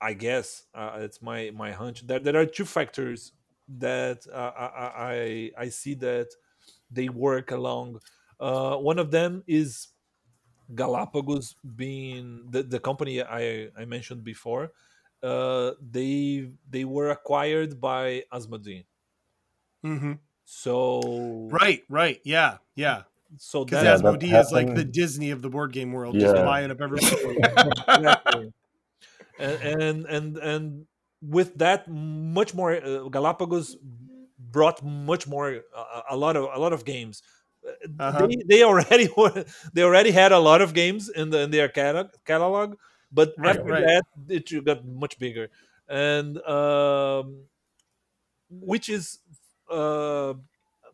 I 0.00 0.14
guess 0.14 0.66
uh, 0.74 0.98
it's 1.02 1.22
my 1.22 1.50
my 1.52 1.72
hunch 1.72 2.06
that 2.08 2.24
there 2.24 2.36
are 2.36 2.46
two 2.46 2.64
factors 2.64 3.32
that 3.68 4.26
uh, 4.32 4.52
I, 4.56 5.52
I 5.56 5.64
I 5.64 5.68
see 5.70 5.94
that 5.96 6.28
they 6.90 7.08
work 7.10 7.52
along. 7.52 8.00
Uh, 8.40 8.76
one 8.78 8.98
of 8.98 9.10
them 9.12 9.44
is 9.46 9.88
Galapagos 10.74 11.54
being 11.76 12.50
the, 12.50 12.62
the 12.62 12.80
company 12.80 13.22
I, 13.22 13.70
I 13.76 13.84
mentioned 13.86 14.24
before. 14.24 14.72
uh, 15.22 15.72
they 15.80 16.50
they 16.68 16.84
were 16.84 17.10
acquired 17.10 17.80
by 17.80 18.24
Asmodee. 18.32 18.86
hmm 19.82 20.12
So 20.44 21.58
Right, 21.60 21.82
right, 21.88 22.20
yeah, 22.24 22.58
yeah. 22.74 23.04
so 23.36 23.64
Because 23.64 23.80
that 23.80 23.82
Yeah, 23.82 23.96
that 23.98 24.16
Asmodee 24.18 24.38
is 24.38 24.52
like 24.52 24.74
the 24.74 24.84
Disney 24.84 25.30
of 25.30 25.42
the 25.42 25.50
board 25.50 25.72
game 25.72 25.92
world, 25.92 26.18
just 26.18 26.34
Yeah. 26.34 26.42
buying 26.42 26.70
up 26.70 26.80
everybody. 26.80 27.16
exactly. 27.94 28.52
and, 29.38 29.58
and 29.62 30.06
and 30.06 30.38
and 30.38 30.86
with 31.22 31.54
that 31.58 31.88
much 31.88 32.54
more 32.54 32.72
uh, 32.74 33.08
galapagos 33.08 33.76
brought 34.38 34.82
much 34.82 35.26
more 35.28 35.62
uh, 35.74 36.02
a 36.10 36.16
lot 36.16 36.36
of 36.36 36.44
a 36.54 36.58
lot 36.58 36.72
of 36.72 36.84
games 36.84 37.22
Uh-huh. 37.98 38.28
they, 38.28 38.36
they 38.48 38.62
already 38.62 39.08
were, 39.16 39.44
they 39.72 39.82
already 39.82 40.10
had 40.10 40.32
a 40.32 40.38
lot 40.38 40.60
of 40.62 40.74
games 40.74 41.08
in 41.08 41.30
the 41.30 41.40
in 41.40 41.50
their 41.50 41.68
catalog, 41.68 42.10
catalog 42.24 42.76
but 43.12 43.34
Right, 43.36 43.60
after 43.60 43.64
right. 43.66 43.84
that 43.84 44.04
it 44.28 44.64
got 44.64 44.84
much 44.86 45.18
bigger 45.18 45.48
and 45.88 46.38
um 46.46 47.44
which 48.50 48.88
is 48.88 49.18
uh 49.70 50.34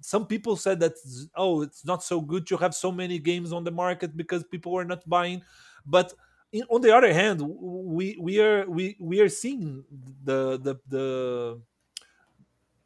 some 0.00 0.26
people 0.26 0.56
said 0.56 0.80
that 0.80 0.94
oh 1.36 1.62
it's 1.62 1.84
not 1.84 2.02
so 2.02 2.20
good 2.20 2.46
to 2.46 2.56
have 2.56 2.74
so 2.74 2.92
many 2.92 3.18
games 3.18 3.52
on 3.52 3.64
the 3.64 3.70
market 3.70 4.16
because 4.16 4.44
people 4.44 4.72
were 4.72 4.84
not 4.84 5.08
buying 5.08 5.42
but 5.86 6.12
in, 6.52 6.62
on 6.70 6.80
the 6.80 6.94
other 6.94 7.12
hand 7.12 7.40
we 7.42 8.16
we 8.20 8.40
are 8.40 8.68
we 8.68 8.96
we 9.00 9.20
are 9.20 9.28
seeing 9.28 9.84
the 10.24 10.58
the 10.58 10.76
the 10.88 11.60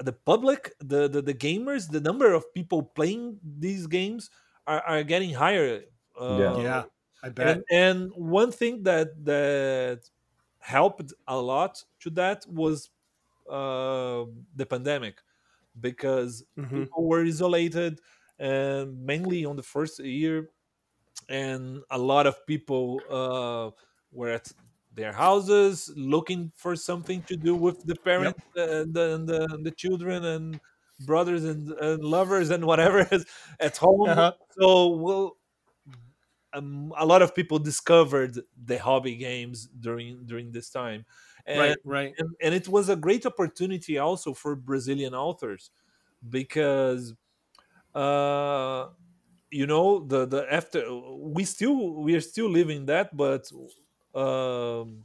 the 0.03 0.13
public 0.13 0.73
the, 0.81 1.09
the 1.09 1.23
the 1.23 1.35
gamers 1.35 1.91
the 1.91 2.01
number 2.01 2.33
of 2.33 2.45
people 2.55 2.83
playing 2.83 3.39
these 3.59 3.87
games 3.87 4.31
are, 4.67 4.81
are 4.83 5.03
getting 5.05 5.33
higher 5.35 5.83
uh, 6.21 6.49
Yeah. 6.55 6.55
yeah, 6.55 6.85
I 7.23 7.29
bet. 7.31 7.59
and, 7.59 7.65
and 7.71 8.13
one 8.15 8.53
thing 8.53 8.83
that 8.85 9.25
that 9.25 10.03
helped 10.61 11.13
a 11.29 11.37
lot 11.41 11.83
to 12.01 12.11
that 12.11 12.45
was 12.49 12.91
uh, 13.51 14.25
the 14.57 14.67
pandemic 14.67 15.21
because 15.81 16.45
Mhm. 16.57 16.85
people 16.85 17.07
were 17.09 17.25
isolated 17.25 18.01
and 18.39 19.01
mainly 19.05 19.45
on 19.45 19.57
the 19.57 19.63
first 19.63 20.01
year 20.01 20.51
and 21.29 21.83
a 21.91 21.99
lot 21.99 22.27
of 22.27 22.47
people 22.47 23.07
uh, 23.11 23.71
were 24.11 24.31
at 24.31 24.51
their 24.95 25.13
houses 25.13 25.91
looking 25.97 26.53
for 26.57 26.77
something 26.77 27.23
to 27.25 27.37
do 27.37 27.55
with 27.55 27.85
the 27.87 27.97
parents 27.97 28.41
and, 28.57 28.93
the, 28.95 29.15
and, 29.15 29.29
the, 29.29 29.45
and 29.53 29.65
the 29.65 29.71
children 29.71 30.25
and 30.25 30.61
brothers 31.01 31.45
and, 31.45 31.71
and 31.73 32.05
lovers 32.05 32.51
and 32.51 32.65
whatever 32.65 33.07
is 33.13 33.25
at 33.61 33.77
home 33.77 34.09
Uh-huh. 34.09 34.33
so 34.59 34.89
well 34.89 35.37
um, 36.55 36.93
a 36.99 37.07
lot 37.07 37.23
of 37.23 37.35
people 37.35 37.59
discovered 37.59 38.39
the 38.65 38.77
hobby 38.79 39.17
games 39.17 39.69
during 39.81 40.25
during 40.27 40.53
this 40.53 40.69
time 40.71 41.05
and, 41.47 41.59
right, 41.59 41.79
right. 41.85 42.15
and, 42.19 42.29
and 42.43 42.55
it 42.55 42.69
was 42.69 42.89
a 42.89 42.97
great 42.97 43.25
opportunity 43.27 43.99
also 43.99 44.35
for 44.35 44.55
brazilian 44.55 45.15
authors 45.15 45.71
because 46.29 47.15
uh 47.95 48.87
you 49.51 49.67
know 49.67 50.05
the 50.07 50.27
the 50.27 50.47
after 50.53 50.83
we 51.17 51.45
still 51.45 51.95
we 52.03 52.15
are 52.15 52.21
still 52.21 52.49
living 52.49 52.87
that 52.87 53.15
but 53.17 53.51
um 54.15 55.05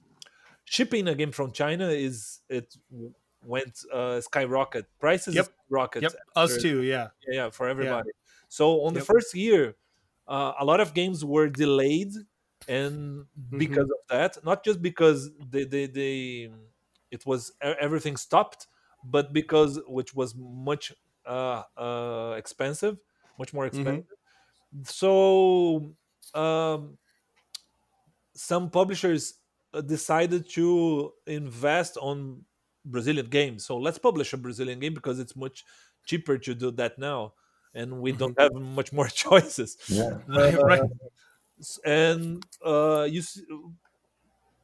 shipping 0.65 1.07
a 1.07 1.15
game 1.15 1.31
from 1.31 1.51
china 1.51 1.87
is 1.89 2.41
it 2.49 2.75
went 3.43 3.83
uh 3.93 4.19
skyrocket 4.21 4.85
prices 4.99 5.35
Yep. 5.35 5.53
rocket 5.69 6.05
Yep, 6.05 6.13
us 6.35 6.57
too. 6.57 6.81
Yeah, 6.83 7.09
yeah, 7.27 7.33
yeah 7.45 7.49
for 7.49 7.67
everybody 7.67 8.11
so 8.47 8.81
on 8.81 8.93
the 8.93 9.01
first 9.01 9.33
year 9.35 9.75
uh, 10.27 10.53
a 10.59 10.65
lot 10.65 10.79
of 10.81 10.93
games 10.93 11.23
were 11.23 11.49
delayed 11.49 12.11
and 12.67 13.25
Mm-hmm. 13.53 13.77
because 13.77 13.85
of 13.89 13.97
that 14.09 14.43
not 14.43 14.63
just 14.63 14.81
because 14.81 15.31
they, 15.39 15.63
they 15.63 15.85
they 15.87 16.51
it 17.11 17.25
was 17.25 17.51
everything 17.61 18.17
stopped 18.17 18.67
but 19.03 19.31
because 19.33 19.79
which 19.87 20.13
was 20.13 20.35
much 20.35 20.93
uh, 21.25 21.63
uh 21.77 22.35
expensive 22.37 22.97
much 23.37 23.53
more 23.53 23.65
Mm-hmm. 23.73 23.99
expensive 24.05 24.17
so 24.83 25.95
um 26.33 26.97
some 28.37 28.69
publishers 28.69 29.35
uh, 29.73 29.81
decided 29.81 30.49
to 30.51 31.13
invest 31.27 31.97
on 32.01 32.45
Brazilian 32.85 33.27
games. 33.27 33.65
So 33.65 33.77
let's 33.77 33.97
publish 33.99 34.33
a 34.33 34.37
Brazilian 34.37 34.79
game 34.79 34.93
because 34.93 35.19
it's 35.19 35.35
much 35.35 35.65
cheaper 36.05 36.37
to 36.39 36.55
do 36.55 36.71
that 36.71 36.99
now, 36.99 37.33
and 37.73 38.01
we 38.01 38.13
don't 38.13 38.39
have 38.39 38.53
much 38.53 38.93
more 38.93 39.07
choices. 39.23 39.77
Yeah. 39.89 40.19
right, 40.27 40.57
right. 40.63 40.81
And 41.85 42.43
uh, 42.65 43.07
you 43.09 43.21
s- 43.21 43.41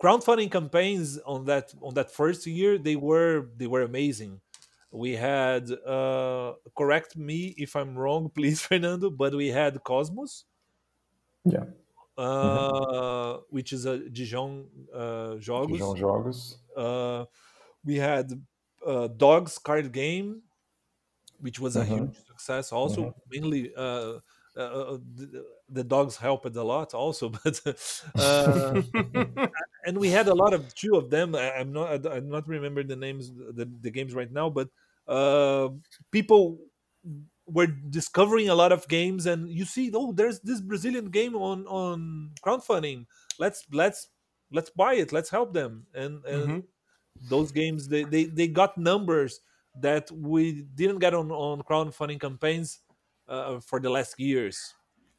crowdfunding 0.01 0.51
campaigns 0.51 1.17
on 1.19 1.45
that 1.45 1.73
on 1.81 1.93
that 1.95 2.11
first 2.11 2.45
year 2.45 2.77
they 2.77 2.95
were 2.95 3.49
they 3.57 3.67
were 3.67 3.81
amazing. 3.83 4.41
We 4.91 5.13
had 5.13 5.71
uh, 5.71 6.53
correct 6.77 7.17
me 7.17 7.55
if 7.57 7.75
I'm 7.75 7.97
wrong, 7.97 8.29
please, 8.35 8.61
Fernando, 8.61 9.09
but 9.09 9.33
we 9.35 9.47
had 9.49 9.83
Cosmos 9.83 10.45
Yeah. 11.45 11.65
Uh, 12.17 13.39
which 13.49 13.73
is 13.73 13.85
a 13.85 14.09
Dijon 14.09 14.69
uh, 14.93 15.35
Jogos. 15.39 15.79
João 15.79 15.95
Jogos. 15.95 16.59
Uh, 16.75 17.25
we 17.85 17.97
had 17.97 18.31
uh, 18.85 19.07
Dogs 19.07 19.57
card 19.59 19.91
game, 19.91 20.43
which 21.39 21.59
was 21.59 21.77
a 21.77 21.85
Mhm. 21.85 21.85
huge 21.85 22.15
success. 22.27 22.71
Also, 22.71 23.15
mainly 23.29 23.73
uh, 23.75 24.19
uh, 24.55 24.97
the, 25.15 25.45
the 25.69 25.83
dogs 25.83 26.17
helped 26.17 26.55
a 26.55 26.63
lot. 26.63 26.93
Also, 26.93 27.29
but 27.43 27.61
uh, 28.17 28.77
and 29.85 29.97
we 29.97 30.09
had 30.09 30.27
a 30.27 30.33
lot 30.35 30.53
of 30.53 30.73
two 30.73 30.95
of 30.95 31.09
them. 31.09 31.35
I, 31.35 31.51
I'm 31.53 31.71
not 31.73 32.05
I'm 32.05 32.29
not 32.29 32.47
remember 32.47 32.83
the 32.83 32.95
names 32.95 33.31
the, 33.33 33.65
the 33.81 33.91
games 33.91 34.13
right 34.13 34.31
now, 34.31 34.49
but 34.49 34.69
uh, 35.07 35.69
people 36.11 36.59
were 37.45 37.67
discovering 37.67 38.49
a 38.49 38.55
lot 38.55 38.71
of 38.71 38.87
games 38.87 39.25
and 39.25 39.49
you 39.49 39.65
see 39.65 39.91
oh 39.93 40.11
there's 40.13 40.39
this 40.41 40.61
brazilian 40.61 41.09
game 41.09 41.35
on 41.35 41.67
on 41.67 42.31
crowdfunding. 42.45 43.05
Let's 43.39 43.65
let's 43.71 44.09
let's 44.51 44.69
buy 44.69 44.95
it. 44.95 45.11
Let's 45.11 45.29
help 45.29 45.53
them. 45.53 45.87
And 45.93 46.23
and 46.25 46.57
Mhm. 46.57 46.67
those 47.19 47.51
games 47.51 47.87
they, 47.89 48.05
they 48.05 48.25
they 48.25 48.47
got 48.47 48.77
numbers 48.77 49.41
that 49.75 50.11
we 50.11 50.63
didn't 50.75 50.99
get 50.99 51.13
on 51.13 51.31
on 51.31 51.61
crowdfunding 51.63 52.19
campaigns 52.21 52.81
uh, 53.27 53.59
for 53.59 53.79
the 53.79 53.89
last 53.89 54.19
years 54.19 54.75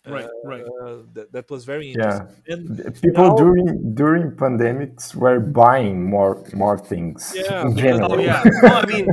Right, 0.07 0.29
right. 0.45 0.65
uh, 0.83 0.99
that, 1.15 1.33
that 1.33 1.51
was 1.51 1.65
very 1.65 1.95
Yeah. 1.97 2.27
and 2.47 2.77
People 3.01 3.29
Now- 3.29 3.37
during 3.37 3.95
during 3.95 4.33
pandemics 4.33 5.15
were 5.15 5.41
buying 5.41 6.05
more 6.11 6.45
more 6.53 6.79
things 6.79 7.33
Yeah, 7.35 7.63
in 7.63 7.75
because- 7.75 8.01
Oh 8.03 8.19
yeah. 8.19 8.43
Well, 8.63 8.83
I 8.83 8.87
mean, 8.87 9.07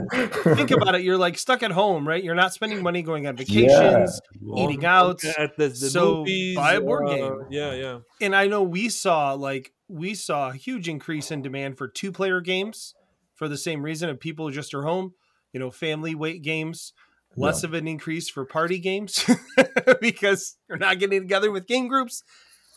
think 0.56 0.72
about 0.72 0.96
it. 0.96 1.02
You're 1.04 1.18
like 1.18 1.38
stuck 1.38 1.64
at 1.64 1.72
home, 1.72 2.06
right? 2.08 2.22
You're 2.24 2.36
not 2.36 2.54
spending 2.54 2.84
money 2.84 3.02
going 3.04 3.26
on 3.26 3.38
vacations, 3.38 4.20
eating 4.58 4.84
out. 4.86 5.24
at 5.24 5.56
the, 5.56 5.70
the 5.70 5.76
so 5.90 6.18
movies, 6.18 6.56
buy 6.58 6.74
a 6.74 6.82
board 6.82 7.08
uh, 7.08 7.16
game. 7.16 7.40
yeah 7.50 7.74
yeah 7.74 8.00
And 8.20 8.36
I 8.36 8.48
know 8.48 8.62
we 8.64 8.90
saw 8.90 9.34
like 9.34 9.72
we 9.88 10.14
saw 10.14 10.50
a 10.50 10.54
huge 10.54 10.90
increase 10.90 11.32
in 11.32 11.42
demand 11.42 11.78
for 11.78 11.88
two 11.88 12.12
player 12.12 12.42
games 12.42 12.96
for 13.36 13.48
the 13.48 13.58
same 13.58 13.82
reason 13.82 14.10
of 14.10 14.20
people 14.20 14.50
just 14.52 14.74
are 14.74 14.84
home, 14.84 15.14
you 15.54 15.60
know, 15.60 15.72
family 15.72 16.16
weight 16.16 16.42
games. 16.44 16.94
Less 17.38 17.64
of 17.64 17.74
an 17.74 17.88
increase 17.88 18.30
for 18.30 18.44
party 18.46 18.78
games 18.80 19.24
because 20.02 20.58
you're 20.68 20.78
not 20.78 21.00
getting 21.00 21.22
together 21.22 21.52
with 21.52 21.68
game 21.68 21.88
groups. 21.88 22.24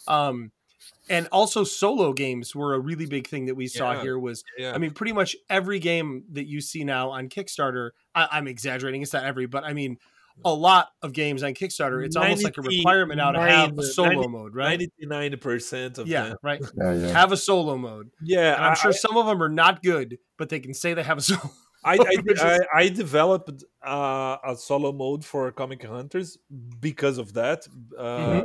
Um, 0.06 0.52
and 1.08 1.28
also 1.32 1.64
solo 1.64 2.12
games 2.12 2.54
were 2.54 2.74
a 2.74 2.78
really 2.78 3.06
big 3.06 3.26
thing 3.26 3.46
that 3.46 3.54
we 3.54 3.66
saw 3.66 3.92
Yeah. 3.92 4.02
here 4.02 4.18
was 4.18 4.44
yeah 4.58 4.72
I 4.74 4.78
mean, 4.78 4.90
pretty 4.92 5.12
much 5.12 5.34
every 5.50 5.78
game 5.78 6.24
that 6.32 6.46
you 6.46 6.60
see 6.60 6.84
now 6.84 7.10
on 7.10 7.28
Kickstarter, 7.28 7.90
I, 8.14 8.28
I'm 8.32 8.46
exaggerating, 8.46 9.02
it's 9.02 9.12
not 9.12 9.24
every, 9.24 9.46
but 9.46 9.64
I 9.64 9.72
mean, 9.72 9.96
a 10.44 10.52
lot 10.52 10.88
of 11.00 11.12
games 11.12 11.42
on 11.42 11.54
Kickstarter, 11.54 12.04
it's 12.04 12.16
almost 12.16 12.42
like 12.44 12.58
a 12.58 12.62
requirement 12.62 13.18
now 13.18 13.30
to 13.32 13.40
have 13.40 13.68
a 13.70 13.74
90 13.76 13.82
solo 13.92 14.28
mode, 14.28 14.54
right? 14.54 14.80
99 15.00 15.38
percent 15.38 15.98
of 15.98 16.06
Yeah, 16.08 16.28
them. 16.30 16.36
right. 16.42 16.60
Yeah, 16.76 16.92
yeah. 16.92 17.06
Have 17.08 17.32
a 17.32 17.36
solo 17.36 17.76
mode. 17.78 18.10
yeah 18.22 18.54
And 18.56 18.64
I'm 18.64 18.72
I- 18.72 18.74
sure 18.74 18.92
some 18.92 19.16
of 19.16 19.26
them 19.26 19.42
are 19.42 19.48
not 19.48 19.82
good, 19.82 20.18
but 20.36 20.48
they 20.48 20.58
can 20.60 20.74
say 20.74 20.92
they 20.92 21.02
have 21.02 21.18
a 21.18 21.22
solo. 21.30 21.50
I, 21.84 21.94
I, 21.94 22.16
I, 22.40 22.58
I 22.74 22.88
developed 22.88 23.64
uh, 23.86 24.38
a 24.44 24.56
solo 24.56 24.92
mode 24.92 25.24
for 25.24 25.50
Comic 25.52 25.82
Hunters 25.84 26.38
because 26.80 27.18
of 27.18 27.32
that. 27.34 27.66
Uh, 27.98 28.04
Mhm. 28.16 28.44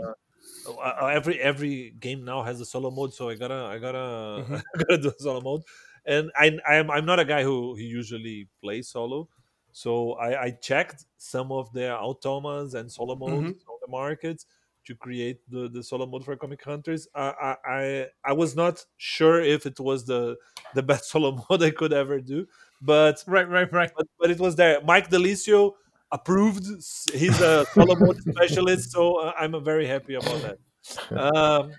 uh, 0.68 1.06
Every 1.08 1.40
every 1.40 1.92
game 2.00 2.26
now 2.26 2.44
has 2.44 2.60
a 2.62 2.66
solo 2.66 2.92
mode, 2.92 3.14
so 3.14 3.30
I 3.30 3.36
gotta 3.36 3.56
I 3.74 3.80
gotta 3.80 4.48
Mhm. 4.50 4.62
I 4.76 4.78
gotta 4.88 5.02
do 5.02 5.10
a 5.10 5.14
solo 5.24 5.42
mode. 5.42 5.64
And 6.06 6.32
I 6.36 6.58
I'm 6.68 6.92
I'm 6.92 7.06
not 7.06 7.20
a 7.20 7.26
guy 7.26 7.44
who, 7.44 7.76
who 7.76 7.82
usually 7.82 8.48
plays 8.62 8.90
solo, 8.90 9.30
so 9.72 10.14
I, 10.14 10.44
I 10.46 10.52
checked 10.52 11.06
some 11.18 11.52
of 11.52 11.72
the 11.74 11.82
automas 12.02 12.74
and 12.76 12.92
solo 12.92 13.16
modes 13.16 13.48
Mm-hmm. 13.48 13.60
on 13.68 13.78
the 13.82 13.88
markets 13.92 14.46
to 14.86 14.96
create 14.96 15.40
the, 15.50 15.70
the 15.70 15.84
solo 15.84 16.06
mode 16.06 16.26
for 16.26 16.36
Comic 16.36 16.64
Hunters. 16.64 17.08
I, 17.16 17.56
I 17.66 17.72
I 17.74 18.08
I 18.26 18.34
was 18.34 18.56
not 18.56 18.86
sure 18.98 19.42
if 19.42 19.66
it 19.66 19.80
was 19.80 20.06
the 20.06 20.36
the 20.74 20.84
best 20.84 21.06
solo 21.12 21.44
mode 21.50 21.64
I 21.64 21.72
could 21.72 21.94
ever 21.94 22.20
do, 22.22 22.48
but 22.82 23.24
right, 23.28 23.48
right, 23.50 23.72
right. 23.74 23.92
but, 23.96 24.08
but 24.20 24.32
it 24.32 24.40
was 24.40 24.56
there. 24.56 24.82
Mike 24.84 25.10
Delicio 25.10 25.74
approved. 26.12 26.66
He's 27.14 27.40
a 27.42 27.66
solo 27.74 27.96
mode 27.96 28.22
specialist, 28.24 28.92
so 28.92 29.18
uh, 29.18 29.34
I'm 29.40 29.62
very 29.64 29.86
happy 29.88 30.16
about 30.16 30.42
that. 30.42 30.58
Um, 31.12 31.72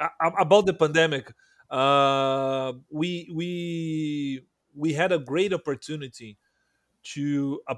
a- 0.00 0.26
a- 0.26 0.40
about 0.40 0.66
the 0.66 0.74
pandemic, 0.74 1.32
uh, 1.70 2.72
we 2.90 3.30
we 3.32 4.44
we 4.74 4.92
had 4.94 5.12
a 5.12 5.18
great 5.18 5.52
opportunity 5.52 6.38
to 7.14 7.60
uh, 7.68 7.74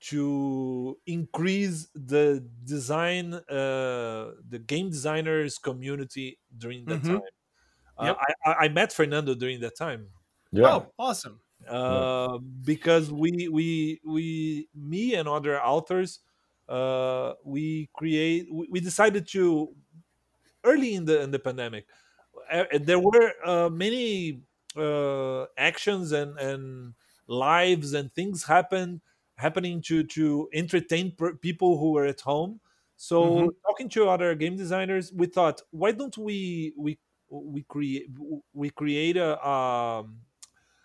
to 0.00 0.96
increase 1.06 1.88
the 1.94 2.46
design 2.64 3.34
uh, 3.34 4.32
the 4.48 4.58
game 4.64 4.90
designers 4.90 5.58
community 5.58 6.38
during 6.56 6.84
that 6.84 7.02
Mhm. 7.02 7.06
time. 7.08 7.22
Uh, 7.98 8.04
Yep. 8.04 8.16
I, 8.20 8.50
I 8.50 8.54
I 8.64 8.68
met 8.68 8.92
Fernando 8.92 9.34
during 9.34 9.58
that 9.60 9.74
time 9.76 10.06
Yeah. 10.52 10.74
Oh, 10.76 10.92
awesome. 10.98 11.40
Uh, 11.68 12.38
because 12.64 13.12
we 13.12 13.48
we 13.48 14.00
we 14.04 14.68
me 14.74 15.14
and 15.14 15.28
other 15.28 15.60
authors 15.62 16.20
uh, 16.68 17.34
we 17.44 17.90
create 17.94 18.48
we, 18.52 18.68
we 18.70 18.80
decided 18.80 19.26
to 19.28 19.74
early 20.64 20.94
in 20.94 21.04
the 21.04 21.20
in 21.22 21.30
the 21.30 21.38
pandemic 21.38 21.86
uh, 22.50 22.64
there 22.80 22.98
were 23.00 23.34
uh, 23.44 23.68
many 23.70 24.42
uh, 24.76 25.44
actions 25.56 26.12
and 26.12 26.38
and 26.38 26.94
lives 27.26 27.92
and 27.94 28.12
things 28.14 28.44
happen 28.44 29.00
happening 29.36 29.82
to 29.82 30.04
to 30.04 30.48
entertain 30.52 31.14
per- 31.16 31.36
people 31.36 31.78
who 31.78 31.92
were 31.92 32.06
at 32.06 32.20
home 32.20 32.60
so 32.96 33.48
Mhm. 33.48 33.52
talking 33.66 33.88
to 33.88 34.08
other 34.08 34.34
game 34.34 34.56
designers 34.56 35.12
we 35.12 35.26
thought 35.26 35.62
why 35.70 35.92
don't 35.92 36.18
we 36.18 36.74
we 36.76 36.98
we 37.30 37.62
create 37.64 38.08
we 38.52 38.70
create 38.70 39.16
a 39.16 39.46
um, 39.46 40.20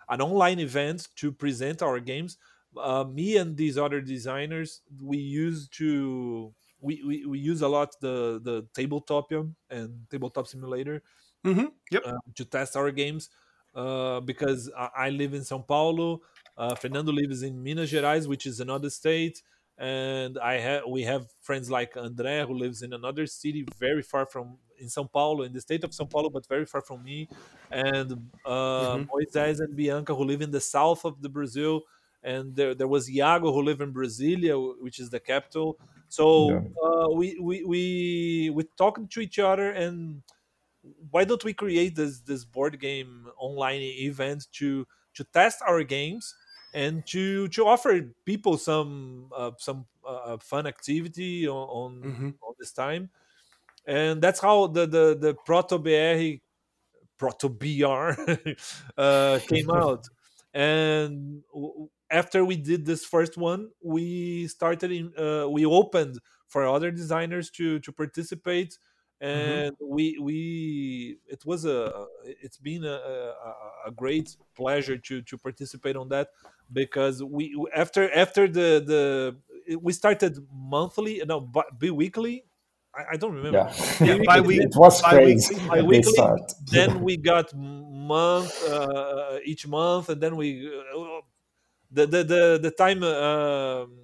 an 0.09 0.21
online 0.21 0.59
event 0.59 1.09
to 1.17 1.31
present 1.31 1.81
our 1.81 1.99
games. 1.99 2.37
Uh, 2.77 3.03
me 3.03 3.37
and 3.37 3.55
these 3.57 3.77
other 3.77 4.01
designers, 4.01 4.81
we 5.01 5.17
use 5.17 5.67
to 5.69 6.53
we, 6.79 7.01
we, 7.05 7.25
we 7.25 7.39
use 7.39 7.61
a 7.61 7.67
lot 7.67 7.95
the 8.01 8.39
the 8.43 8.63
Tabletopia 8.73 9.51
and 9.69 10.05
tabletop 10.09 10.47
simulator 10.47 11.03
hmm 11.43 11.67
Yep. 11.91 12.03
uh, 12.05 12.13
to 12.35 12.45
test 12.45 12.75
our 12.75 12.91
games 12.91 13.29
uh, 13.75 14.19
because 14.21 14.71
I, 14.77 14.89
I 14.95 15.09
live 15.09 15.33
in 15.33 15.41
São 15.41 15.65
Paulo. 15.65 16.21
Uh, 16.57 16.75
Fernando 16.75 17.11
lives 17.11 17.41
in 17.41 17.61
Minas 17.61 17.91
Gerais, 17.91 18.27
which 18.27 18.45
is 18.45 18.59
another 18.59 18.89
state, 18.89 19.41
and 19.77 20.37
I 20.37 20.59
have 20.59 20.83
we 20.87 21.03
have 21.03 21.27
friends 21.41 21.69
like 21.71 21.93
André 21.95 22.45
who 22.47 22.53
lives 22.53 22.81
in 22.81 22.93
another 22.93 23.25
city 23.25 23.65
very 23.79 24.03
far 24.03 24.25
from 24.25 24.57
in 24.77 24.87
São 24.87 25.11
Paulo, 25.11 25.43
in 25.43 25.53
the 25.53 25.61
state 25.61 25.83
of 25.83 25.91
São 25.91 26.09
Paulo, 26.09 26.29
but 26.29 26.47
very 26.47 26.65
far 26.65 26.81
from 26.81 27.03
me, 27.03 27.29
and 27.71 28.31
uh, 28.45 28.97
Mhm. 28.97 29.13
Moisés 29.13 29.59
and 29.59 29.75
Bianca 29.75 30.13
who 30.15 30.23
live 30.23 30.41
in 30.41 30.51
the 30.51 30.61
south 30.61 31.05
of 31.05 31.21
the 31.21 31.29
Brazil, 31.29 31.83
and 32.21 32.55
there 32.55 32.75
there 32.75 32.87
was 32.87 33.09
Iago 33.09 33.51
who 33.53 33.61
live 33.61 33.81
in 33.81 33.93
Brasilia, 33.93 34.55
which 34.81 34.99
is 34.99 35.09
the 35.09 35.19
capital. 35.19 35.79
So 36.09 36.25
Yeah. 36.35 36.63
uh, 36.83 37.09
we 37.13 37.37
we 37.39 37.63
we 37.63 38.49
we 38.53 38.63
talked 38.77 39.09
to 39.11 39.19
each 39.21 39.39
other 39.39 39.71
and 39.71 40.23
why 40.81 41.23
don't 41.23 41.43
we 41.43 41.53
create 41.53 41.95
this 41.95 42.21
this 42.21 42.43
board 42.45 42.79
game 42.79 43.29
online 43.37 43.81
event 43.81 44.47
to 44.53 44.85
to 45.13 45.23
test 45.25 45.61
our 45.65 45.83
games 45.83 46.35
and 46.73 47.05
to 47.07 47.47
to 47.49 47.65
offer 47.67 48.13
people 48.25 48.57
some 48.57 49.29
uh, 49.35 49.51
some 49.57 49.87
uh, 50.05 50.37
fun 50.37 50.67
activity 50.67 51.47
on 51.47 51.55
on, 51.69 51.91
Mhm. 52.01 52.37
on 52.41 52.53
this 52.59 52.73
time 52.73 53.09
and 53.85 54.21
that's 54.21 54.39
how 54.39 54.67
the 54.67 54.85
the 54.85 55.17
the 55.19 55.35
proto 55.45 55.77
br 55.77 56.39
proto 57.17 57.49
br 57.49 58.13
uh, 58.97 59.39
came 59.47 59.69
out. 59.73 60.05
And 60.53 61.43
after 62.11 62.45
we 62.45 62.57
did 62.57 62.85
this 62.85 63.05
first 63.05 63.37
one 63.37 63.69
we 63.81 64.47
started 64.47 64.91
in 64.91 65.11
uh, 65.17 65.49
we 65.49 65.65
opened 65.65 66.19
for 66.47 66.65
other 66.67 66.91
designers 66.91 67.49
to 67.51 67.79
to 67.79 67.91
participate. 67.91 68.77
And 69.21 69.75
we 69.79 70.17
we 70.19 71.17
it 71.27 71.45
was 71.45 71.65
a 71.65 72.07
it's 72.25 72.57
been 72.57 72.83
a, 72.83 72.97
a, 73.49 73.53
a 73.87 73.91
great 73.91 74.35
pleasure 74.55 74.97
to 74.97 75.21
to 75.21 75.37
participate 75.37 75.95
on 75.95 76.09
that 76.09 76.27
because 76.71 77.23
we 77.23 77.55
after 77.73 78.11
after 78.13 78.47
the 78.47 78.83
the 78.85 79.77
we 79.77 79.93
started 79.93 80.37
monthly 80.51 81.21
no 81.25 81.39
bi- 81.39 81.71
bi-weekly 81.79 82.43
I, 82.95 83.13
I 83.13 83.17
don't 83.17 83.33
remember 83.33 83.57
Yeah. 83.57 83.73
Yeah, 84.07 84.23
bi-week- 84.25 84.61
it 84.61 84.75
was 84.75 85.01
crazy 85.01 85.55
at 85.55 85.61
the 85.61 85.67
bi-weekly, 85.67 86.13
start. 86.13 86.53
then 86.71 87.01
we 87.07 87.17
got 87.17 87.53
month 87.55 88.51
uh, 88.69 89.39
each 89.45 89.67
month 89.67 90.09
and 90.09 90.21
then 90.21 90.35
we 90.35 90.67
uh, 90.67 91.21
the 91.91 92.05
the 92.07 92.23
the, 92.23 92.59
the 92.61 92.71
time 92.71 93.03
uh, 93.03 93.83
um, 93.83 93.97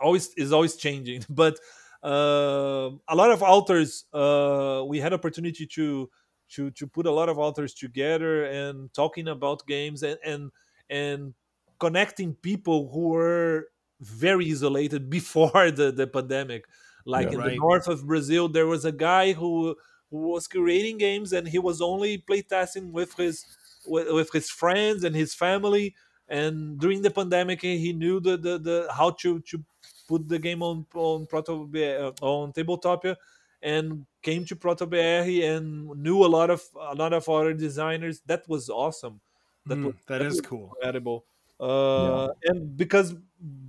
always 0.00 0.32
is 0.36 0.52
always 0.52 0.76
changing 0.76 1.24
but 1.28 1.58
uh, 2.02 2.90
a 3.08 3.14
lot 3.14 3.30
of 3.30 3.42
authors 3.42 4.04
uh, 4.12 4.82
we 4.86 4.98
had 5.00 5.12
opportunity 5.12 5.66
to 5.66 6.08
to 6.48 6.70
to 6.72 6.86
put 6.86 7.06
a 7.06 7.10
lot 7.10 7.28
of 7.28 7.38
authors 7.38 7.74
together 7.74 8.44
and 8.44 8.92
talking 8.92 9.28
about 9.28 9.66
games 9.66 10.02
and 10.02 10.18
and 10.24 10.50
and 10.88 11.34
connecting 11.78 12.34
people 12.34 12.90
who 12.90 13.08
were 13.08 13.68
very 14.00 14.50
isolated 14.50 15.08
before 15.10 15.70
the 15.70 15.92
the 15.92 16.06
pandemic 16.06 16.64
like 17.04 17.30
Yeah. 17.30 17.32
in 17.32 17.42
Right. 17.42 17.42
the 17.42 17.54
north 17.56 17.88
of 17.88 18.06
brazil 18.06 18.48
there 18.48 18.66
was 18.66 18.84
a 18.84 18.92
guy 18.92 19.32
who 19.32 19.76
who 20.10 20.18
was 20.18 20.46
creating 20.48 20.98
games 20.98 21.32
and 21.32 21.48
he 21.48 21.58
was 21.58 21.80
only 21.80 22.18
playtesting 22.18 22.90
with 22.92 23.14
his 23.16 23.46
with, 23.84 24.10
with 24.12 24.32
his 24.32 24.50
friends 24.50 25.04
and 25.04 25.14
his 25.16 25.34
family 25.34 25.94
and 26.28 26.78
during 26.78 27.02
the 27.02 27.10
pandemic 27.10 27.62
he 27.62 27.92
knew 27.92 28.20
the 28.20 28.36
the, 28.36 28.58
the 28.58 28.88
how 28.92 29.10
to 29.10 29.40
to 29.40 29.64
put 30.08 30.28
the 30.28 30.38
game 30.38 30.62
on 30.62 30.86
on 30.94 31.26
proto 31.26 31.62
uh, 31.76 32.12
on 32.24 32.52
tabletopia 32.52 33.16
and 33.62 34.06
came 34.22 34.44
to 34.44 34.56
proto 34.56 34.86
br 34.86 34.96
and 34.96 35.88
knew 36.02 36.24
a 36.24 36.28
lot 36.28 36.50
of 36.50 36.62
a 36.80 36.94
lot 36.94 37.12
of 37.12 37.28
other 37.28 37.54
designers 37.54 38.20
that 38.22 38.46
was 38.48 38.68
awesome 38.68 39.20
that 39.66 39.82
Mm, 39.82 39.84
was 39.84 39.94
that 40.06 40.20
that 40.20 40.30
is 40.30 40.40
was 40.40 40.40
cool. 40.40 40.76
incredible 40.80 41.26
uh 41.60 42.28
and 42.44 42.76
because 42.76 43.14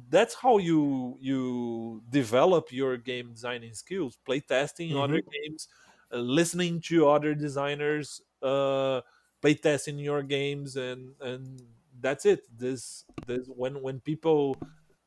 that's 0.09 0.35
how 0.35 0.57
you 0.57 1.17
you 1.19 2.03
develop 2.09 2.71
your 2.71 2.97
game 2.97 3.31
designing 3.33 3.73
skills 3.73 4.17
playtesting 4.27 4.95
other 4.95 5.21
games 5.31 5.67
uh, 6.13 6.17
listening 6.17 6.81
to 6.81 7.07
other 7.09 7.35
designers 7.35 8.21
uh 8.41 9.01
play 9.41 9.55
testing 9.55 9.99
your 9.99 10.23
games 10.23 10.75
and 10.77 11.15
and 11.21 11.61
that's 11.99 12.25
it 12.25 12.41
this 12.57 13.05
this 13.25 13.47
when 13.49 13.81
when 13.81 13.99
people 13.99 14.61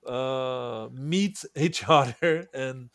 uh 0.06 0.88
meet 0.92 1.44
each 1.56 1.88
other 1.88 2.48
and 2.54 2.90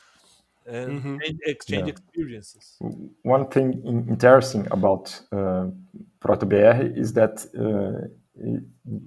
and 0.65 1.01
Mhm. 1.01 1.39
exchange 1.45 1.87
Yeah. 1.87 1.89
experiences 1.89 2.83
One 3.23 3.49
thing 3.49 3.83
interesting 4.09 4.65
about 4.71 5.21
uh, 5.31 5.67
ProtoBR 6.21 6.97
is 6.97 7.13
that 7.13 7.45
uh, 7.57 8.07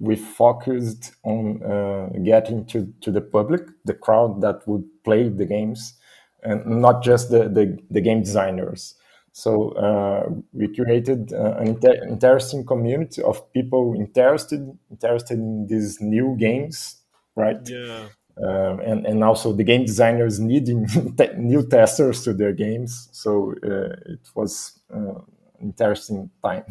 we 0.01 0.16
focused 0.16 1.12
on 1.23 1.62
uh, 1.62 2.09
getting 2.23 2.64
to, 2.66 2.92
to 3.01 3.11
the 3.11 3.21
public, 3.21 3.62
the 3.85 3.95
crowd 3.95 4.40
that 4.42 4.66
would 4.66 4.85
play 5.05 5.29
the 5.29 5.47
games, 5.47 5.95
and 6.42 6.64
not 6.66 7.03
just 7.03 7.31
the, 7.31 7.49
the, 7.49 7.79
the 7.90 8.01
game 8.01 8.23
designers. 8.23 8.95
So 9.33 9.71
uh, 9.71 10.29
we 10.53 10.75
created 10.75 11.33
uh, 11.33 11.57
an 11.59 11.68
inter- 11.68 12.05
interesting 12.07 12.66
community 12.66 13.23
of 13.23 13.51
people 13.53 13.95
interested 13.97 14.79
interested 14.90 15.38
in 15.38 15.66
these 15.66 16.01
new 16.01 16.37
games, 16.38 17.01
right? 17.35 17.66
yeah 17.66 18.09
um, 18.42 18.81
and 18.81 19.07
and 19.07 19.23
also 19.23 19.53
the 19.53 19.64
game 19.64 19.85
designers 19.85 20.40
needing 20.40 20.87
te- 21.18 21.35
new 21.37 21.66
testers 21.66 22.23
to 22.25 22.33
their 22.33 22.53
games. 22.53 23.09
So 23.12 23.55
uh, 23.62 23.95
it 24.07 24.21
was 24.35 24.81
uh, 24.95 25.21
interesting 25.62 26.31
time, 26.44 26.64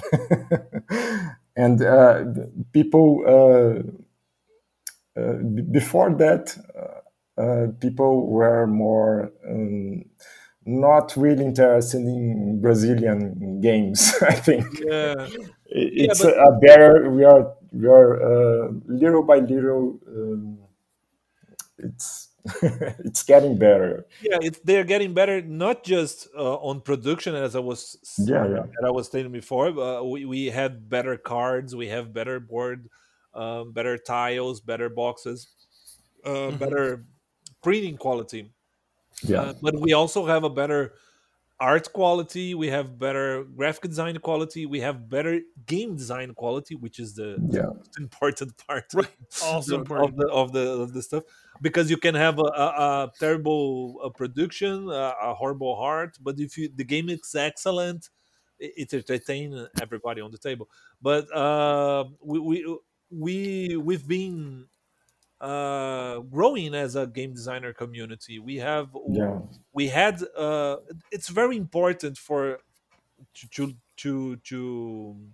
and 1.55 1.81
uh, 1.81 2.23
people 2.73 3.23
uh, 3.27 3.83
uh, 5.19 5.33
b- 5.55 5.61
before 5.71 6.13
that, 6.15 6.55
uh, 6.75 7.41
uh, 7.41 7.67
people 7.79 8.27
were 8.27 8.67
more. 8.67 9.31
Um, 9.47 10.05
not 10.63 11.17
really 11.17 11.43
interested 11.43 12.01
in 12.01 12.61
Brazilian 12.61 13.61
games. 13.61 14.13
I 14.21 14.35
think 14.35 14.65
yeah 14.85 15.15
It- 15.65 15.93
it's 16.11 16.21
but- 16.21 16.37
a, 16.37 16.51
better. 16.61 17.09
We 17.09 17.23
are 17.25 17.51
we 17.71 17.87
are 17.87 18.21
uh, 18.21 18.71
little 18.85 19.23
by 19.23 19.37
little. 19.39 19.99
Um, 20.07 20.59
it's 21.79 22.29
it's 23.05 23.23
getting 23.23 23.57
better. 23.57 24.05
yeah 24.21 24.37
it's 24.41 24.59
they're 24.63 24.83
getting 24.83 25.13
better 25.13 25.41
not 25.41 25.83
just 25.83 26.27
uh, 26.35 26.55
on 26.55 26.81
production 26.81 27.35
as 27.35 27.55
i 27.55 27.59
was 27.59 27.97
Yeah, 28.17 28.47
yeah. 28.47 28.63
i 28.85 28.89
was 28.89 29.07
stating 29.07 29.31
before 29.31 29.67
uh, 29.79 30.01
we, 30.01 30.25
we 30.25 30.45
had 30.47 30.89
better 30.89 31.17
cards 31.17 31.75
we 31.75 31.87
have 31.87 32.13
better 32.13 32.39
board 32.39 32.89
um, 33.33 33.71
better 33.73 33.97
tiles 33.97 34.59
better 34.59 34.89
boxes 34.89 35.49
uh, 36.25 36.51
better 36.51 37.05
printing 37.61 37.97
quality 37.97 38.51
Yeah, 39.23 39.41
Uh, 39.41 39.53
but 39.61 39.79
we 39.79 39.93
also 39.93 40.25
have 40.25 40.43
a 40.43 40.49
better 40.49 40.93
art 41.61 41.93
quality 41.93 42.55
we 42.55 42.67
have 42.67 42.97
better 42.97 43.43
graphic 43.55 43.83
design 43.83 44.17
quality 44.17 44.65
we 44.65 44.79
have 44.79 45.07
better 45.07 45.39
game 45.67 45.95
design 45.95 46.33
quality 46.33 46.73
which 46.73 46.99
is 46.99 47.13
the 47.13 47.37
yeah, 47.49 47.69
important 47.99 48.51
part 48.65 48.85
Right. 48.93 49.07
Also 49.43 49.75
of, 49.75 49.81
important. 49.81 50.09
of 50.09 50.17
the 50.17 50.27
of 50.29 50.51
the 50.53 50.65
of 50.83 50.93
the 50.93 51.01
stuff 51.03 51.23
because 51.61 51.89
you 51.89 51.97
can 51.97 52.15
have 52.15 52.39
a, 52.39 52.49
a, 52.65 52.65
a 52.65 53.11
terrible 53.19 54.01
uh 54.03 54.09
production, 54.09 54.89
a, 54.89 55.13
a 55.21 55.33
horrible 55.35 55.75
heart, 55.75 56.17
but 56.21 56.39
if 56.39 56.57
you 56.57 56.69
the 56.75 56.83
game 56.83 57.09
is 57.09 57.35
excellent, 57.35 58.09
it, 58.59 58.73
it 58.77 58.93
entertain 58.93 59.67
everybody 59.81 60.21
on 60.21 60.31
the 60.31 60.37
table. 60.37 60.67
But 61.01 61.31
uh, 61.35 62.05
we 62.23 62.39
we 62.39 62.77
we 63.11 63.77
we've 63.77 64.07
been 64.07 64.65
uh, 65.41 66.19
growing 66.21 66.75
as 66.75 66.95
a 66.95 67.07
game 67.07 67.33
designer 67.33 67.73
community. 67.73 68.39
We 68.39 68.57
have 68.57 68.95
Yeah. 69.07 69.41
we 69.73 69.87
had 69.89 70.23
uh, 70.35 70.77
it's 71.11 71.29
very 71.29 71.57
important 71.57 72.17
for 72.17 72.59
to 73.35 73.47
to 73.49 73.75
to, 73.97 74.35
to 74.37 75.29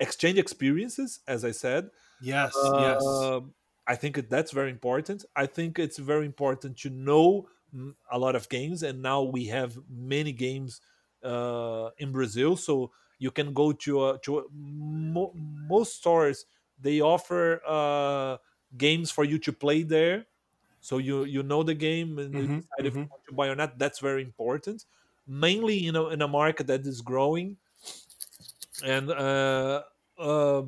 exchange 0.00 0.38
experiences, 0.38 1.20
as 1.26 1.44
I 1.44 1.52
said. 1.52 1.90
Yes, 2.18 2.70
yes. 2.72 3.02
Uh, 3.02 3.40
I 3.86 3.96
think 3.96 4.28
that's 4.30 4.52
very 4.52 4.70
important. 4.70 5.24
I 5.36 5.46
think 5.46 5.78
it's 5.78 5.98
very 5.98 6.26
important 6.26 6.78
to 6.78 6.90
know 6.90 7.48
a 8.10 8.18
lot 8.18 8.36
of 8.36 8.48
games, 8.48 8.82
and 8.82 9.02
now 9.02 9.22
we 9.22 9.46
have 9.46 9.78
many 9.88 10.32
games 10.32 10.80
uh, 11.22 11.90
in 11.98 12.12
Brazil. 12.12 12.56
So 12.56 12.92
you 13.18 13.30
can 13.30 13.52
go 13.52 13.72
to 13.72 14.08
a, 14.10 14.18
to 14.20 14.38
a, 14.40 14.42
mo- 14.52 15.32
most 15.34 15.96
stores. 15.96 16.46
They 16.78 17.00
offer 17.00 17.60
uh, 17.66 18.38
games 18.76 19.10
for 19.10 19.24
you 19.24 19.38
to 19.40 19.52
play 19.52 19.82
there, 19.82 20.26
so 20.80 20.98
you 20.98 21.24
you 21.24 21.42
know 21.42 21.62
the 21.62 21.74
game 21.74 22.18
and 22.18 22.36
you 22.38 22.46
Mhm, 22.46 22.68
decide 22.78 22.86
if 22.86 22.94
you 22.94 23.02
mhm. 23.02 23.10
want 23.10 23.22
to 23.28 23.34
buy 23.34 23.48
or 23.48 23.56
not. 23.56 23.78
That's 23.78 24.00
very 24.00 24.22
important. 24.22 24.86
Mainly, 25.26 25.78
you 25.78 25.92
know, 25.92 26.10
in 26.10 26.22
a 26.22 26.28
market 26.28 26.66
that 26.68 26.86
is 26.86 27.00
growing, 27.02 27.58
and 28.82 29.10
uh, 29.10 29.82
uh, 30.18 30.62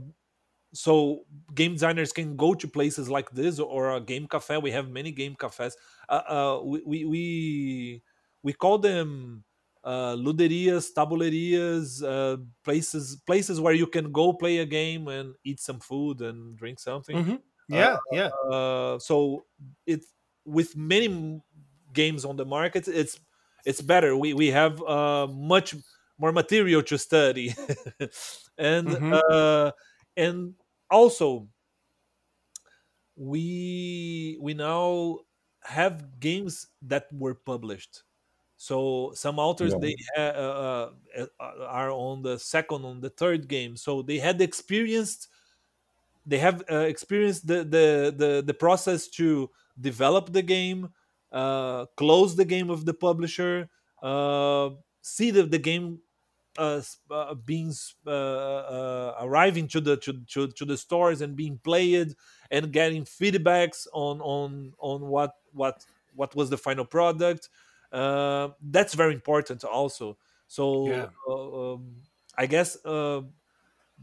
so 0.74 1.26
game 1.54 1.72
designers 1.74 2.12
can 2.12 2.36
go 2.36 2.54
to 2.54 2.68
places 2.68 3.08
like 3.10 3.30
this 3.32 3.58
or 3.60 3.96
a 3.96 4.00
game 4.00 4.26
cafe 4.28 4.58
we 4.58 4.70
have 4.70 4.90
many 4.90 5.12
game 5.12 5.34
cafes 5.36 5.76
uh, 6.08 6.22
uh, 6.28 6.62
we, 6.64 6.82
we 6.86 7.04
we 7.06 8.04
we 8.42 8.52
call 8.52 8.78
them 8.78 9.44
uh, 9.84 10.14
luderias 10.16 10.92
tabulerias 10.94 12.02
uh, 12.04 12.38
places 12.64 13.22
places 13.26 13.60
where 13.60 13.74
you 13.74 13.86
can 13.86 14.12
go 14.12 14.32
play 14.32 14.58
a 14.58 14.66
game 14.66 15.08
and 15.08 15.36
eat 15.44 15.60
some 15.60 15.80
food 15.80 16.20
and 16.22 16.56
drink 16.56 16.80
something 16.80 17.20
Mhm. 17.20 17.42
Yeah, 17.68 17.98
yeah. 18.12 18.30
uh, 18.50 18.98
so 18.98 19.46
it 19.86 20.04
with 20.44 20.76
many 20.76 21.42
games 21.92 22.24
on 22.24 22.36
the 22.36 22.44
market 22.44 22.86
it's 22.88 23.18
it's 23.64 23.80
better 23.80 24.16
we 24.16 24.34
we 24.34 24.48
have 24.48 24.82
uh, 24.82 25.26
much 25.26 25.74
more 26.18 26.32
material 26.32 26.82
to 26.82 26.98
study 26.98 27.54
and 28.58 28.98
Mhm. 29.00 29.20
uh, 29.30 29.72
and 30.16 30.54
also 30.90 31.48
we 33.16 34.36
we 34.40 34.54
now 34.54 35.20
have 35.62 36.20
games 36.20 36.68
that 36.82 37.06
were 37.12 37.34
published 37.34 38.02
so 38.56 39.12
some 39.14 39.38
authors 39.38 39.74
Yeah. 39.74 39.78
they 39.80 39.94
ha- 40.16 40.22
uh, 40.22 40.92
uh, 41.18 41.26
uh, 41.40 41.66
are 41.66 41.90
on 41.90 42.22
the 42.22 42.38
second 42.38 42.84
on 42.84 43.00
the 43.00 43.10
third 43.10 43.48
game 43.48 43.76
so 43.76 44.02
they 44.02 44.18
had 44.18 44.40
experienced 44.42 45.28
they 46.26 46.38
have 46.38 46.62
uh, 46.70 46.78
experienced 46.78 47.46
the, 47.46 47.64
the 47.64 48.14
the 48.16 48.42
the 48.46 48.54
process 48.54 49.08
to 49.08 49.50
develop 49.80 50.32
the 50.32 50.42
game 50.42 50.90
uh, 51.32 51.86
close 51.96 52.36
the 52.36 52.44
game 52.44 52.70
of 52.70 52.84
the 52.84 52.94
publisher 52.94 53.70
uh, 54.02 54.70
see 55.02 55.30
the, 55.30 55.44
the 55.44 55.58
game 55.58 56.00
uh, 56.58 56.80
uh, 57.10 57.34
being 57.34 57.72
uh, 58.06 59.12
arriving 59.20 59.68
to 59.68 59.80
the 59.80 59.96
to, 59.98 60.24
to, 60.26 60.48
to 60.48 60.64
the 60.64 60.76
stores 60.76 61.20
and 61.20 61.36
being 61.36 61.58
played 61.58 62.14
and 62.50 62.72
getting 62.72 63.04
feedbacks 63.04 63.86
on 63.92 64.20
on 64.22 64.72
on 64.78 65.02
what 65.06 65.34
what 65.52 65.84
what 66.14 66.34
was 66.34 66.48
the 66.48 66.56
final 66.56 66.84
product 66.84 67.50
uh, 67.92 68.48
that's 68.62 68.94
very 68.94 69.12
important 69.14 69.64
also 69.64 70.16
so 70.46 70.86
Yeah. 70.90 71.08
uh, 71.28 71.74
um, 71.74 71.96
i 72.38 72.46
guess 72.46 72.78
uh, 72.86 73.20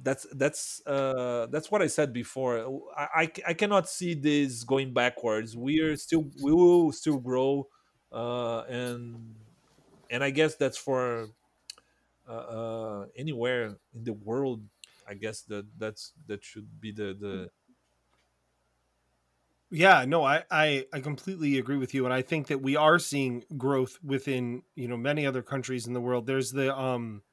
that's 0.01 0.25
that's 0.33 0.81
uh, 0.85 1.47
that's 1.51 1.69
what 1.71 1.81
I 1.81 1.87
said 1.87 2.13
before. 2.13 2.81
I, 2.97 3.07
I 3.23 3.31
I 3.49 3.53
cannot 3.53 3.87
see 3.89 4.13
this 4.15 4.63
going 4.63 4.93
backwards. 4.93 5.55
We 5.55 5.79
are 5.81 5.95
still 5.95 6.29
we 6.41 6.51
will 6.51 6.91
still 6.91 7.19
grow, 7.19 7.67
uh, 8.11 8.61
and 8.61 9.35
and 10.09 10.23
I 10.23 10.31
guess 10.31 10.55
that's 10.55 10.77
for 10.77 11.29
uh, 12.27 12.31
uh, 12.31 13.05
anywhere 13.15 13.77
in 13.93 14.03
the 14.03 14.13
world. 14.13 14.63
I 15.07 15.15
guess 15.15 15.41
that 15.43 15.67
that's 15.77 16.13
that 16.27 16.43
should 16.43 16.79
be 16.79 16.91
the 16.91 17.13
the 17.13 17.49
Yeah, 19.69 20.05
no, 20.05 20.23
I, 20.23 20.43
I 20.51 20.85
I 20.93 20.99
completely 20.99 21.57
agree 21.57 21.77
with 21.77 21.95
you, 21.95 22.05
and 22.05 22.13
I 22.13 22.21
think 22.21 22.47
that 22.47 22.61
we 22.61 22.75
are 22.75 22.99
seeing 22.99 23.43
growth 23.57 23.97
within 24.03 24.61
you 24.75 24.87
know 24.87 24.97
many 24.97 25.25
other 25.25 25.41
countries 25.41 25.87
in 25.87 25.93
the 25.93 26.01
world. 26.01 26.27
There's 26.27 26.51
the 26.51 26.77
um, 26.77 27.23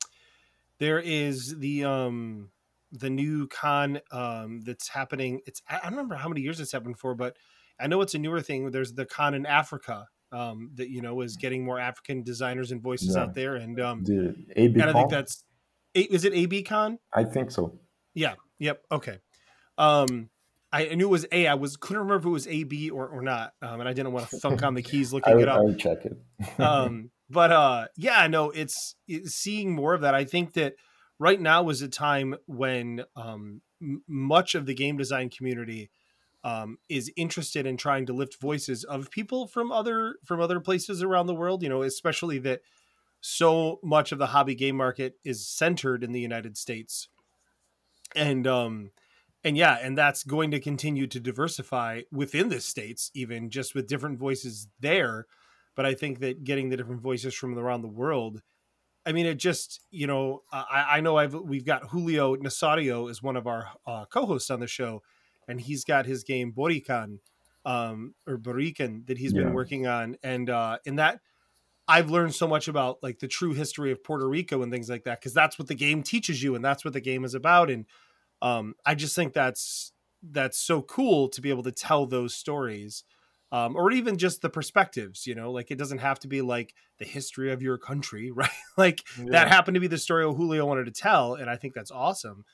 there 0.81 0.99
is 0.99 1.57
the 1.59 1.85
um, 1.85 2.51
the 2.91 3.09
new 3.09 3.47
con 3.47 4.01
um 4.11 4.63
that's 4.63 4.89
happening. 4.89 5.41
It's 5.47 5.63
I 5.69 5.77
I 5.77 5.81
don't 5.85 5.93
remember 5.93 6.17
how 6.17 6.29
many 6.29 6.41
years 6.41 6.59
it's 6.59 6.73
happened 6.73 6.99
for, 6.99 7.15
but 7.15 7.37
I 7.79 7.87
know 7.87 8.01
it's 8.01 8.15
a 8.15 8.19
newer 8.19 8.41
thing. 8.41 8.71
There's 8.73 8.93
the 8.93 9.07
con 9.07 9.35
in 9.35 9.47
Africa 9.47 10.09
um 10.33 10.71
that 10.75 10.91
you 10.91 11.01
know 11.03 11.21
is 11.21 11.37
getting 11.37 11.65
more 11.65 11.79
African 11.79 12.23
designers 12.25 12.73
and 12.73 12.83
voices 12.83 13.15
Yeah. 13.15 13.23
out 13.23 13.35
there, 13.35 13.55
and 13.57 13.81
um, 13.81 14.03
The 14.05 14.35
AB 14.57 14.81
and 14.81 14.91
I 14.91 14.93
think 14.93 15.11
that's 15.11 15.45
A- 15.95 16.01
is 16.13 16.25
it 16.25 16.33
AB 16.35 16.63
Con? 16.65 16.99
I 17.15 17.25
think 17.25 17.51
so. 17.53 17.79
Yeah. 18.15 18.35
Yep. 18.59 18.83
Okay. 18.93 19.19
Um, 19.79 20.31
I 20.73 20.91
I 20.91 20.95
knew 20.95 21.07
it 21.07 21.11
was 21.11 21.27
A. 21.33 21.47
I 21.47 21.55
was 21.55 21.77
couldn't 21.77 22.03
remember 22.03 22.17
if 22.21 22.25
it 22.27 22.31
was 22.31 22.47
AB 22.47 22.91
or 22.91 23.09
or 23.09 23.23
not, 23.23 23.53
um, 23.63 23.81
and 23.81 23.89
I 23.89 23.93
didn't 23.93 24.13
want 24.13 24.29
to 24.31 24.39
thunk 24.39 24.63
on 24.63 24.75
the 24.75 24.83
keys 24.83 25.13
I 25.13 25.17
looking 25.17 25.37
will, 25.37 25.43
it 25.43 25.49
I 25.49 25.57
up. 25.57 25.65
will 25.65 25.75
check 25.75 25.99
it. 26.05 26.17
Um, 26.61 27.11
but 27.31 27.53
uh, 27.53 27.87
yeah, 27.97 28.27
no, 28.27 28.51
it's, 28.51 28.97
it's 29.07 29.35
seeing 29.35 29.75
more 29.75 29.95
of 29.95 30.01
that. 30.01 30.15
I 30.15 30.25
think 30.25 30.55
that 30.55 30.75
right 31.19 31.41
now 31.41 31.69
is 31.69 31.83
a 31.83 31.89
time 31.89 32.35
when 32.47 33.05
um, 33.15 33.61
m- 33.81 34.03
much 34.09 34.55
of 34.55 34.67
the 34.67 34.75
game 34.75 34.97
design 34.97 35.31
community 35.31 35.91
um, 36.43 36.79
is 36.89 37.13
interested 37.17 37.67
in 37.67 37.77
trying 37.77 38.07
to 38.07 38.13
lift 38.13 38.41
voices 38.41 38.83
of 38.83 39.11
people 39.11 39.47
from 39.47 39.71
other 39.71 40.17
from 40.25 40.41
other 40.41 40.59
places 40.59 41.03
around 41.03 41.27
the 41.27 41.35
world. 41.35 41.63
You 41.63 41.69
know, 41.69 41.83
especially 41.83 42.39
that 42.39 42.63
so 43.21 43.79
much 43.83 44.13
of 44.13 44.19
the 44.19 44.27
hobby 44.27 44.55
game 44.55 44.77
market 44.77 45.15
is 45.25 45.47
centered 45.47 46.03
in 46.03 46.13
the 46.13 46.21
United 46.21 46.57
States, 46.57 47.09
and 48.17 48.47
um, 48.47 48.91
and 49.45 49.57
yeah, 49.57 49.79
and 49.83 49.97
that's 49.97 50.25
going 50.25 50.51
to 50.53 50.61
continue 50.61 51.07
to 51.09 51.21
diversify 51.21 52.03
within 52.11 52.49
the 52.49 52.61
states, 52.61 53.11
even 53.15 53.51
just 53.51 53.75
with 53.75 53.87
different 53.87 54.19
voices 54.19 54.69
there. 54.81 55.27
But 55.77 55.87
I 55.87 55.95
think 55.95 56.21
that 56.21 56.45
getting 56.45 56.69
the 56.71 56.77
different 56.77 57.01
voices 57.03 57.35
from 57.35 57.57
around 57.59 57.83
the 57.83 57.89
world, 57.89 58.43
I 59.07 59.13
mean, 59.13 59.27
it 59.27 59.37
just 59.37 59.81
you 59.91 60.07
know, 60.07 60.43
I, 60.53 60.99
I 60.99 61.01
know 61.01 61.17
I've 61.17 61.35
we've 61.35 61.65
got 61.65 61.89
Julio 61.91 62.37
Nazario 62.37 63.11
is 63.11 63.23
one 63.23 63.37
of 63.37 63.47
our 63.47 63.71
uh, 63.87 64.07
co-hosts 64.07 64.51
on 64.51 64.61
the 64.61 64.67
show, 64.67 65.03
and 65.49 65.61
he's 65.61 65.85
got 65.85 66.07
his 66.07 66.25
game 66.25 66.53
Borikén, 66.53 67.19
um, 67.65 68.15
or 68.27 68.39
Borikén 68.39 69.07
that 69.07 69.19
he's 69.19 69.33
Yeah. 69.33 69.35
been 69.35 69.53
working 69.53 69.87
on, 69.87 70.17
and 70.23 70.51
uh, 70.51 70.79
in 70.85 70.97
that 70.97 71.21
I've 71.89 72.11
learned 72.11 72.35
so 72.35 72.47
much 72.47 72.69
about 72.69 73.03
like 73.03 73.19
the 73.19 73.29
true 73.29 73.53
history 73.53 73.91
of 73.91 74.05
Puerto 74.05 74.29
Rico 74.29 74.63
and 74.63 74.71
things 74.71 74.89
like 74.89 75.05
that 75.05 75.21
because 75.21 75.35
that's 75.35 75.59
what 75.59 75.69
the 75.69 75.75
game 75.75 76.03
teaches 76.03 76.43
you 76.43 76.55
and 76.55 76.65
that's 76.65 76.85
what 76.85 76.95
the 76.95 77.01
game 77.01 77.25
is 77.25 77.35
about 77.35 77.71
and 77.71 77.87
um, 78.43 78.75
I 78.87 78.95
just 78.97 79.17
think 79.17 79.33
that's 79.35 79.93
that's 80.23 80.59
so 80.59 80.83
cool 80.83 81.29
to 81.31 81.41
be 81.41 81.51
able 81.51 81.63
to 81.65 81.73
tell 81.73 82.07
those 82.07 82.35
stories 82.35 83.05
um, 83.53 83.75
or 83.77 83.91
even 83.91 84.17
just 84.17 84.43
the 84.43 84.51
perspectives 84.51 85.27
you 85.27 85.35
know 85.35 85.51
like 85.51 85.71
it 85.71 85.79
doesn't 85.79 85.99
have 85.99 86.19
to 86.21 86.29
be 86.29 86.43
like 86.43 86.75
the 86.99 87.05
history 87.05 87.53
of 87.53 87.63
your 87.63 87.79
country 87.79 88.31
right? 88.35 88.51
Like 88.77 89.03
that 89.19 89.49
happened 89.49 89.75
to 89.75 89.81
be 89.81 89.87
the 89.87 89.99
story 89.99 90.25
Julio 90.25 90.67
wanted 90.67 90.87
to 90.87 90.93
tell 90.93 91.35
and 91.35 91.51
I 91.51 91.57
think 91.57 91.75
that's 91.75 91.91
awesome. 91.91 92.45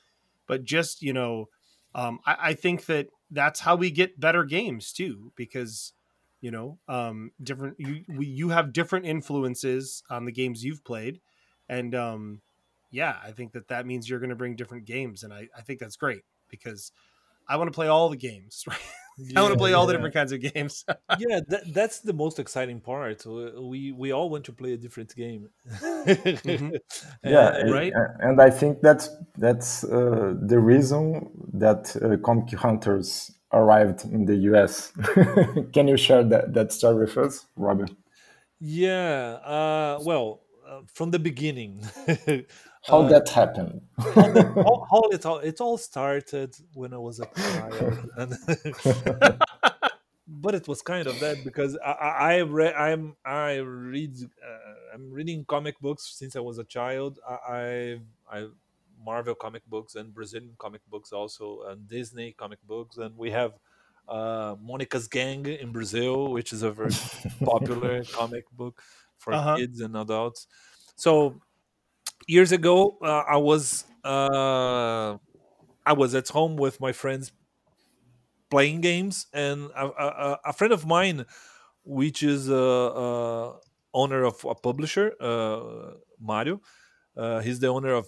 But 0.47 0.63
just 0.63 1.01
you 1.01 1.13
know 1.13 1.49
um, 1.95 2.19
I, 2.25 2.37
I 2.39 2.53
think 2.53 2.85
that 2.85 3.07
that's 3.31 3.61
how 3.61 3.75
we 3.75 3.89
get 3.91 4.19
better 4.19 4.43
games 4.43 4.93
too 4.93 5.31
because 5.35 5.93
you 6.41 6.51
know 6.51 6.77
um 6.87 7.31
different 7.41 7.75
you 7.79 8.03
we, 8.07 8.25
you 8.25 8.49
have 8.49 8.73
different 8.73 9.05
influences 9.05 10.03
on 10.09 10.25
the 10.25 10.31
games 10.31 10.63
you've 10.63 10.83
played. 10.83 11.19
And 11.69 11.93
um 11.95 12.41
yeah 12.91 13.15
i 13.23 13.31
think 13.31 13.53
that 13.53 13.67
that 13.67 13.85
means 13.85 14.09
you're 14.09 14.19
going 14.19 14.29
to 14.29 14.35
bring 14.35 14.55
different 14.55 14.85
games 14.85 15.23
and 15.23 15.33
i 15.33 15.47
i 15.57 15.61
think 15.61 15.79
that's 15.79 15.95
great 15.95 16.23
because 16.49 16.91
i 17.47 17.55
want 17.57 17.67
to 17.67 17.75
play 17.75 17.87
all 17.87 18.09
the 18.09 18.17
games 18.17 18.63
right 18.67 18.79
i 19.35 19.41
want 19.41 19.53
to 19.53 19.57
play 19.57 19.73
all 19.73 19.85
the 19.87 19.93
different 19.93 20.13
kinds 20.13 20.31
of 20.31 20.39
games. 20.41 20.85
Yeah 21.19 21.39
that, 21.51 21.63
that's 21.73 21.99
the 22.01 22.13
most 22.13 22.37
exciting 22.39 22.79
part. 22.81 23.25
We 23.25 23.91
we 23.91 24.11
all 24.11 24.29
want 24.29 24.45
to 24.45 24.53
play 24.53 24.73
a 24.73 24.77
different 24.77 25.15
game. 25.15 25.49
Yeah 27.23 27.47
And- 27.59 27.71
right? 27.71 27.93
and 28.19 28.41
i 28.41 28.49
think 28.49 28.81
that's 28.81 29.09
that's 29.37 29.83
uh, 29.83 30.33
the 30.51 30.59
reason 30.59 31.29
that 31.53 31.95
uh, 31.95 32.17
comic 32.27 32.49
hunters 32.53 33.31
arrived 33.51 33.99
in 34.15 34.25
the 34.25 34.35
us 34.63 34.91
can 35.75 35.87
you 35.87 35.97
share 35.97 36.23
that, 36.23 36.53
that 36.53 36.71
story 36.71 37.05
with 37.05 37.17
us 37.17 37.45
robin? 37.55 37.87
Yeah 38.59 39.39
uh 39.55 39.99
well 40.09 40.27
uh, 40.67 40.81
from 40.93 41.11
the 41.11 41.19
beginning 41.19 41.71
how 42.89 43.03
uh, 43.03 43.11
that 43.11 43.29
happened 43.29 43.81
how, 44.15 44.29
the- 44.29 44.45
how, 44.63 44.85
how 44.91 45.09
it 45.11 45.25
all 45.25 45.39
it 45.39 45.61
all 45.61 45.77
started 45.77 46.55
when 46.73 46.93
I 46.93 46.97
was 46.97 47.19
a 47.19 47.27
child, 47.39 47.99
and 48.17 48.37
but 50.27 50.55
it 50.55 50.67
was 50.67 50.81
kind 50.81 51.07
of 51.07 51.19
that 51.19 51.43
because 51.43 51.77
I 51.77 51.91
I, 51.91 52.33
I 52.37 52.41
read 52.41 52.73
I'm 52.75 53.15
I 53.25 53.55
read 53.57 54.15
uh, 54.45 54.73
I'm 54.93 55.11
reading 55.11 55.45
comic 55.45 55.79
books 55.79 56.17
since 56.17 56.35
I 56.35 56.39
was 56.41 56.57
a 56.57 56.63
child. 56.65 57.19
I 57.27 57.37
I, 58.29 58.39
I 58.39 58.47
Marvel 58.99 59.35
comic 59.35 59.65
books 59.65 59.95
and 59.95 60.13
Brazilian 60.13 60.55
comic 60.57 60.81
books 60.87 61.11
also 61.13 61.63
and 61.63 61.87
Disney 61.87 62.33
comic 62.33 62.61
books 62.63 62.97
and 62.97 63.15
we 63.17 63.31
have 63.31 63.53
uh, 64.07 64.55
Monica's 64.59 65.07
Gang 65.07 65.45
in 65.45 65.71
Brazil, 65.71 66.31
which 66.31 66.51
is 66.53 66.63
a 66.63 66.71
very 66.71 66.95
popular 67.43 68.05
comic 68.05 68.49
book 68.51 68.81
for 69.17 69.37
Uh-huh. 69.37 69.57
kids 69.57 69.79
and 69.81 69.95
adults. 69.97 70.47
So 70.95 71.41
years 72.27 72.51
ago, 72.51 72.97
uh, 73.01 73.23
I 73.27 73.37
was 73.37 73.85
uh, 74.03 75.17
I 75.85 75.93
was 75.93 76.15
at 76.15 76.29
home 76.29 76.57
with 76.57 76.79
my 76.81 76.91
friends 76.93 77.31
playing 78.49 78.81
games, 78.81 79.27
and 79.33 79.69
a, 79.75 79.85
a, 79.85 80.39
a- 80.45 80.53
friend 80.53 80.73
of 80.73 80.85
mine, 80.85 81.25
which 81.83 82.23
is 82.23 82.49
a, 82.49 82.55
a 82.55 83.55
owner 83.93 84.23
of 84.23 84.43
a 84.45 84.55
publisher, 84.55 85.13
uh, 85.19 85.93
Mario. 86.19 86.61
Uh, 87.15 87.39
he's 87.39 87.59
the 87.59 87.67
owner 87.67 87.93
of. 87.93 88.07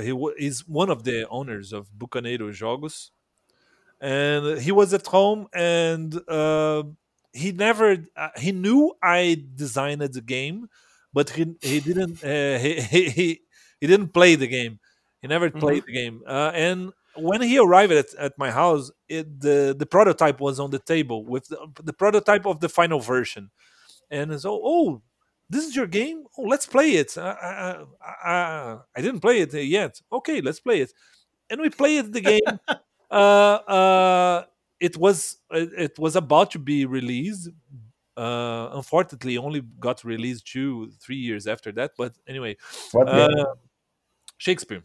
He 0.00 0.12
is 0.38 0.68
one 0.68 0.90
of 0.90 1.04
the 1.04 1.26
owners 1.28 1.72
of 1.72 1.88
Bucaneiro 1.96 2.50
Jogos, 2.52 3.10
and 4.00 4.60
he 4.60 4.72
was 4.72 4.94
at 4.94 5.06
home 5.06 5.48
and 5.54 6.20
uh, 6.28 6.84
he 7.32 7.52
never 7.52 7.98
uh, 8.16 8.28
he 8.38 8.52
knew 8.52 8.94
I 9.02 9.44
designed 9.54 10.02
the 10.02 10.20
game, 10.22 10.68
but 11.12 11.30
he 11.30 11.56
he 11.62 11.80
didn't 11.80 12.24
uh, 12.24 12.58
he, 12.58 12.80
he 13.10 13.40
he 13.80 13.86
didn't 13.86 14.08
play 14.08 14.34
the 14.34 14.46
game. 14.46 14.78
He 15.22 15.28
never 15.28 15.50
played 15.50 15.84
the 15.86 15.92
game. 15.92 16.22
Uh, 16.26 16.52
and 16.54 16.92
when 17.16 17.42
he 17.42 17.58
arrived 17.58 17.92
at, 17.92 18.14
at 18.14 18.38
my 18.38 18.50
house, 18.50 18.90
it, 19.08 19.40
the 19.40 19.74
the 19.78 19.86
prototype 19.86 20.40
was 20.40 20.58
on 20.60 20.70
the 20.70 20.78
table 20.78 21.24
with 21.24 21.48
the, 21.48 21.58
the 21.82 21.92
prototype 21.92 22.46
of 22.46 22.60
the 22.60 22.68
final 22.68 23.00
version, 23.00 23.50
and 24.10 24.40
so 24.40 24.60
oh. 24.62 25.02
This 25.52 25.66
is 25.66 25.74
your 25.74 25.88
game. 25.88 26.26
Oh, 26.38 26.42
let's 26.42 26.64
play 26.64 26.90
it. 26.92 27.18
I, 27.18 27.84
I, 28.00 28.30
I, 28.30 28.78
I 28.96 29.00
didn't 29.00 29.18
play 29.18 29.40
it 29.40 29.52
yet. 29.52 30.00
Okay, 30.12 30.40
let's 30.40 30.60
play 30.60 30.80
it. 30.80 30.92
And 31.50 31.60
we 31.60 31.70
played 31.70 32.12
the 32.12 32.20
game 32.20 32.40
uh, 33.10 33.14
uh, 33.14 34.44
it 34.78 34.96
was 34.96 35.38
it, 35.50 35.70
it 35.76 35.98
was 35.98 36.16
about 36.16 36.50
to 36.52 36.58
be 36.58 36.86
released. 36.86 37.50
Uh, 38.16 38.70
unfortunately, 38.72 39.38
only 39.38 39.62
got 39.78 40.04
released 40.04 40.46
two 40.46 40.90
three 41.00 41.16
years 41.16 41.46
after 41.46 41.72
that. 41.72 41.92
But 41.96 42.14
anyway, 42.26 42.56
What 42.92 43.08
uh, 43.08 43.28
game? 43.28 43.46
Shakespeare. 44.40 44.82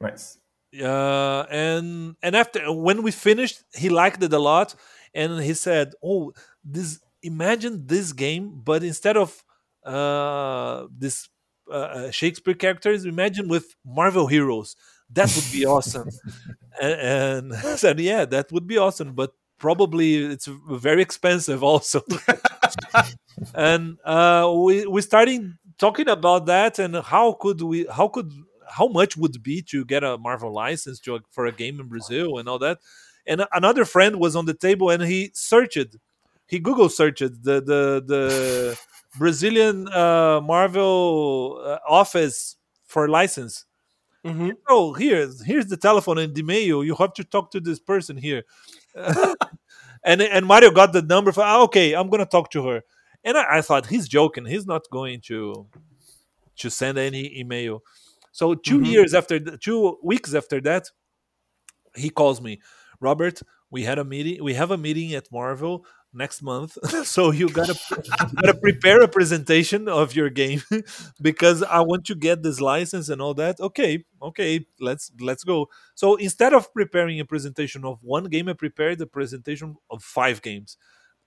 Nice. 0.00 0.38
Uh, 0.80 1.46
and 1.50 2.14
and 2.22 2.36
after 2.36 2.70
when 2.70 3.02
we 3.02 3.10
finished, 3.10 3.64
he 3.74 3.88
liked 3.88 4.22
it 4.22 4.32
a 4.34 4.38
lot, 4.38 4.74
and 5.14 5.42
he 5.42 5.54
said, 5.54 5.94
"Oh, 6.04 6.32
this 6.62 7.00
imagine 7.22 7.86
this 7.86 8.12
game, 8.12 8.60
but 8.62 8.84
instead 8.84 9.16
of 9.16 9.42
uh, 9.84 10.86
this 10.94 11.30
uh, 11.70 11.72
uh, 11.72 12.10
Shakespeare 12.10 12.54
characters, 12.54 13.06
imagine 13.06 13.48
with 13.48 13.74
Marvel 13.84 14.26
heroes. 14.26 14.76
That 15.10 15.32
would 15.34 15.50
be 15.50 15.64
awesome." 15.64 16.10
and, 16.82 17.00
and 17.00 17.54
I 17.54 17.76
said, 17.76 17.98
"Yeah, 17.98 18.26
that 18.26 18.52
would 18.52 18.66
be 18.66 18.76
awesome, 18.76 19.14
but 19.14 19.32
probably 19.58 20.16
it's 20.16 20.46
very 20.68 21.00
expensive 21.00 21.62
also." 21.62 22.02
and 23.54 23.96
uh, 24.04 24.52
we 24.54 24.86
we 24.86 25.00
started 25.00 25.56
talking 25.78 26.08
about 26.08 26.46
that 26.46 26.78
and 26.78 26.96
how 26.96 27.32
could 27.32 27.62
we 27.62 27.86
how 27.86 28.08
could 28.08 28.30
how 28.70 28.88
much 28.88 29.16
would 29.16 29.34
it 29.36 29.42
be 29.42 29.62
to 29.62 29.84
get 29.84 30.04
a 30.04 30.18
Marvel 30.18 30.52
license 30.52 31.00
to, 31.00 31.20
for 31.30 31.46
a 31.46 31.52
game 31.52 31.80
in 31.80 31.88
Brazil 31.88 32.38
and 32.38 32.48
all 32.48 32.58
that. 32.58 32.78
And 33.26 33.44
another 33.52 33.84
friend 33.84 34.16
was 34.16 34.36
on 34.36 34.46
the 34.46 34.54
table 34.54 34.90
and 34.90 35.02
he 35.02 35.30
searched, 35.34 35.96
he 36.46 36.58
Google 36.58 36.88
searched 36.88 37.20
the 37.42 37.60
the 37.60 38.02
the 38.06 38.78
Brazilian 39.18 39.88
uh, 39.88 40.40
Marvel 40.42 41.60
uh, 41.64 41.78
office 41.88 42.56
for 42.84 43.08
license. 43.08 43.66
Hmm 44.24 44.50
oh 44.68 44.94
here's 44.94 45.44
here's 45.44 45.66
the 45.66 45.76
telephone 45.76 46.18
and 46.18 46.34
the 46.34 46.42
mail. 46.42 46.82
You 46.82 46.94
have 46.96 47.12
to 47.14 47.24
talk 47.24 47.50
to 47.52 47.60
this 47.60 47.78
person 47.78 48.16
here. 48.16 48.44
And 50.04 50.22
and 50.22 50.46
mario 50.46 50.70
got 50.70 50.92
the 50.92 51.02
number 51.02 51.32
for 51.32 51.42
ah, 51.42 51.62
okay 51.62 51.92
i'm 51.92 52.08
gonna 52.08 52.24
talk 52.24 52.50
to 52.52 52.66
her. 52.68 52.82
And 53.24 53.36
I, 53.36 53.58
I 53.58 53.60
thought 53.62 53.86
he's 53.86 54.08
joking. 54.08 54.46
He's 54.46 54.66
not 54.66 54.88
going 54.90 55.20
to 55.22 55.66
to 56.58 56.70
send 56.70 56.98
any 56.98 57.38
email 57.38 57.82
so 58.32 58.54
2 58.54 58.78
Mhm. 58.78 58.86
years 58.86 59.14
after 59.14 59.38
two 59.56 59.98
weeks 60.02 60.34
after 60.34 60.60
that 60.60 60.90
he 61.96 62.10
calls 62.10 62.40
me 62.40 62.60
robert 63.00 63.40
we 63.70 63.82
had 63.84 63.98
a 63.98 64.04
meeting 64.04 64.42
we 64.42 64.54
have 64.54 64.70
a 64.70 64.76
meeting 64.78 65.12
at 65.14 65.30
marvel 65.32 65.84
next 66.14 66.40
month. 66.40 66.78
So 67.04 67.32
you 67.32 67.50
gotta 67.50 67.74
you 67.92 68.34
gotta 68.40 68.54
prepare 68.58 69.02
a 69.02 69.08
presentation 69.08 69.88
of 69.88 70.16
your 70.16 70.30
game 70.30 70.62
because 71.20 71.62
i 71.62 71.80
want 71.80 72.06
to 72.06 72.14
get 72.14 72.42
this 72.42 72.62
license 72.62 73.10
and 73.10 73.20
all 73.20 73.34
that. 73.34 73.60
Okay 73.60 74.04
okay 74.22 74.66
let's 74.80 75.12
let's 75.20 75.44
go. 75.44 75.68
So 75.94 76.16
instead 76.16 76.54
of 76.54 76.72
preparing 76.72 77.20
a 77.20 77.26
presentation 77.26 77.84
of 77.84 77.98
one 78.02 78.24
game 78.24 78.48
i 78.48 78.54
prepared 78.54 79.00
a 79.02 79.06
presentation 79.06 79.76
of 79.90 80.02
five 80.02 80.40
games 80.40 80.78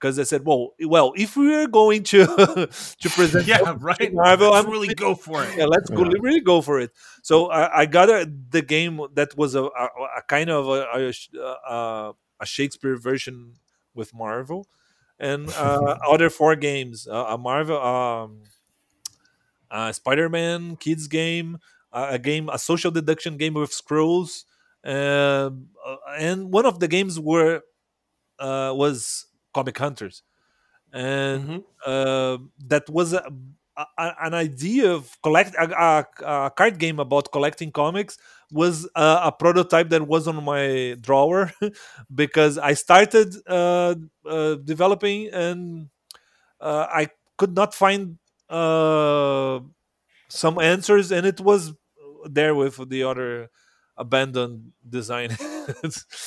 because 0.02 0.18
they 0.18 0.26
said 0.26 0.46
well 0.46 0.74
well 0.88 1.14
if 1.16 1.38
we 1.38 1.54
are 1.56 1.68
going 1.68 2.04
to 2.04 2.26
to 3.02 3.10
present 3.12 3.48
Yeah, 3.48 3.60
right. 3.80 4.14
Marvel, 4.14 4.52
Let's 4.52 4.66
I'm 4.66 4.72
really 4.72 4.90
go 4.90 5.16
for 5.16 5.44
it. 5.44 5.56
yeah, 5.58 5.66
let's 5.66 5.90
go, 5.90 6.04
really 6.04 6.42
go 6.42 6.62
for 6.62 6.80
it. 6.80 6.92
So 7.22 7.52
I, 7.52 7.82
I 7.82 7.86
got 7.86 8.10
a, 8.10 8.32
the 8.50 8.62
game 8.62 9.00
that 9.14 9.38
was 9.38 9.56
a, 9.56 9.64
a, 9.64 9.90
a 10.18 10.22
kind 10.28 10.50
of 10.50 10.68
a, 10.68 10.88
a, 10.94 11.14
a, 11.70 12.14
a 12.42 12.46
Shakespeare 12.46 12.98
version 12.98 13.56
with 13.94 14.14
Marvel, 14.14 14.68
and 15.20 15.50
uh, 15.52 15.98
other 16.10 16.30
four 16.30 16.56
games: 16.56 17.08
uh, 17.08 17.26
a 17.30 17.38
Marvel, 17.38 17.82
um, 17.82 18.44
a 19.70 19.94
Spider-Man 19.94 20.76
kids 20.78 21.08
game, 21.08 21.58
uh, 21.94 22.08
a 22.12 22.20
game, 22.20 22.50
a 22.50 22.60
social 22.60 22.92
deduction 22.92 23.38
game 23.38 23.54
with 23.54 23.72
scrolls, 23.72 24.46
um, 24.84 25.68
uh, 25.86 25.96
and 26.18 26.52
one 26.52 26.66
of 26.66 26.80
the 26.80 26.88
games 26.88 27.20
were 27.20 27.62
uh, 28.40 28.74
was 28.76 29.28
Comic 29.54 29.78
Hunters 29.78 30.24
and 30.94 31.50
Mhm. 31.50 31.64
uh, 31.86 32.38
that 32.68 32.90
was 32.90 33.14
a, 33.14 33.24
a, 33.78 34.14
an 34.22 34.34
idea 34.34 34.92
of 34.92 35.18
collect 35.24 35.56
a, 35.56 35.66
a, 35.72 36.06
a 36.48 36.52
card 36.52 36.78
game 36.78 37.00
about 37.00 37.32
collecting 37.32 37.72
comics 37.72 38.18
was 38.52 38.86
a, 38.96 39.20
a 39.26 39.32
prototype 39.32 39.90
that 39.90 40.08
was 40.08 40.28
on 40.28 40.44
my 40.44 40.96
drawer 41.02 41.52
because 42.16 42.58
I 42.58 42.74
started 42.74 43.36
uh, 43.48 43.96
uh, 44.30 44.56
developing 44.56 45.30
and 45.34 45.90
uh, 46.60 46.88
I 46.92 47.10
could 47.38 47.56
not 47.56 47.74
find 47.74 48.18
uh, 48.50 49.60
some 50.30 50.60
answers, 50.60 51.12
and 51.12 51.26
it 51.26 51.40
was 51.42 51.74
there 52.26 52.56
with 52.56 52.90
the 52.90 53.04
other 53.04 53.50
abandoned 53.98 54.72
design. 54.88 55.38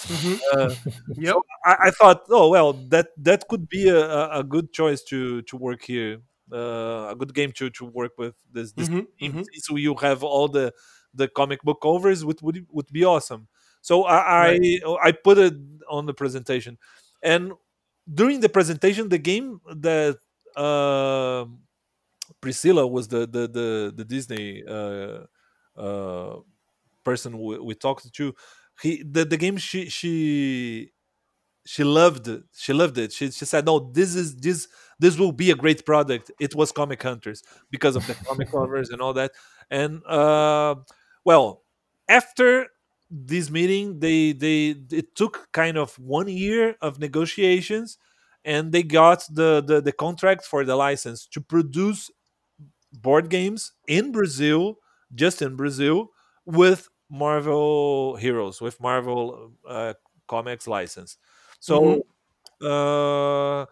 Mhm. 0.08 0.40
uh, 0.52 0.74
Yep. 1.16 1.36
I, 1.64 1.76
I 1.84 1.90
thought, 1.90 2.24
oh 2.30 2.48
well, 2.50 2.72
that 2.88 3.08
that 3.18 3.46
could 3.48 3.68
be 3.68 3.88
a, 3.88 4.30
a, 4.30 4.42
good 4.42 4.72
choice 4.72 5.02
to 5.04 5.42
to 5.42 5.56
work 5.56 5.82
here, 5.84 6.18
uh, 6.52 7.08
a 7.10 7.16
good 7.16 7.34
game 7.34 7.52
to 7.52 7.70
to 7.70 7.84
work 7.84 8.12
with 8.18 8.34
this 8.52 8.72
this 8.72 8.88
Mhm, 8.88 9.06
team. 9.18 9.36
mhm. 9.36 9.44
So 9.58 9.76
you 9.76 9.94
have 9.96 10.24
all 10.24 10.48
the 10.48 10.72
the 11.14 11.28
comic 11.28 11.62
book 11.62 11.80
covers, 11.82 12.24
would 12.24 12.40
would 12.42 12.66
would 12.70 12.88
be 12.90 13.04
awesome. 13.04 13.46
So 13.80 14.04
I 14.04 14.54
I, 14.54 14.80
I 15.04 15.12
put 15.12 15.38
it 15.38 15.54
on 15.88 16.06
the 16.06 16.14
presentation, 16.14 16.78
and 17.22 17.52
during 18.12 18.40
the 18.40 18.48
presentation, 18.48 19.08
the 19.08 19.18
game 19.18 19.60
that 19.76 20.18
uh, 20.56 21.44
Priscilla 22.40 22.86
was 22.86 23.08
the 23.08 23.20
the 23.26 23.48
the, 23.48 23.92
the 23.96 24.04
Disney 24.04 24.62
uh, 24.66 25.24
uh, 25.76 26.40
person 27.04 27.38
we, 27.38 27.58
we 27.58 27.74
talked 27.74 28.12
to. 28.12 28.34
He 28.82 29.02
the, 29.02 29.24
the 29.24 29.36
game 29.36 29.56
she 29.56 29.88
she 29.88 30.92
she 31.66 31.84
loved 31.84 32.28
it. 32.28 32.44
She 32.56 32.72
loved 32.72 32.98
it. 32.98 33.12
She, 33.12 33.30
she 33.30 33.44
said, 33.44 33.64
"No, 33.64 33.90
this 33.92 34.14
is 34.14 34.36
this 34.36 34.68
this 34.98 35.18
will 35.18 35.32
be 35.32 35.50
a 35.50 35.54
great 35.54 35.84
product." 35.86 36.30
It 36.40 36.54
was 36.54 36.72
Comic 36.72 37.02
Hunters 37.02 37.42
because 37.70 37.96
of 37.96 38.06
the 38.06 38.14
comic 38.14 38.50
covers 38.52 38.90
and 38.90 39.00
all 39.00 39.14
that. 39.14 39.32
And 39.70 40.04
uh, 40.06 40.76
well, 41.24 41.62
after 42.08 42.68
this 43.10 43.50
meeting, 43.50 44.00
they 44.00 44.32
they 44.32 44.76
it 44.90 45.14
took 45.14 45.48
kind 45.52 45.78
of 45.78 45.98
one 45.98 46.28
year 46.28 46.76
of 46.82 46.98
negotiations, 46.98 47.98
and 48.44 48.72
they 48.72 48.82
got 48.82 49.24
the 49.30 49.62
the, 49.66 49.80
the 49.80 49.92
contract 49.92 50.44
for 50.44 50.64
the 50.64 50.76
license 50.76 51.26
to 51.28 51.40
produce 51.40 52.10
board 52.92 53.28
games 53.30 53.72
in 53.88 54.12
Brazil, 54.12 54.78
just 55.14 55.42
in 55.42 55.56
Brazil, 55.56 56.10
with 56.44 56.88
Marvel 57.14 58.16
heroes, 58.16 58.60
with 58.60 58.80
Marvel 58.80 59.52
uh, 59.68 59.94
comics 60.28 60.66
license. 60.68 61.18
So, 61.60 62.06
uh, 62.62 63.66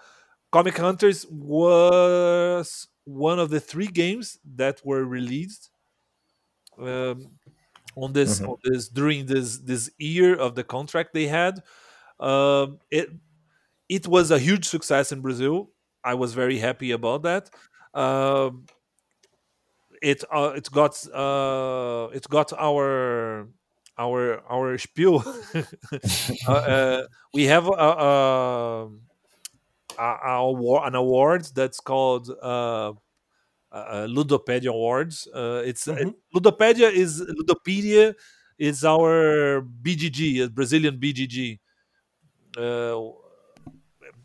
Comic 0.53 0.79
Hunters 0.79 1.27
was 1.31 2.89
one 3.05 3.39
of 3.41 3.51
the 3.51 3.61
three 3.61 3.89
games 3.89 4.39
that 4.57 4.85
were 4.85 5.05
released 5.05 5.71
um, 6.79 7.39
on 7.97 8.13
this 8.13 8.41
Mhm. 8.41 8.45
on 8.45 8.57
this 8.65 8.89
during 8.89 9.27
this 9.27 9.59
this 9.59 9.91
year 9.99 10.37
of 10.37 10.55
the 10.55 10.65
contract 10.65 11.15
they 11.15 11.27
had. 11.29 11.61
Um, 12.21 12.81
it 12.91 13.11
it 13.89 14.07
was 14.09 14.31
a 14.33 14.39
huge 14.41 14.67
success 14.67 15.13
in 15.13 15.23
Brazil. 15.23 15.73
I 16.05 16.15
was 16.15 16.35
very 16.35 16.59
happy 16.59 16.93
about 16.93 17.23
that. 17.25 17.51
Um 17.95 18.67
it 20.03 20.25
uh, 20.31 20.53
it 20.57 20.71
got 20.71 20.95
uh, 21.15 22.09
it 22.13 22.29
got 22.29 22.53
our 22.55 23.49
our 23.99 24.43
our 24.51 24.79
spiel. 24.79 25.25
uh, 26.49 26.53
uh, 26.53 27.03
we 27.33 27.45
have 27.45 27.69
a, 27.69 27.73
a, 27.73 28.89
a, 29.99 30.37
award, 30.41 30.89
an 30.89 30.95
award 30.95 31.47
that's 31.55 31.81
called 31.81 32.29
uh, 32.43 32.93
uh, 33.73 34.07
Ludopedia 34.09 34.71
Awards. 34.71 35.29
Uh, 35.35 35.63
it's 35.65 35.87
Mhm. 35.87 35.99
it, 36.09 36.15
Ludopedia 36.35 36.91
is 36.93 37.21
Ludopedia 37.23 38.15
is 38.59 38.85
our 38.85 39.63
BGG, 39.63 40.41
a 40.45 40.49
Brazilian 40.49 40.99
BGG. 40.99 41.61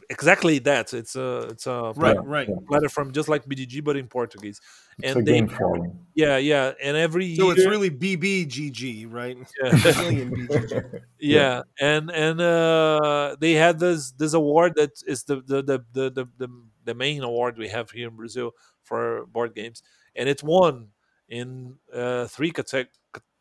Exactly 0.09 0.59
that. 0.59 0.93
It's 0.93 1.15
a 1.15 1.49
it's 1.51 1.67
a 1.67 1.93
Right, 1.95 2.15
Yeah, 2.15 2.21
right. 2.23 2.47
yeah. 2.47 2.55
platform 2.69 3.11
just 3.11 3.27
like 3.27 3.45
BGG 3.45 3.83
but 3.83 3.97
in 3.97 4.07
Portuguese. 4.07 4.61
It's 4.99 5.15
a 5.15 5.19
And 5.19 5.25
they 5.25 5.33
game 5.33 5.47
forum. 5.49 6.07
yeah 6.15 6.37
yeah 6.37 6.73
and 6.81 6.95
every 6.97 7.25
So 7.35 7.43
year 7.43 7.51
it's 7.51 7.65
really 7.65 7.89
BBGG, 7.89 9.05
right? 9.11 9.37
yeah, 9.61 9.75
Brazilian 9.81 10.33
BGG. 10.33 10.81
yeah 11.19 11.63
and 11.79 12.09
and 12.11 12.39
uh 12.39 13.35
they 13.39 13.53
had 13.53 13.79
this 13.79 14.11
this 14.11 14.33
award 14.33 14.75
that 14.75 14.91
is 15.07 15.23
the 15.23 15.37
the 15.41 15.61
the 15.63 15.79
the 15.93 16.09
the, 16.11 16.25
the, 16.37 16.49
the 16.85 16.93
main 16.95 17.23
award 17.23 17.57
we 17.57 17.67
have 17.69 17.89
here 17.91 18.07
in 18.09 18.15
brazil 18.15 18.51
for 18.83 19.25
board 19.25 19.55
games 19.55 19.81
and 20.15 20.29
it 20.29 20.43
won 20.43 20.89
in 21.27 21.77
uh 21.91 22.27
three 22.27 22.51
cate- 22.51 22.89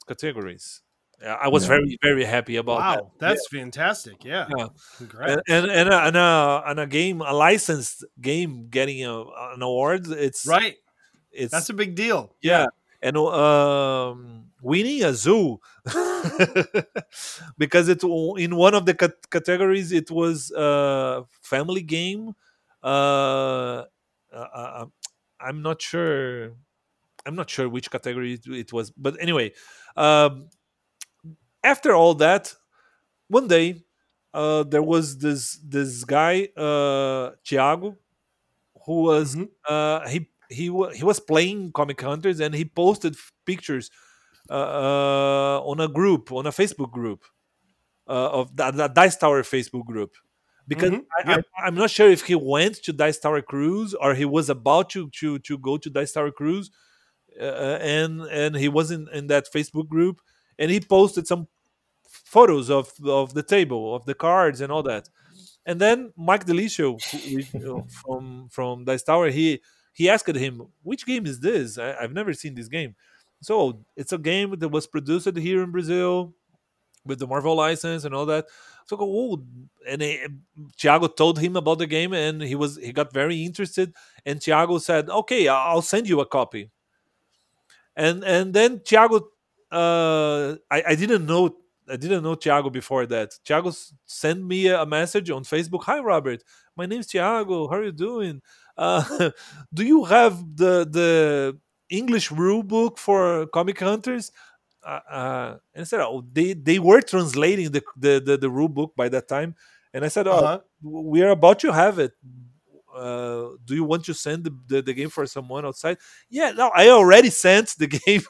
categories 0.08 0.82
i 1.24 1.48
was 1.48 1.62
Yeah. 1.64 1.68
very 1.68 1.98
very 2.02 2.24
happy 2.24 2.56
about 2.56 2.80
that 2.80 3.02
Wow, 3.04 3.12
that's 3.18 3.46
fantastic. 3.48 4.24
Yeah. 4.24 4.46
Yeah. 4.56 4.68
Congrats. 4.98 5.42
and 5.48 5.64
and 5.64 5.70
and 5.72 5.88
a, 5.88 5.98
and, 6.08 6.16
a, 6.16 6.62
and 6.66 6.80
a 6.80 6.86
game 6.86 7.20
a 7.22 7.32
licensed 7.32 8.04
game 8.20 8.68
getting 8.68 9.04
a, 9.04 9.22
an 9.54 9.62
award 9.62 10.06
it's 10.08 10.46
right. 10.46 10.76
it's 11.32 11.52
That's 11.52 11.70
a 11.70 11.74
big 11.74 11.94
deal. 11.94 12.34
yeah 12.42 12.66
and 13.02 13.16
um 13.16 14.44
winning 14.62 15.04
a 15.04 15.12
zoo 15.14 15.60
because 17.58 17.88
it 17.88 18.02
in 18.38 18.56
one 18.56 18.74
of 18.74 18.86
the 18.86 18.94
cat- 18.94 19.30
categories 19.30 19.92
it 19.92 20.10
was 20.10 20.50
uh 20.52 21.22
family 21.42 21.82
game 21.82 22.34
uh, 22.82 23.84
uh, 24.32 24.48
uh 24.54 24.86
i'm 25.40 25.62
not 25.62 25.80
sure 25.82 26.52
i'm 27.26 27.34
not 27.34 27.48
sure 27.50 27.68
which 27.68 27.90
category 27.90 28.34
it, 28.34 28.46
it 28.46 28.72
was 28.72 28.90
but 28.92 29.16
anyway 29.20 29.52
um 29.96 30.48
after 31.72 31.92
all 31.94 32.14
that 32.14 32.54
one 33.28 33.48
day 33.48 33.68
uh 34.34 34.62
there 34.72 34.82
was 34.92 35.18
this 35.18 35.42
this 35.76 36.04
guy 36.04 36.34
uh 36.56 37.24
Thiago 37.46 37.96
who 38.86 38.96
was 39.02 39.34
Mhm. 39.36 39.48
uh, 39.68 40.08
he 40.08 40.18
he 40.58 40.64
he 40.98 41.04
was 41.10 41.18
playing 41.20 41.72
Comic 41.72 42.00
Hunters 42.00 42.38
and 42.40 42.54
he 42.54 42.64
posted 42.82 43.16
pictures 43.44 43.90
uh, 44.48 44.70
uh, 44.82 45.58
on 45.70 45.80
a 45.80 45.88
group 45.88 46.30
on 46.30 46.46
a 46.46 46.52
Facebook 46.60 46.92
group 46.92 47.20
uh, 48.08 48.30
of 48.38 48.56
the, 48.56 48.70
the 48.70 48.88
Dice 48.88 49.16
Tower 49.16 49.42
Facebook 49.42 49.84
group 49.86 50.12
because 50.68 50.92
I, 50.92 51.30
yep. 51.30 51.44
I, 51.58 51.66
I'm 51.66 51.74
not 51.74 51.90
sure 51.90 52.10
if 52.10 52.22
he 52.30 52.36
went 52.36 52.76
to 52.84 52.92
Dice 52.92 53.18
Tower 53.18 53.42
Cruise 53.42 53.92
or 53.94 54.14
he 54.14 54.24
was 54.24 54.48
about 54.50 54.90
to 54.90 55.10
to 55.20 55.38
to 55.40 55.58
go 55.58 55.76
to 55.78 55.90
Dice 55.90 56.12
Tower 56.12 56.30
Cruise 56.30 56.70
uh, 57.40 57.78
and 57.96 58.20
and 58.40 58.54
he 58.56 58.68
was 58.68 58.90
in, 58.96 59.08
in 59.12 59.26
that 59.32 59.46
Facebook 59.52 59.88
group 59.88 60.20
and 60.60 60.70
he 60.70 60.78
posted 60.80 61.26
some 61.26 61.48
photos 62.24 62.70
of 62.70 62.92
of 63.04 63.34
the 63.34 63.42
table 63.42 63.94
of 63.94 64.04
the 64.06 64.14
cards 64.14 64.60
and 64.60 64.72
all 64.72 64.82
that 64.82 65.08
and 65.66 65.80
then 65.80 66.12
Mike 66.16 66.46
DiLisio 66.46 66.94
uh, 67.78 67.82
from 67.88 68.48
from 68.50 68.84
Dice 68.84 69.02
Tower, 69.02 69.30
he 69.30 69.60
he 69.92 70.08
asked 70.08 70.34
him, 70.34 70.62
"Which 70.82 71.04
game 71.04 71.26
is 71.26 71.40
this? 71.40 71.76
I, 71.76 71.96
I've 72.00 72.12
never 72.12 72.32
seen 72.32 72.54
this 72.54 72.68
game." 72.68 72.94
So 73.42 73.84
it's 73.96 74.12
a 74.12 74.18
game 74.18 74.58
that 74.58 74.68
was 74.68 74.86
produced 74.86 75.36
here 75.36 75.62
in 75.62 75.72
Brazil 75.72 76.32
with 77.04 77.18
the 77.18 77.26
Marvel 77.26 77.56
license 77.56 78.04
and 78.04 78.14
all 78.14 78.26
that. 78.26 78.46
So 78.86 78.96
oh, 79.00 79.42
and 79.86 80.00
he, 80.00 80.24
Thiago 80.78 81.14
told 81.14 81.40
him 81.40 81.56
about 81.56 81.78
the 81.78 81.86
game, 81.88 82.12
and 82.12 82.40
he 82.40 82.54
was 82.54 82.76
he 82.76 82.92
got 82.92 83.12
very 83.12 83.42
interested. 83.42 83.92
And 84.24 84.38
Thiago 84.38 84.80
said, 84.80 85.10
"Okay, 85.10 85.48
I'll 85.48 85.82
send 85.82 86.08
you 86.08 86.20
a 86.20 86.26
copy." 86.26 86.70
And 87.96 88.22
and 88.22 88.54
then 88.54 88.78
Thiago, 88.78 89.22
uh, 89.72 90.56
I, 90.70 90.82
I 90.90 90.94
didn't 90.94 91.26
know 91.26 91.56
I 91.90 91.96
didn't 91.96 92.22
know 92.24 92.36
Thiago 92.36 92.72
before 92.72 93.06
that. 93.06 93.32
Thiago 93.46 93.74
sent 94.06 94.44
me 94.44 94.68
a 94.68 94.84
message 94.86 95.30
on 95.30 95.44
Facebook. 95.44 95.84
Hi, 95.84 96.00
Robert. 96.00 96.42
My 96.76 96.86
name's 96.86 97.06
Thiago. 97.08 97.70
How 97.70 97.76
are 97.76 97.84
you 97.84 97.92
doing? 97.92 98.42
Uh, 98.76 99.30
do 99.74 99.84
you 99.84 100.04
have 100.04 100.38
the 100.56 100.86
the 100.90 101.58
English 101.88 102.30
rule 102.32 102.62
book 102.62 102.98
for 102.98 103.46
Comic 103.48 103.78
Hunters? 103.80 104.32
Uh, 104.84 105.00
uh, 105.10 105.56
and 105.74 105.82
I 105.82 105.84
said, 105.84 106.00
oh, 106.00 106.24
they 106.32 106.52
they 106.54 106.78
were 106.78 107.00
translating 107.00 107.70
the, 107.72 107.82
the 107.96 108.20
the 108.24 108.36
the 108.38 108.50
rule 108.50 108.68
book 108.68 108.94
by 108.96 109.08
that 109.10 109.28
time. 109.28 109.54
And 109.94 110.04
I 110.04 110.08
said, 110.08 110.26
oh, 110.28 110.32
Uh-huh. 110.32 110.60
we 110.82 111.22
are 111.22 111.30
about 111.30 111.58
to 111.60 111.72
have 111.72 111.98
it. 111.98 112.12
Uh, 112.96 113.56
do 113.64 113.74
you 113.74 113.84
want 113.84 114.04
to 114.04 114.14
send 114.14 114.44
the, 114.44 114.56
the, 114.66 114.82
the 114.82 114.94
game 114.94 115.10
for 115.10 115.26
someone 115.26 115.66
outside? 115.66 115.98
Yeah, 116.30 116.52
no, 116.52 116.70
I 116.74 116.88
already 116.88 117.30
sent 117.30 117.74
the 117.78 117.86
game 118.06 118.22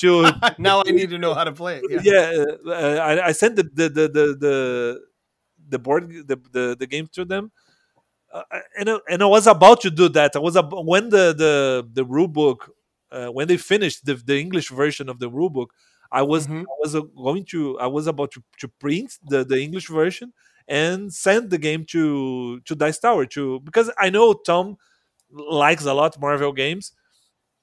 to 0.00 0.32
now 0.58 0.82
I 0.86 0.90
need 0.90 1.10
to 1.10 1.18
know 1.18 1.34
how 1.34 1.44
to 1.44 1.52
play 1.52 1.80
it. 1.82 2.04
Yeah. 2.04 2.12
yeah, 2.12 2.72
uh, 2.72 2.96
I, 2.96 3.26
I 3.28 3.32
sent 3.32 3.56
the 3.56 3.62
the 3.62 3.88
the 3.88 4.08
the 4.08 5.00
the, 5.68 5.78
board 5.78 6.08
the, 6.28 6.36
the 6.52 6.76
the 6.78 6.86
game 6.86 7.08
to 7.12 7.24
them, 7.24 7.50
uh, 8.32 8.42
and 8.78 8.90
I, 8.90 8.98
and 9.08 9.22
I 9.22 9.26
was 9.26 9.46
about 9.46 9.80
to 9.82 9.90
do 9.90 10.08
that. 10.10 10.36
I 10.36 10.38
was 10.38 10.56
ab- 10.56 10.72
when 10.72 11.08
the 11.08 11.32
the 11.32 11.88
the 11.92 12.04
rule 12.04 12.28
book 12.28 12.70
uh, 13.10 13.28
when 13.28 13.48
they 13.48 13.56
finished 13.56 14.04
the 14.04 14.14
the 14.14 14.38
English 14.38 14.70
version 14.70 15.08
of 15.08 15.18
the 15.18 15.28
rule 15.30 15.50
book. 15.50 15.72
I 16.12 16.22
was 16.22 16.46
Mhm. 16.46 16.62
I 16.62 16.74
was 16.80 16.94
uh, 16.94 17.00
going 17.00 17.44
to 17.46 17.78
I 17.80 17.86
was 17.88 18.06
about 18.06 18.30
to, 18.32 18.42
to 18.60 18.68
print 18.68 19.18
the, 19.28 19.44
the 19.44 19.60
English 19.60 19.88
version 19.88 20.32
and 20.68 21.12
send 21.12 21.50
the 21.50 21.58
game 21.58 21.84
to 21.86 22.60
to 22.60 22.74
Dice 22.74 22.98
Tower 22.98 23.26
to 23.26 23.60
because 23.60 23.90
I 23.98 24.10
know 24.10 24.32
Tom 24.34 24.76
likes 25.30 25.84
a 25.84 25.94
lot 25.94 26.18
Marvel 26.20 26.52
games 26.52 26.92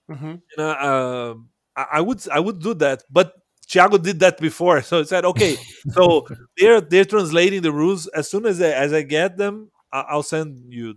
Mhm. 0.09 0.33
you 0.33 0.57
know, 0.57 0.69
uh, 0.69 1.35
I, 1.79 1.97
I 1.97 2.01
would 2.01 2.27
I 2.29 2.39
would 2.39 2.59
do 2.59 2.73
that, 2.75 3.03
but 3.09 3.33
Thiago 3.67 4.01
did 4.01 4.19
that 4.19 4.37
before, 4.39 4.81
so 4.89 4.99
I 4.99 5.03
said, 5.03 5.25
okay, 5.25 5.57
so 5.91 6.27
they're 6.57 6.81
they're 6.81 7.05
translating 7.05 7.61
the 7.61 7.71
rules 7.71 8.07
as 8.07 8.29
soon 8.29 8.45
as 8.45 8.61
I, 8.61 8.69
as 8.71 8.93
I 8.93 9.01
get 9.03 9.37
them, 9.37 9.71
I, 9.91 10.01
I'll 10.01 10.23
send 10.23 10.71
you. 10.73 10.95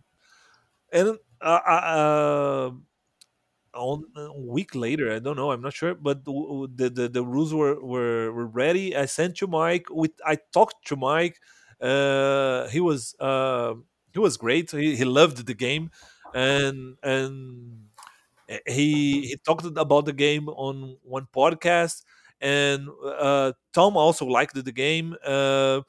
And 0.93 1.19
uh, 1.41 1.45
uh, 1.45 2.71
on 3.75 4.05
a 4.17 4.41
week 4.41 4.75
later, 4.75 5.13
I 5.13 5.19
don't 5.19 5.37
know, 5.37 5.51
I'm 5.51 5.61
not 5.63 5.75
sure, 5.75 5.95
but 5.95 6.25
the 6.25 6.69
the, 6.75 6.91
the, 6.91 7.09
the 7.09 7.23
rules 7.25 7.53
were, 7.55 7.79
were 7.81 8.33
were 8.33 8.47
ready. 8.47 8.97
I 8.97 9.07
sent 9.07 9.37
to 9.39 9.47
Mike. 9.47 9.87
With 9.91 10.13
I 10.25 10.39
talked 10.53 10.87
to 10.89 10.97
Mike. 10.97 11.39
Uh, 11.81 12.69
he 12.69 12.81
was 12.81 13.15
uh, 13.21 13.75
he 14.13 14.19
was 14.19 14.37
great. 14.37 14.71
He, 14.71 14.97
he 14.97 15.05
loved 15.05 15.47
the 15.47 15.55
game, 15.55 15.91
and 16.33 16.97
and 17.03 17.89
uh, 18.51 18.59
he 18.67 19.29
he 19.29 19.37
talked 19.45 19.65
about 19.65 20.07
the 20.07 20.13
game 20.13 20.49
on 20.49 20.97
one 21.03 21.27
podcast 21.35 22.03
and 22.41 22.89
uh, 23.05 23.53
tom 23.73 23.97
also 23.97 24.27
liked 24.27 24.55
the 24.65 24.73
game 24.73 25.17
uh, 25.25 25.81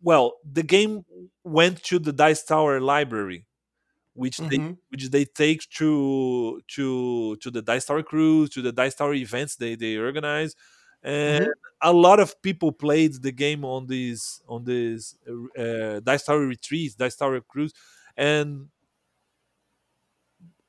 well 0.00 0.34
the 0.50 0.62
game 0.62 1.04
went 1.44 1.82
to 1.84 1.98
the 1.98 2.12
dice 2.12 2.44
tower 2.44 2.80
library 2.80 3.46
which 4.14 4.42
they 4.50 4.58
Mhm. 4.58 4.78
which 4.90 5.10
they 5.10 5.24
take 5.24 5.68
to 5.70 6.60
to 6.68 7.36
to 7.36 7.50
the 7.50 7.62
dice 7.62 7.86
tower 7.86 8.02
cruise 8.02 8.50
to 8.50 8.62
the 8.62 8.72
dice 8.72 8.94
tower 8.94 9.14
events 9.14 9.56
they 9.56 9.74
they 9.76 9.96
organize 9.96 10.54
and 11.02 11.48
a 11.82 11.92
lot 11.92 12.20
of 12.20 12.40
people 12.42 12.70
played 12.72 13.20
the 13.22 13.32
game 13.32 13.64
on 13.64 13.86
these 13.86 14.40
on 14.48 14.64
these 14.64 15.16
uh, 15.28 15.60
uh, 15.60 16.00
dice 16.00 16.24
tower 16.24 16.46
retreats 16.46 16.94
dice 16.94 17.16
tower 17.16 17.40
cruise 17.40 17.72
and 18.16 18.68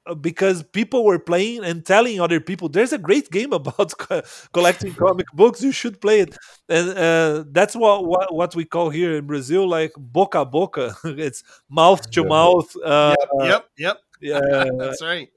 uh, 0.06 0.14
because 0.16 0.64
people 0.64 1.06
were 1.06 1.20
playing 1.20 1.64
and 1.64 1.86
telling 1.86 2.20
other 2.20 2.40
people 2.40 2.68
there's 2.68 2.94
a 2.94 2.98
great 2.98 3.30
game 3.30 3.54
about 3.62 3.96
co- 3.98 4.22
collecting 4.52 4.94
comic 4.94 5.28
books 5.34 5.62
you 5.62 5.72
should 5.72 6.02
play 6.02 6.22
it 6.22 6.36
and 6.68 6.90
uh, 6.98 7.44
that's 7.52 7.76
what, 7.76 8.06
what 8.06 8.34
what 8.34 8.56
we 8.56 8.66
call 8.66 8.90
here 8.90 9.16
in 9.16 9.26
brazil 9.28 9.68
like 9.68 9.92
boca 9.98 10.40
a 10.40 10.46
boca 10.46 10.96
it's 11.06 11.44
mouth 11.70 12.10
to 12.10 12.24
mouth 12.26 12.76
uh, 12.84 13.16
Yep. 13.40 13.68
Yep. 13.78 13.98
yeah, 14.22 14.40
That's 14.78 15.02
right. 15.02 15.30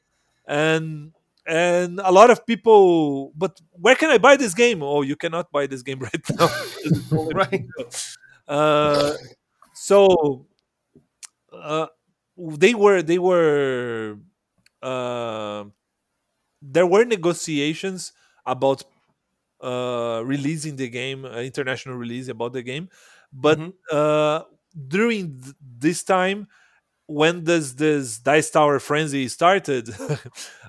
and 0.46 1.12
and 1.46 2.00
a 2.04 2.10
lot 2.12 2.30
of 2.30 2.44
people 2.46 3.32
but 3.36 3.60
where 3.72 3.94
can 3.94 4.10
i 4.10 4.18
buy 4.18 4.36
this 4.36 4.54
game 4.54 4.82
oh 4.82 5.02
you 5.02 5.16
cannot 5.16 5.50
buy 5.52 5.66
this 5.66 5.82
game 5.82 6.00
right 6.08 6.24
now 6.38 6.48
Right. 7.34 7.64
uh, 8.48 9.12
so 9.74 10.46
uh, 11.52 11.86
they 12.36 12.74
were 12.74 13.02
they 13.02 13.18
were 13.18 14.18
uh, 14.82 15.64
there 16.62 16.86
were 16.86 17.04
negotiations 17.04 18.12
about 18.46 18.84
uh, 19.62 20.22
releasing 20.24 20.76
the 20.76 20.88
game, 20.88 21.24
uh, 21.24 21.38
international 21.40 21.96
release 21.96 22.28
about 22.28 22.52
the 22.52 22.62
game, 22.62 22.88
but 23.32 23.58
Mhm. 23.58 23.72
uh, 23.92 24.42
during 24.88 25.40
th- 25.40 25.54
this 25.78 26.04
time 26.04 26.48
when 27.06 27.44
does 27.44 27.76
this 27.76 28.18
dice 28.18 28.50
tower 28.50 28.78
frenzy 28.78 29.28
started? 29.28 29.90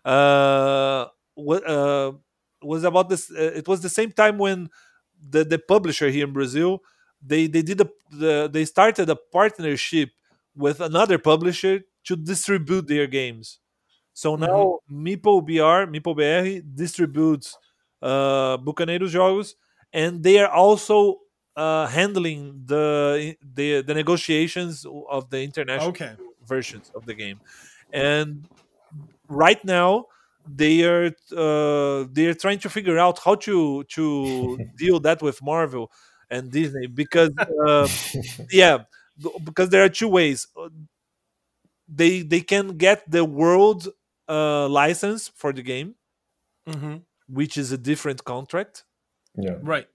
Uh 0.05 1.07
what 1.35 1.67
uh 1.69 2.13
was 2.61 2.85
about 2.85 3.09
this 3.09 3.29
uh, 3.29 3.51
it 3.55 3.67
was 3.67 3.81
the 3.81 3.89
same 3.89 4.09
time 4.09 4.37
when 4.37 4.69
the 5.19 5.43
the 5.43 5.59
publisher 5.59 6.07
here 6.07 6.25
in 6.25 6.31
brazil 6.31 6.81
they 7.21 7.47
they 7.47 7.61
did 7.61 7.81
a 7.81 7.89
the, 8.11 8.49
they 8.51 8.65
started 8.65 9.09
a 9.09 9.15
partnership 9.15 10.11
with 10.55 10.79
another 10.81 11.17
publisher 11.17 11.81
to 12.05 12.15
distribute 12.15 12.87
their 12.87 13.07
games. 13.07 13.59
So 14.13 14.35
now 14.35 14.79
Meeple 14.91 15.45
BR, 15.45 15.91
Meeple 15.91 16.15
BR 16.15 16.65
distributes 16.75 17.55
uh, 18.01 18.57
Bucaneiros 18.57 19.11
Jogos, 19.11 19.53
and 19.93 20.23
they 20.23 20.39
are 20.39 20.49
also 20.49 21.17
uh, 21.55 21.87
handling 21.87 22.63
the, 22.65 23.35
the 23.41 23.81
the 23.81 23.93
negotiations 23.93 24.85
of 25.09 25.29
the 25.29 25.41
international 25.41 25.89
Okay. 25.89 26.15
Versions 26.47 26.91
of 26.95 27.05
the 27.05 27.15
game. 27.15 27.41
And 27.91 28.47
right 29.29 29.63
now, 29.65 30.05
they 30.45 30.83
are 30.83 31.07
uh, 31.35 32.05
they 32.11 32.27
are 32.27 32.33
trying 32.33 32.59
to 32.59 32.69
figure 32.69 32.97
out 32.99 33.19
how 33.23 33.35
to 33.35 33.83
to 33.83 34.61
deal 34.77 34.99
that 35.01 35.21
with 35.21 35.41
Marvel 35.41 35.91
and 36.29 36.51
Disney 36.51 36.87
because 36.87 37.31
uh, 37.67 37.89
yeah, 38.51 38.79
because 39.43 39.69
there 39.69 39.83
are 39.83 39.89
two 39.89 40.07
ways. 40.09 40.47
Uh, 40.57 40.69
They 41.87 42.21
they 42.21 42.41
can 42.41 42.77
get 42.77 43.09
the 43.09 43.23
world 43.25 43.87
uh, 44.29 44.67
license 44.67 45.27
for 45.29 45.53
the 45.53 45.61
game, 45.63 45.95
hmm 46.67 46.97
which 47.27 47.57
is 47.57 47.71
a 47.71 47.77
different 47.77 48.23
contract, 48.23 48.83
Yeah. 49.37 49.57
Right. 49.61 49.87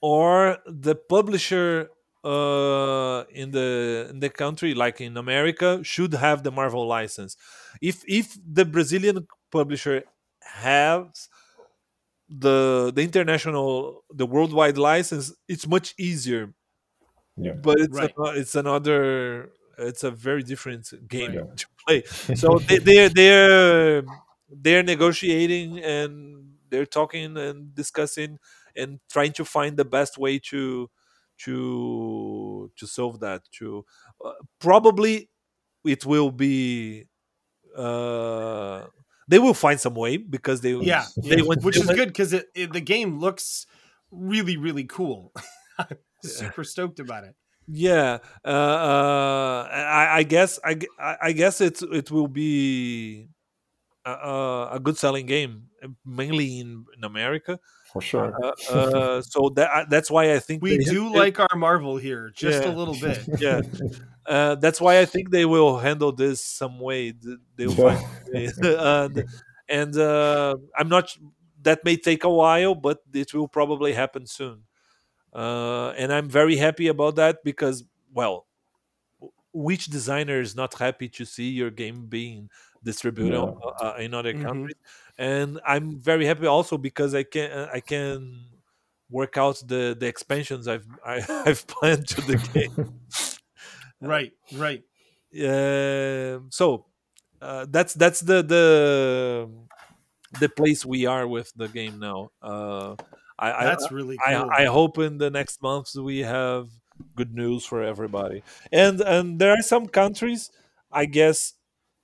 or 0.00 0.58
the 0.66 0.94
publisher 0.94 1.90
uh, 2.26 3.24
in 3.30 3.50
the 3.52 4.08
in 4.10 4.20
the 4.20 4.30
country, 4.30 4.74
like 4.74 5.00
in 5.00 5.16
America, 5.16 5.80
should 5.84 6.14
have 6.14 6.42
the 6.42 6.50
Marvel 6.52 6.86
license. 6.86 7.36
If 7.80 8.02
if 8.08 8.36
the 8.58 8.64
Brazilian 8.64 9.26
publisher 9.52 10.04
has 10.42 11.28
the 12.28 12.92
the 12.94 13.02
international 13.02 14.04
the 14.10 14.26
worldwide 14.26 14.78
license, 14.78 15.32
it's 15.48 15.66
much 15.66 15.94
easier. 15.98 16.54
Yeah. 17.36 17.54
But 17.54 17.78
it's 17.80 18.00
Right. 18.00 18.10
ano- 18.18 18.32
it's 18.40 18.54
another 18.54 19.52
it's 19.78 20.04
a 20.04 20.10
very 20.10 20.42
different 20.42 20.88
game 21.08 21.36
Right. 21.36 21.56
to 21.56 21.66
play. 21.86 22.02
So 22.34 22.58
they, 22.58 22.78
they're 22.78 23.08
they're 23.10 24.02
they're 24.48 24.82
negotiating 24.82 25.80
and 25.80 26.54
they're 26.70 26.86
talking 26.86 27.36
and 27.36 27.74
discussing 27.74 28.38
and 28.76 29.00
trying 29.10 29.32
to 29.34 29.44
find 29.44 29.76
the 29.76 29.84
best 29.84 30.18
way 30.18 30.38
to 30.50 30.90
to 31.44 32.70
to 32.76 32.86
solve 32.86 33.20
that. 33.20 33.42
To 33.58 33.84
uh, 34.24 34.32
probably 34.58 35.28
it 35.84 36.04
will 36.06 36.30
be 36.30 37.06
uh 37.76 38.84
they 39.28 39.38
will 39.38 39.54
find 39.54 39.80
some 39.80 39.94
way 39.94 40.16
because 40.16 40.60
they 40.60 40.72
Yeah. 40.74 41.06
they 41.16 41.42
went 41.42 41.62
Which 41.62 41.76
is 41.76 41.86
good 41.86 42.08
because 42.08 42.32
it, 42.32 42.46
it 42.54 42.72
the 42.72 42.80
game 42.80 43.18
looks 43.18 43.66
really 44.10 44.56
really 44.56 44.84
cool. 44.84 45.32
I'm 45.78 45.98
super 46.22 46.64
stoked 46.64 47.00
about 47.00 47.24
it. 47.24 47.34
yeah 47.68 48.18
uh, 48.44 48.48
uh 48.48 49.68
I, 49.70 50.18
I 50.18 50.22
guess 50.22 50.58
I, 50.64 50.78
I 50.98 51.16
I 51.22 51.32
guess 51.32 51.60
it's 51.60 51.82
it 51.82 52.10
will 52.10 52.28
be 52.28 53.28
a, 54.06 54.10
a 54.10 54.68
a 54.76 54.80
good 54.80 54.96
selling 54.96 55.26
game 55.26 55.64
uh, 55.82 55.88
mainly 56.04 56.60
in, 56.60 56.84
in 56.96 57.04
america 57.04 57.58
For 57.92 58.00
sure. 58.02 58.32
uh, 58.42 58.52
uh, 58.72 59.22
so 59.22 59.50
that 59.56 59.90
that's 59.90 60.10
why 60.10 60.32
i 60.32 60.38
think 60.38 60.62
We 60.62 60.78
they- 60.78 60.84
do 60.96 61.10
they- 61.10 61.18
like 61.18 61.40
our 61.40 61.56
Marvel 61.56 61.96
here, 61.98 62.30
just 62.34 62.62
Yeah. 62.64 62.70
a 62.70 62.74
little 62.74 62.94
bit. 63.00 63.18
yeah 63.40 63.60
uh, 64.26 64.54
that's 64.56 64.80
why 64.80 65.00
i 65.00 65.04
think 65.04 65.30
they 65.30 65.44
will 65.44 65.78
handle 65.78 66.12
this 66.12 66.40
some 66.44 66.78
way 66.80 67.12
they'll 67.56 67.74
Yeah. 67.74 67.94
find 67.94 68.52
a 68.64 69.04
and, 69.04 69.24
and 69.68 69.92
uh, 69.98 70.54
i'm 70.78 70.88
not 70.88 71.10
that 71.62 71.84
may 71.84 71.96
take 71.96 72.22
a 72.24 72.30
while 72.30 72.74
but 72.74 72.98
it 73.12 73.34
will 73.34 73.48
probably 73.48 73.92
happen 73.92 74.26
soon 74.26 74.62
uh, 75.34 75.90
and 75.98 76.12
i'm 76.12 76.28
very 76.30 76.56
happy 76.56 76.86
about 76.88 77.16
that 77.16 77.42
because 77.44 77.84
well 78.14 78.46
which 79.52 79.86
designer 79.86 80.40
is 80.40 80.54
not 80.54 80.74
happy 80.74 81.08
to 81.08 81.24
see 81.24 81.48
your 81.48 81.70
game 81.70 82.06
being 82.06 82.48
distributed 82.86 83.34
on- 83.36 83.52
uh, 83.82 83.94
in 83.98 84.14
other 84.14 84.32
Mhm. 84.32 84.46
countries 84.46 84.76
and 85.18 85.60
i'm 85.66 86.00
very 86.00 86.26
happy 86.26 86.46
also 86.46 86.78
because 86.78 87.14
i 87.14 87.24
can 87.24 87.50
uh, 87.52 87.70
i 87.74 87.80
can 87.80 88.46
work 89.10 89.36
out 89.38 89.62
the 89.68 89.96
the 90.00 90.06
expansions 90.06 90.68
i've 90.68 90.86
I, 91.06 91.16
i've 91.46 91.66
planned 91.68 92.08
to 92.08 92.22
the 92.22 92.36
game 92.54 92.78
Right, 94.00 94.32
right. 94.50 94.84
um, 95.44 96.48
so 96.50 96.86
uh, 97.40 97.66
that's 97.68 97.94
that's 97.94 98.20
the 98.20 98.42
the 98.42 99.50
the 100.32 100.48
place 100.50 100.84
we 100.86 101.06
are 101.06 101.28
with 101.28 101.52
the 101.56 101.68
game 101.68 101.98
now. 102.00 102.30
Uh, 102.42 102.96
I, 103.38 103.52
I 103.52 103.66
That's 103.66 103.90
really 103.90 104.18
cool. 104.18 104.56
I, 104.56 104.64
I 104.64 104.66
hope 104.66 104.98
in 104.98 105.18
the 105.18 105.30
next 105.30 105.62
months 105.62 105.96
we 105.96 106.20
have 106.20 106.70
good 107.16 107.34
news 107.34 107.66
for 107.66 107.82
everybody. 107.82 108.44
And 108.72 109.00
and 109.02 109.40
there 109.40 109.52
are 109.52 109.62
some 109.62 109.88
countries, 109.88 110.50
I 110.92 111.06
guess, 111.06 111.54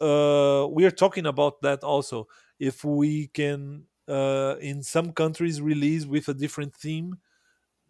uh, 0.03 0.66
we 0.68 0.84
are 0.84 0.90
talking 0.90 1.26
about 1.26 1.62
that 1.62 1.84
also. 1.84 2.28
If 2.59 2.84
we 2.84 3.28
can, 3.28 3.86
uh, 4.09 4.57
in 4.61 4.82
some 4.82 5.12
countries, 5.12 5.61
release 5.62 6.07
with 6.07 6.28
a 6.28 6.34
different 6.34 6.74
theme, 6.74 7.18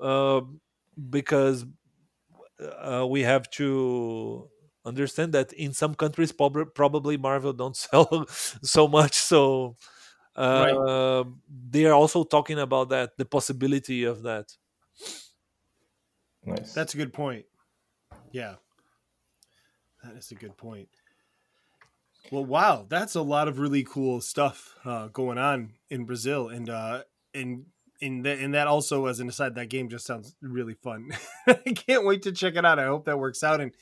uh, 0.00 0.42
because 1.10 1.66
uh, 2.60 3.06
we 3.08 3.22
have 3.22 3.50
to 3.50 4.50
understand 4.84 5.32
that 5.32 5.52
in 5.52 5.72
some 5.72 5.94
countries 5.94 6.32
prob- 6.32 6.74
probably 6.74 7.16
Marvel 7.16 7.52
don't 7.52 7.76
sell 7.86 8.26
so 8.28 8.88
much, 8.88 9.14
so 9.14 9.76
Right. 10.54 10.82
uh, 10.86 11.24
they 11.48 11.86
are 11.86 11.94
also 11.94 12.24
talking 12.24 12.58
about 12.58 12.90
that, 12.90 13.16
the 13.18 13.24
possibility 13.24 14.04
of 14.04 14.22
that. 14.22 14.52
nice. 16.44 16.72
That's 16.74 16.94
a 16.94 16.96
good 16.96 17.12
point. 17.12 17.46
Yeah. 18.32 18.56
That 20.02 20.16
is 20.16 20.30
a 20.30 20.34
good 20.34 20.56
point. 20.56 21.01
Well, 22.32 22.46
wow, 22.46 22.86
that's 22.88 23.14
a 23.14 23.20
lot 23.20 23.46
of 23.46 23.58
really 23.58 23.84
cool 23.84 24.22
stuff 24.22 24.74
uh, 24.86 25.08
going 25.08 25.36
on 25.36 25.74
in 25.90 26.06
Brazil, 26.06 26.48
and 26.48 26.70
uh, 26.70 27.02
and 27.34 27.66
in 28.00 28.22
that 28.22 28.38
and 28.38 28.54
that 28.54 28.66
also, 28.66 29.04
as 29.04 29.20
an 29.20 29.28
aside, 29.28 29.54
that 29.56 29.68
game 29.68 29.90
just 29.90 30.06
sounds 30.06 30.34
really 30.40 30.72
fun. 30.72 31.10
I 31.46 31.72
can't 31.74 32.06
wait 32.06 32.22
to 32.22 32.32
check 32.32 32.56
it 32.56 32.64
out. 32.64 32.78
I 32.78 32.86
hope 32.86 33.04
that 33.04 33.18
works 33.18 33.44
out. 33.44 33.60
And 33.60 33.72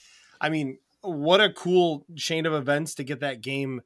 I 0.40 0.48
mean, 0.48 0.78
what 1.00 1.40
a 1.40 1.52
cool 1.52 2.04
chain 2.16 2.44
of 2.44 2.52
events 2.52 2.96
to 2.96 3.04
get 3.04 3.20
that 3.20 3.40
game 3.40 3.82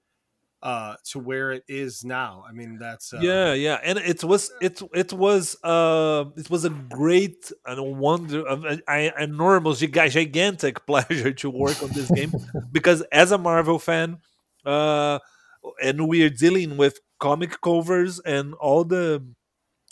uh, 0.63 0.97
to 1.11 1.19
where 1.19 1.53
it 1.53 1.65
is 1.69 2.03
now. 2.03 2.43
I 2.49 2.53
mean, 2.53 2.79
that's 2.79 3.13
uh, 3.13 3.19
yeah 3.21 3.53
yeah 3.53 3.79
and 3.85 3.99
it 3.99 4.25
was 4.25 4.51
it 4.63 4.81
it 4.95 5.13
was 5.13 5.63
uh 5.63 6.25
it 6.39 6.49
was 6.49 6.65
a 6.65 6.71
great 6.71 7.53
and 7.67 7.79
a 7.79 7.83
wonder 7.83 8.47
of 8.49 8.65
a, 8.65 8.81
a 8.89 9.13
enormous 9.23 9.81
gigantic 9.81 10.87
pleasure 10.87 11.33
to 11.33 11.51
work 11.51 11.83
on 11.83 11.91
this 11.91 12.11
game 12.11 12.33
because 12.73 13.03
as 13.13 13.31
a 13.31 13.37
marvel 13.37 13.79
fan 13.79 14.17
uh 14.67 15.19
and 15.83 16.09
we 16.09 16.23
are 16.25 16.31
dealing 16.31 16.77
with 16.77 17.01
comic 17.21 17.61
covers 17.63 18.21
and 18.21 18.55
all 18.55 18.85
the 18.85 19.25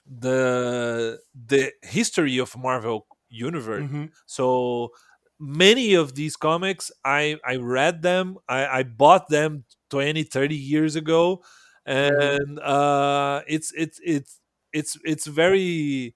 the 0.06 1.18
the 1.48 1.72
history 1.82 2.38
of 2.38 2.56
marvel 2.56 3.06
universe. 3.30 3.84
Mhm. 3.90 4.10
so 4.26 4.90
many 5.40 5.94
of 5.94 6.14
these 6.14 6.36
comics 6.36 6.90
i 7.04 7.36
i 7.46 7.56
read 7.56 8.02
them. 8.02 8.38
I 8.48 8.66
i 8.80 8.82
bought 8.84 9.28
them 9.28 9.64
20 9.90 10.22
30 10.24 10.56
years 10.56 10.96
ago. 10.96 11.42
And 11.86 12.58
uh 12.60 13.42
it's 13.48 13.72
it's 13.76 14.00
it's 14.04 14.40
it's 14.72 14.96
it's 15.04 15.26
very 15.26 16.14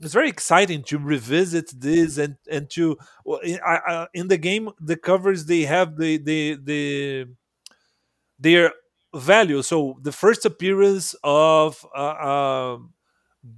it's 0.00 0.12
very 0.14 0.28
exciting 0.28 0.82
to 0.84 0.98
revisit 0.98 1.70
this 1.80 2.18
and 2.18 2.36
and 2.50 2.70
to 2.70 2.96
I, 3.26 3.58
I, 3.86 4.06
in 4.14 4.28
the 4.28 4.38
game 4.38 4.70
the 4.80 4.96
covers 4.96 5.46
they 5.46 5.62
have 5.62 5.96
the 5.98 6.18
the 6.18 6.58
the 6.62 7.26
their 8.38 8.72
value 9.14 9.62
so 9.62 9.98
the 10.02 10.12
first 10.12 10.44
appearance 10.44 11.14
of 11.24 11.84
uh, 11.96 12.14
um 12.74 12.92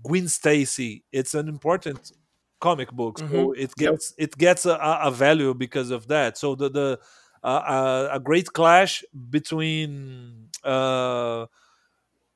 Gwen 0.04 0.28
Stacy. 0.28 1.04
It's 1.12 1.34
an 1.34 1.48
important 1.48 2.12
comic 2.60 2.90
book, 2.92 3.20
so 3.30 3.52
Mhm. 3.52 3.52
it 3.52 3.74
Yep. 3.76 3.94
gets 3.94 4.14
it 4.18 4.36
gets 4.38 4.66
a, 4.66 4.76
a 5.02 5.10
value 5.10 5.54
because 5.54 5.90
of 5.90 6.08
that. 6.08 6.38
So 6.38 6.54
the 6.54 6.70
the 6.70 7.00
uh, 7.42 7.46
uh, 7.46 8.08
a 8.12 8.20
great 8.20 8.52
clash 8.52 9.02
between 9.30 10.48
uh, 10.64 11.46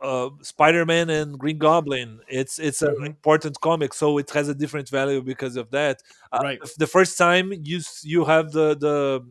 uh, 0.00 0.30
Spider-Man 0.42 1.10
and 1.10 1.38
Green 1.38 1.58
Goblin. 1.58 2.20
It's 2.28 2.58
it's 2.58 2.82
an 2.82 2.94
Mhm. 2.94 3.06
important 3.06 3.60
comic, 3.60 3.94
so 3.94 4.18
it 4.18 4.30
has 4.30 4.48
a 4.48 4.54
different 4.54 4.88
value 4.88 5.22
because 5.22 5.56
of 5.56 5.70
that. 5.70 6.02
Uh, 6.32 6.40
Right. 6.40 6.60
The 6.76 6.86
first 6.86 7.18
time 7.18 7.52
you 7.52 7.80
you 8.02 8.24
have 8.24 8.52
the 8.52 8.76
the 8.76 9.24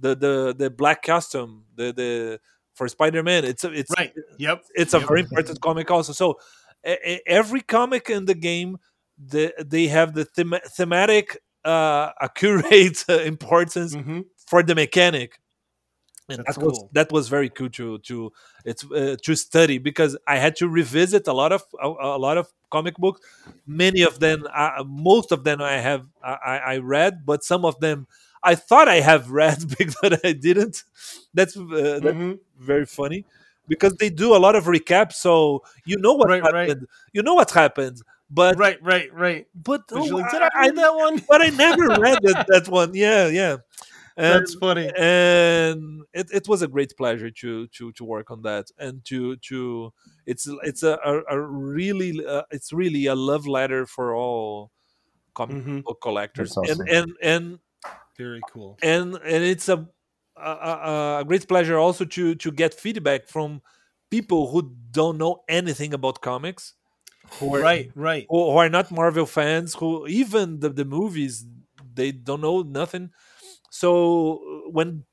the 0.00 0.14
the, 0.16 0.54
the 0.58 0.70
black 0.70 1.02
costume, 1.02 1.64
the 1.76 1.92
the 1.92 2.40
for 2.74 2.88
Spider-Man, 2.88 3.44
it's 3.44 3.64
a, 3.64 3.72
it's 3.72 3.90
right. 3.98 4.12
Yep. 4.38 4.64
it's 4.74 4.94
a 4.94 4.98
Yep. 4.98 5.08
very 5.08 5.20
important 5.20 5.60
comic 5.60 5.90
also 5.90 6.12
so 6.12 6.38
e- 6.86 7.18
every 7.26 7.60
comic 7.60 8.08
in 8.08 8.24
the 8.24 8.34
game 8.34 8.78
the, 9.18 9.52
they 9.62 9.86
have 9.88 10.14
the 10.14 10.26
them- 10.36 10.54
thematic 10.76 11.38
uh, 11.64 12.10
accurate 12.20 13.04
importance 13.08 13.94
Mhm. 13.94 14.24
for 14.46 14.62
the 14.62 14.74
mechanic 14.74 15.38
and 16.28 16.38
That's 16.38 16.56
that 16.56 16.64
was 16.64 16.78
cool. 16.78 16.90
that 16.92 17.12
was 17.12 17.28
very 17.28 17.50
cool 17.50 17.68
to 17.70 17.98
to 17.98 18.32
it's 18.64 18.84
uh, 18.84 19.16
to 19.24 19.34
study 19.34 19.78
because 19.78 20.16
I 20.26 20.36
had 20.38 20.54
to 20.56 20.68
revisit 20.68 21.26
a 21.26 21.32
lot 21.32 21.52
of 21.52 21.62
a, 21.82 21.88
a 21.88 22.18
lot 22.18 22.38
of 22.38 22.46
comic 22.70 22.94
books. 22.96 23.20
Many 23.66 24.02
of 24.02 24.20
them, 24.20 24.46
uh, 24.54 24.84
most 24.86 25.32
of 25.32 25.42
them, 25.42 25.60
I 25.60 25.78
have 25.78 26.06
I 26.22 26.58
I 26.74 26.76
read, 26.78 27.26
but 27.26 27.42
some 27.42 27.64
of 27.64 27.80
them 27.80 28.06
I 28.42 28.54
thought 28.54 28.88
I 28.88 29.00
have 29.00 29.30
read 29.30 29.58
but 30.02 30.24
I 30.24 30.32
didn't. 30.32 30.82
That's 31.34 31.56
uh, 31.56 32.00
that's 32.02 32.16
Mhm. 32.16 32.38
very 32.58 32.86
funny 32.86 33.24
because 33.68 33.94
they 33.96 34.10
do 34.10 34.34
a 34.34 34.38
lot 34.38 34.56
of 34.56 34.64
recap, 34.64 35.12
so 35.12 35.62
you 35.84 35.96
know 35.98 36.14
what 36.14 36.30
Right, 36.30 36.42
right. 36.42 36.68
happened. 36.68 36.86
You 37.12 37.22
know 37.22 37.34
what 37.34 37.50
happened, 37.50 38.02
but 38.30 38.56
Right, 38.58 38.82
right, 38.82 39.12
right. 39.14 39.46
but 39.54 39.82
But 39.92 40.00
oh, 40.00 40.16
like, 40.16 40.30
did 40.30 40.42
I 40.42 40.50
read 40.60 40.76
that 40.76 40.94
one? 40.94 41.22
but 41.28 41.42
I 41.42 41.50
never 41.50 41.82
read 42.00 42.18
that, 42.22 42.44
that 42.48 42.68
one. 42.68 42.92
Yeah, 42.94 43.28
yeah. 43.28 43.56
And, 44.16 44.42
That's 44.42 44.54
funny. 44.54 44.90
and 44.98 46.02
it, 46.12 46.28
it 46.32 46.48
was 46.48 46.60
a 46.62 46.68
great 46.68 46.92
pleasure 46.96 47.30
to 47.30 47.66
to 47.68 47.92
to 47.92 48.04
work 48.04 48.30
on 48.30 48.42
that 48.42 48.66
and 48.78 49.02
to 49.06 49.36
to 49.48 49.92
it's 50.26 50.46
it's 50.64 50.82
a, 50.82 50.98
a, 51.04 51.22
a 51.36 51.40
really 51.40 52.26
uh, 52.26 52.42
it's 52.50 52.72
really 52.72 53.06
a 53.06 53.14
love 53.14 53.46
letter 53.46 53.86
for 53.86 54.14
all 54.14 54.72
comic 55.34 55.56
Mhm. 55.56 55.84
book 55.84 55.98
collectors 56.02 56.56
awesome. 56.56 56.86
and 56.86 56.90
and 56.90 57.12
and 57.22 57.58
Very 58.20 58.42
cool. 58.52 58.78
and 58.82 59.14
and 59.14 59.44
it's 59.44 59.68
a 59.68 59.88
a, 60.36 61.20
a 61.20 61.24
great 61.26 61.46
pleasure 61.48 61.78
also 61.78 62.04
to 62.04 62.34
to 62.34 62.50
get 62.50 62.74
feedback 62.74 63.28
from 63.28 63.62
people 64.10 64.50
who 64.50 64.74
don't 64.90 65.18
know 65.18 65.42
anything 65.48 65.94
about 65.94 66.20
comics 66.20 66.74
who 67.38 67.54
are 67.54 67.60
Right, 67.60 67.90
right. 67.94 68.26
who, 68.28 68.50
who 68.50 68.56
are 68.56 68.68
not 68.68 68.90
Marvel 68.90 69.26
fans, 69.26 69.74
who 69.74 70.06
even 70.06 70.60
the, 70.60 70.70
the 70.70 70.84
movies 70.84 71.46
they 71.94 72.12
don't 72.12 72.40
know 72.40 72.62
nothing. 72.62 73.10
So 73.70 74.34
uh, 74.66 74.70
when 74.70 75.04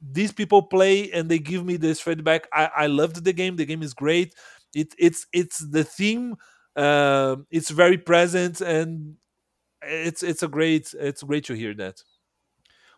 these 0.00 0.32
people 0.32 0.62
play 0.62 1.10
and 1.12 1.28
they 1.28 1.38
give 1.38 1.64
me 1.64 1.76
this 1.76 2.00
feedback, 2.00 2.48
I, 2.52 2.70
I 2.76 2.86
loved 2.86 3.24
the 3.24 3.32
game. 3.32 3.56
The 3.56 3.66
game 3.66 3.82
is 3.82 3.94
great. 3.94 4.34
It 4.74 4.94
it's 4.98 5.26
it's 5.32 5.58
the 5.58 5.84
theme. 5.84 6.36
Um 6.76 7.46
it's 7.50 7.70
very 7.70 7.98
present 7.98 8.60
and 8.60 9.14
it's 9.82 10.22
it's 10.22 10.42
a 10.42 10.48
great 10.48 10.94
it's 10.98 11.22
great 11.22 11.44
to 11.44 11.54
hear 11.54 11.74
that. 11.74 12.02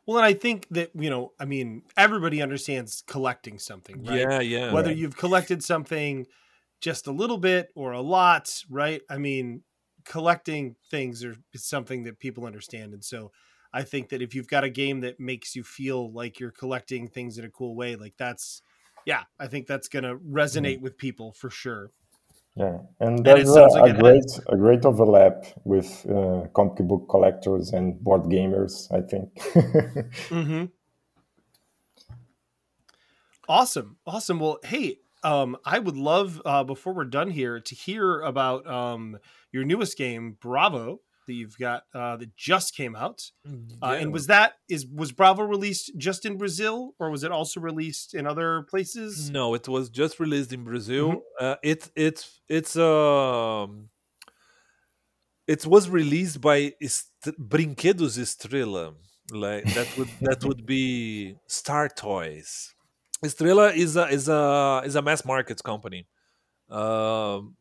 Well, 0.07 0.19
and 0.19 0.27
I 0.27 0.35
think 0.35 0.69
that, 0.71 0.91
you 0.95 1.11
know, 1.11 1.33
I 1.41 1.45
mean, 1.45 1.83
everybody 1.97 2.41
understands 2.41 3.03
collecting 3.07 3.59
something, 3.59 4.05
right? 4.05 4.21
Yeah, 4.21 4.41
yeah. 4.41 4.73
Whether 4.73 4.89
Right. 4.89 4.97
you've 4.97 5.17
collected 5.17 5.65
something 5.65 6.27
just 6.81 7.07
a 7.07 7.13
little 7.13 7.39
bit 7.39 7.71
or 7.75 7.93
a 7.93 8.01
lot, 8.01 8.63
right? 8.71 9.03
I 9.11 9.19
mean, 9.19 9.63
collecting 10.05 10.77
things 10.91 11.25
are 11.25 11.37
is 11.53 11.65
something 11.65 12.05
that 12.05 12.21
people 12.21 12.47
understand. 12.47 12.95
And 12.95 13.05
so 13.05 13.33
I 13.73 13.83
think 13.83 14.11
that 14.11 14.23
if 14.23 14.35
you've 14.35 14.49
got 14.49 14.65
a 14.65 14.71
game 14.71 15.01
that 15.01 15.19
makes 15.19 15.57
you 15.57 15.65
feel 15.65 16.13
like 16.13 16.39
you're 16.39 16.53
collecting 16.53 17.09
things 17.09 17.37
in 17.39 17.45
a 17.45 17.51
cool 17.51 17.75
way, 17.75 17.97
like 17.97 18.15
that's 18.17 18.63
yeah, 19.05 19.25
I 19.39 19.47
think 19.47 19.67
that's 19.67 19.89
gonna 19.89 20.17
resonate 20.17 20.75
mm-hmm. 20.77 20.83
with 20.83 20.99
people 20.99 21.33
for 21.33 21.51
sure. 21.51 21.91
Yeah, 22.57 22.79
and 23.01 23.23
there's 23.23 23.51
a, 23.51 23.65
like 23.65 23.91
a 23.91 23.93
has. 23.93 24.01
great 24.01 24.41
a 24.49 24.57
great 24.57 24.85
overlap 24.87 25.45
with 25.65 26.07
uh, 26.09 26.47
comic 26.55 26.79
book 26.89 27.07
collectors 27.11 27.71
and 27.73 28.01
board 28.03 28.23
gamers. 28.23 28.91
I 28.93 29.03
think. 29.03 29.31
Mm-hmm. 30.31 30.65
Awesome, 33.49 33.99
awesome. 34.07 34.41
Well, 34.41 34.59
hey, 34.65 34.97
um, 35.23 35.57
I 35.65 35.79
would 35.79 35.97
love 35.97 36.43
uh, 36.45 36.65
before 36.65 36.95
we're 36.95 37.05
done 37.05 37.31
here 37.31 37.61
to 37.61 37.75
hear 37.75 38.21
about 38.21 38.67
um, 38.67 39.19
your 39.53 39.65
newest 39.65 39.97
game, 39.97 40.37
Bravo, 40.41 41.01
that 41.27 41.35
you've 41.35 41.59
got 41.59 41.83
uh, 41.95 42.16
that 42.16 42.35
just 42.37 42.74
came 42.77 42.95
out. 42.97 43.20
Uh, 43.83 43.97
And 44.01 44.12
was 44.12 44.27
that 44.27 44.55
is 44.68 44.87
was 44.87 45.12
Bravo 45.12 45.43
released 45.43 45.93
just 45.97 46.24
in 46.24 46.37
Brazil, 46.39 46.95
or 46.99 47.11
was 47.11 47.22
it 47.24 47.33
also 47.33 47.61
released 47.61 48.14
in 48.14 48.27
other 48.27 48.62
places? 48.70 49.31
No, 49.31 49.55
it 49.55 49.66
was 49.68 49.91
just 49.91 50.18
released 50.20 50.53
in 50.53 50.64
Brazil. 50.64 51.07
Mhm. 51.09 51.20
Uh, 51.41 51.57
it 51.62 51.91
it's 51.95 52.41
it's 52.49 52.74
um 52.77 53.91
it 55.47 55.64
was 55.66 55.89
released 55.89 56.41
by 56.41 56.72
Est- 56.81 57.35
Brinquedos 57.39 58.16
Estrela. 58.18 58.95
Like 59.31 59.64
that 59.74 59.89
would 59.99 60.09
that 60.20 60.45
would 60.45 60.64
be 60.66 61.37
Star 61.49 61.89
Toys. 61.89 62.74
Estrela 63.24 63.74
is 63.74 63.97
a 63.97 64.07
is 64.09 64.29
a 64.29 64.83
is 64.85 64.95
a 64.97 65.03
mass 65.03 65.24
market 65.24 65.62
company. 65.64 66.07
Um, 66.68 67.57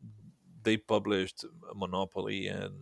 they 0.63 0.77
published 0.77 1.45
Monopoly 1.75 2.47
and 2.47 2.73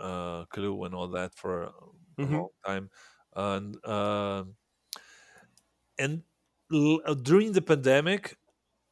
uh, 0.00 0.44
Clue 0.46 0.84
and 0.84 0.94
all 0.94 1.08
that 1.08 1.34
for 1.34 1.64
a 1.64 1.72
Mhm. 2.18 2.32
long 2.36 2.50
time, 2.66 2.90
and 3.36 3.76
um 3.86 4.56
and 5.98 6.22
l- 6.72 7.00
uh, 7.04 7.14
during 7.14 7.52
the 7.52 7.62
pandemic 7.62 8.36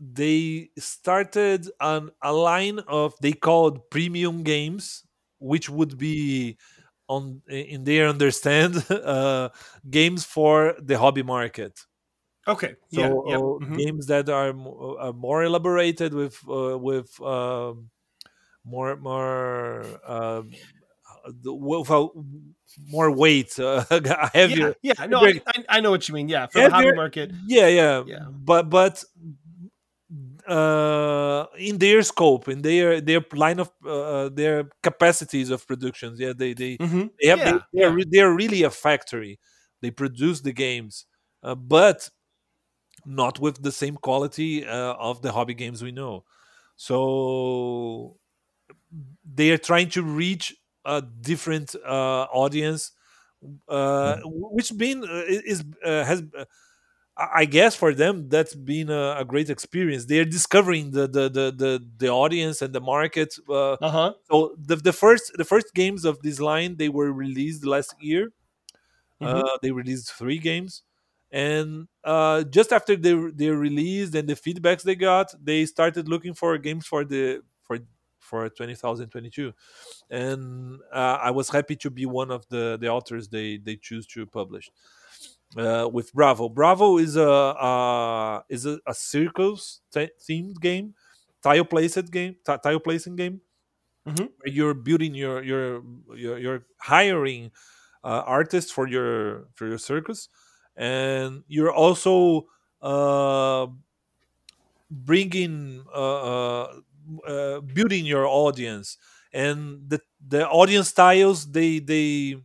they 0.00 0.68
started 0.78 1.68
on 1.80 2.10
a 2.22 2.32
line 2.32 2.78
of 2.88 3.14
they 3.22 3.32
called 3.32 3.88
premium 3.90 4.42
games 4.42 5.04
which 5.38 5.68
would 5.70 5.96
be 5.98 6.56
on 7.08 7.40
in 7.48 7.84
their 7.84 8.08
understand 8.08 8.84
uh, 8.90 9.48
games 9.90 10.24
for 10.24 10.74
the 10.80 10.98
hobby 10.98 11.22
market 11.22 11.80
Okay, 12.48 12.76
so 12.88 13.02
yeah, 13.02 13.14
yeah. 13.24 13.40
uh, 13.58 13.58
mhm. 13.60 13.80
games 13.80 14.06
that 14.06 14.28
are, 14.28 14.54
are 15.00 15.12
more 15.12 15.44
elaborated 15.44 16.14
with 16.14 16.38
uh, 16.48 16.78
with 16.78 17.08
um, 17.20 17.90
more 18.64 18.96
more 18.96 20.00
um, 20.10 20.50
the- 21.42 21.54
with 21.54 21.90
a 21.90 22.06
more 22.88 23.10
weight 23.10 23.58
uh, 23.58 23.84
heavier 24.34 24.74
yeah, 24.82 24.94
yeah. 24.98 25.06
No, 25.06 25.20
I, 25.20 25.26
heavier- 25.26 25.42
I, 25.46 25.64
I 25.76 25.80
know 25.80 25.90
what 25.90 26.08
you 26.08 26.14
mean. 26.14 26.28
Yeah, 26.28 26.46
for 26.46 26.60
the 26.62 26.70
hobby 26.70 26.92
market. 26.92 27.30
yeah 27.46 27.68
yeah 27.68 28.02
Yeah. 28.06 28.26
but 28.30 28.68
but 28.70 29.04
uh 30.46 31.46
in 31.58 31.78
their 31.78 32.02
scope 32.02 32.48
in 32.48 32.62
their 32.62 33.00
their 33.00 33.20
line 33.34 33.58
of 33.58 33.70
uh, 33.84 34.28
their 34.28 34.68
capacities 34.82 35.50
of 35.50 35.66
productions 35.66 36.20
yeah 36.20 36.32
they 36.36 36.54
they 36.54 36.76
Mhm. 36.76 37.10
they 37.20 37.28
have 37.28 37.38
Yeah, 37.40 37.52
they, 37.52 37.80
they're, 37.80 37.90
re- 37.90 38.06
they're 38.08 38.32
really 38.32 38.62
a 38.62 38.70
factory 38.70 39.38
they 39.82 39.90
produce 39.90 40.42
the 40.42 40.52
games 40.52 41.06
uh, 41.42 41.56
but 41.56 42.08
not 43.04 43.40
with 43.40 43.62
the 43.62 43.72
same 43.72 43.96
quality 43.96 44.64
uh, 44.64 44.94
of 44.94 45.22
the 45.22 45.32
hobby 45.32 45.54
games 45.54 45.82
we 45.82 45.90
know 45.90 46.24
so 46.76 48.16
they 49.24 49.50
are 49.50 49.58
trying 49.58 49.88
to 49.90 50.02
reach 50.02 50.54
a 50.86 51.02
different 51.02 51.74
uh, 51.86 52.24
audience 52.32 52.92
uh, 53.68 54.16
w- 54.16 54.48
which 54.52 54.76
been 54.76 55.04
uh, 55.04 55.22
is 55.28 55.64
uh, 55.84 56.04
has 56.04 56.22
uh, 56.38 56.44
I 57.16 57.46
guess 57.46 57.74
for 57.74 57.94
them 57.94 58.28
that's 58.28 58.54
been 58.54 58.90
a, 58.90 59.16
a 59.20 59.24
great 59.24 59.48
experience. 59.50 60.04
They're 60.06 60.24
discovering 60.26 60.90
the 60.92 61.08
the 61.08 61.28
the 61.30 61.46
the, 61.56 61.86
the 61.98 62.08
audience 62.08 62.62
and 62.62 62.74
the 62.74 62.80
market. 62.80 63.34
Uh, 63.48 63.76
Uh 63.80 63.90
huh. 63.90 64.14
so 64.30 64.54
the 64.58 64.76
the 64.76 64.92
first 64.92 65.32
the 65.36 65.44
first 65.44 65.74
games 65.74 66.04
of 66.04 66.20
this 66.22 66.40
line 66.40 66.76
they 66.76 66.88
were 66.90 67.12
released 67.12 67.64
last 67.66 67.94
year. 68.00 68.32
Mhm. 69.20 69.40
Uh, 69.40 69.58
they 69.62 69.72
released 69.72 70.12
three 70.12 70.38
games, 70.38 70.82
and 71.32 71.88
uh, 72.04 72.42
just 72.44 72.72
after 72.72 72.96
they 72.96 73.14
they 73.34 73.48
released 73.50 74.14
and 74.14 74.28
the 74.28 74.34
feedbacks 74.36 74.82
they 74.82 74.94
got, 74.94 75.34
they 75.42 75.64
started 75.66 76.08
looking 76.08 76.34
for 76.34 76.56
games 76.58 76.86
for 76.86 77.04
the 77.04 77.40
for 77.64 77.78
for 78.26 78.48
2022 78.50 79.52
and 80.10 80.78
uh, 80.92 81.18
i 81.22 81.30
was 81.30 81.48
happy 81.50 81.76
to 81.76 81.90
be 81.90 82.06
one 82.06 82.30
of 82.30 82.46
the 82.48 82.76
the 82.80 82.88
authors 82.88 83.28
they 83.28 83.56
they 83.58 83.76
choose 83.76 84.06
to 84.06 84.26
publish 84.26 84.70
uh, 85.56 85.88
with 85.92 86.12
Bravo. 86.12 86.48
Bravo 86.48 86.98
is 86.98 87.16
a 87.16 87.30
uh, 87.30 88.42
is 88.48 88.66
a, 88.66 88.78
a 88.86 88.94
circus 88.94 89.80
th- 89.92 90.10
themed 90.28 90.60
game, 90.60 90.94
tile 91.42 91.64
placed 91.64 92.10
game, 92.10 92.36
ti- 92.44 92.56
tile 92.62 92.80
placing 92.80 93.16
game. 93.16 93.40
Mhm. 94.06 94.28
Where 94.38 94.52
you're 94.52 94.74
building 94.74 95.14
your 95.14 95.42
your 95.42 95.82
your 96.14 96.38
you're 96.38 96.66
hiring 96.80 97.50
uh, 98.04 98.22
artists 98.26 98.70
for 98.70 98.86
your 98.88 99.48
for 99.54 99.66
your 99.66 99.78
circus, 99.78 100.28
and 100.76 101.42
you're 101.48 101.72
also 101.72 102.46
uh, 102.82 103.66
bringing 104.90 105.84
uh, 105.94 106.60
uh, 106.62 106.74
uh, 107.26 107.60
building 107.60 108.06
your 108.06 108.26
audience 108.26 108.98
and 109.32 109.88
the 109.88 110.00
the 110.26 110.48
audience 110.48 110.88
styles 110.88 111.50
they 111.52 111.78
they 111.80 112.36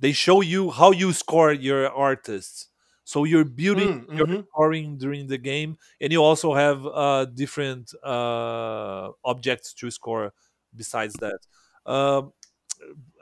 they 0.00 0.12
show 0.12 0.40
you 0.40 0.70
how 0.70 0.90
you 0.90 1.12
score 1.12 1.52
your 1.52 1.88
artists 1.90 2.68
so 3.04 3.24
you're 3.24 3.44
building 3.44 3.88
Mm, 3.88 4.06
your 4.16 4.26
mhm. 4.26 4.46
scoring 4.50 4.98
during 4.98 5.26
the 5.28 5.38
game 5.38 5.76
and 6.00 6.12
you 6.12 6.22
also 6.22 6.54
have 6.54 6.86
uh, 6.86 7.24
different 7.26 7.92
uh, 8.04 9.10
objects 9.24 9.72
to 9.74 9.90
score 9.90 10.32
besides 10.74 11.18
that 11.18 11.38
um, 11.86 12.32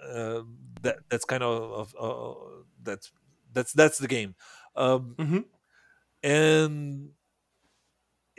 uh, 0.02 0.42
that 0.82 0.96
that's 1.10 1.24
kind 1.24 1.42
of 1.42 1.94
uh, 1.98 2.34
that's 2.82 3.12
that's 3.52 3.72
that's 3.72 3.98
the 3.98 4.08
game 4.08 4.34
um, 4.76 5.18
Mhm. 5.18 5.44
and 6.22 7.10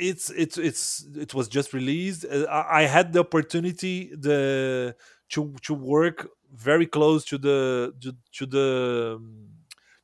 it's 0.02 0.30
it's 0.32 0.58
it's 0.58 1.06
it 1.16 1.34
was 1.34 1.48
just 1.48 1.74
released. 1.74 2.26
Uh, 2.26 2.46
I, 2.50 2.82
I 2.82 2.84
had 2.84 3.14
the 3.14 3.20
opportunity 3.22 4.12
the 4.16 4.96
to 5.30 5.56
to 5.64 5.74
work 5.74 6.28
very 6.54 6.88
close 6.88 7.26
to 7.26 7.38
the 7.38 7.94
to, 8.02 8.14
to 8.38 8.46
the 8.46 9.14
um, 9.18 9.48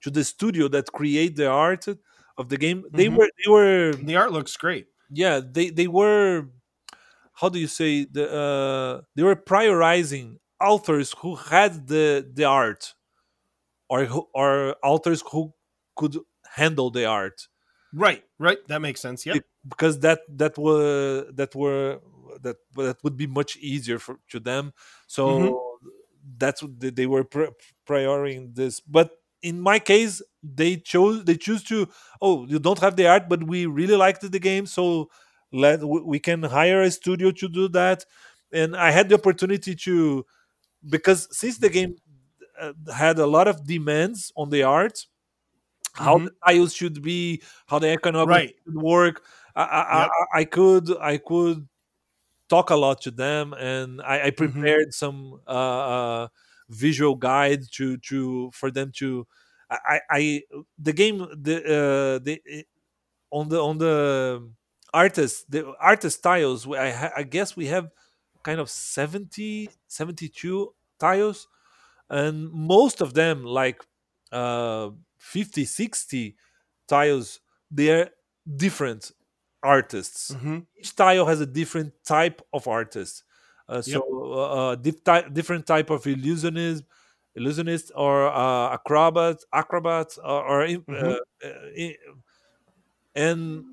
to 0.02 0.10
the 0.12 0.24
studio 0.24 0.68
that 0.70 0.92
create 0.94 1.36
the 1.36 1.48
art 1.50 1.86
of 2.38 2.50
the 2.50 2.58
game. 2.58 2.86
They 2.92 3.08
Mhm. 3.08 3.18
were 3.18 3.30
they 3.44 3.52
were 3.52 3.94
The 3.94 4.16
art 4.18 4.32
looks 4.32 4.56
great. 4.58 4.88
yeah 5.10 5.40
they 5.56 5.70
they 5.72 5.88
were 5.88 6.48
how 7.34 7.50
do 7.50 7.60
you 7.60 7.68
say 7.68 8.06
the 8.06 8.26
uh, 8.44 9.02
they 9.16 9.24
were 9.24 9.36
prioritizing 9.36 10.38
authors 10.62 11.14
who 11.22 11.36
had 11.36 11.88
the 11.88 12.26
the 12.34 12.46
art 12.46 12.96
or 13.90 14.06
who, 14.06 14.28
or 14.34 14.76
authors 14.84 15.24
who 15.32 15.54
could 15.96 16.18
handle 16.56 16.90
the 16.92 17.06
art 17.06 17.48
Right, 17.98 18.24
right. 18.38 18.60
That 18.68 18.82
makes 18.82 19.02
sense. 19.02 19.26
Yeah, 19.26 19.40
because 19.68 20.00
that 20.02 20.20
that 20.30 20.58
were 20.58 21.26
that 21.34 21.56
were 21.56 22.00
that 22.42 22.58
that 22.76 22.98
would 23.04 23.18
be 23.18 23.28
much 23.28 23.58
easier 23.58 23.98
for 24.00 24.20
to 24.30 24.40
them 24.40 24.72
so 25.08 25.26
Mhm. 25.28 25.56
that's 26.38 26.62
what 26.62 26.80
they, 26.80 26.92
they 26.92 27.08
were 27.08 27.24
pri 27.24 27.48
prioritizing 27.88 28.54
this 28.54 28.80
but 28.82 29.10
in 29.42 29.60
my 29.60 29.80
case 29.80 30.22
they 30.44 30.76
chose 30.78 31.24
they 31.26 31.36
choose 31.36 31.64
to 31.64 31.88
oh 32.22 32.46
you 32.46 32.60
don't 32.60 32.80
have 32.80 32.96
the 32.96 33.08
art 33.08 33.28
but 33.28 33.42
we 33.44 33.66
really 33.66 33.96
liked 33.96 34.22
the 34.30 34.40
game 34.40 34.66
so 34.68 35.10
let 35.52 35.84
we 35.84 36.02
we 36.02 36.20
can 36.20 36.44
hire 36.44 36.82
a 36.82 36.92
studio 36.92 37.32
to 37.32 37.48
do 37.50 37.68
that 37.70 38.06
and 38.54 38.76
i 38.78 38.92
had 38.92 39.10
the 39.10 39.16
opportunity 39.16 39.74
to 39.76 40.26
because 40.90 41.28
since 41.32 41.58
the 41.60 41.70
game 41.70 41.96
uh, 42.62 42.74
had 42.94 43.20
a 43.20 43.28
lot 43.28 43.48
of 43.48 43.66
demands 43.66 44.32
on 44.36 44.50
the 44.50 44.64
art 44.64 45.06
how 45.98 46.20
the 46.20 46.32
tiles 46.48 46.74
should 46.74 47.02
be 47.02 47.42
how 47.68 47.80
the 47.80 47.90
economics 47.90 48.44
Right. 48.44 48.56
should 48.66 48.76
work 48.82 49.24
I, 49.56 49.64
I, 49.64 49.82
Yep. 49.92 50.14
I, 50.38 50.40
I 50.42 50.46
could 50.46 50.98
i 51.02 51.18
could 51.18 51.68
talk 52.50 52.70
a 52.70 52.76
lot 52.76 53.02
to 53.02 53.12
them 53.12 53.54
and 53.54 54.02
i, 54.04 54.28
I 54.28 54.32
prepared 54.32 54.94
some 54.94 55.42
uh, 55.48 55.52
uh 55.52 56.28
visual 56.70 57.16
guide 57.16 57.62
to 57.74 57.98
to 57.98 58.52
for 58.54 58.72
them 58.72 58.92
to 58.98 59.28
i 59.72 59.78
i 59.90 60.02
I- 60.12 60.44
the 60.80 60.94
game 60.94 61.20
the 61.20 61.58
uh 61.66 62.20
the 62.24 62.42
on 63.32 63.50
the 63.50 63.62
on 63.62 63.78
the 63.78 64.50
artist 64.94 65.50
the 65.52 65.74
artist 65.80 66.24
tiles 66.24 66.68
I, 66.68 66.92
ha- 66.92 67.12
I 67.16 67.24
guess 67.24 67.56
we 67.56 67.68
have 67.68 67.90
kind 68.44 68.60
of 68.60 68.70
70 68.70 69.70
72 69.88 70.74
tiles 71.00 71.48
and 72.10 72.52
most 72.52 73.02
of 73.02 73.14
them 73.14 73.44
like 73.44 73.84
uh 74.32 74.90
50 75.34 75.66
60 75.66 76.36
tiles 76.88 77.40
they're 77.70 78.10
different 78.56 79.12
artists 79.64 80.34
hmm 80.34 80.60
each 80.80 80.96
tile 80.96 81.26
has 81.26 81.42
a 81.42 81.46
different 81.46 81.92
type 82.06 82.42
of 82.54 82.68
artist 82.68 83.24
uh, 83.70 83.82
so 83.82 84.00
uh, 84.24 84.72
uh, 84.72 84.76
dif- 84.76 85.04
ty- 85.04 85.28
different 85.34 85.66
type 85.66 85.90
of 85.90 86.06
illusionist 86.08 86.84
illusionist 87.36 87.92
or 87.96 88.28
uh, 88.28 88.74
acrobat 88.74 89.38
acrobat 89.52 90.18
or, 90.24 90.42
or 90.48 90.64
in- 90.66 90.84
Mhm. 90.88 91.18
uh, 91.44 91.48
uh, 91.48 91.94
and 93.16 93.64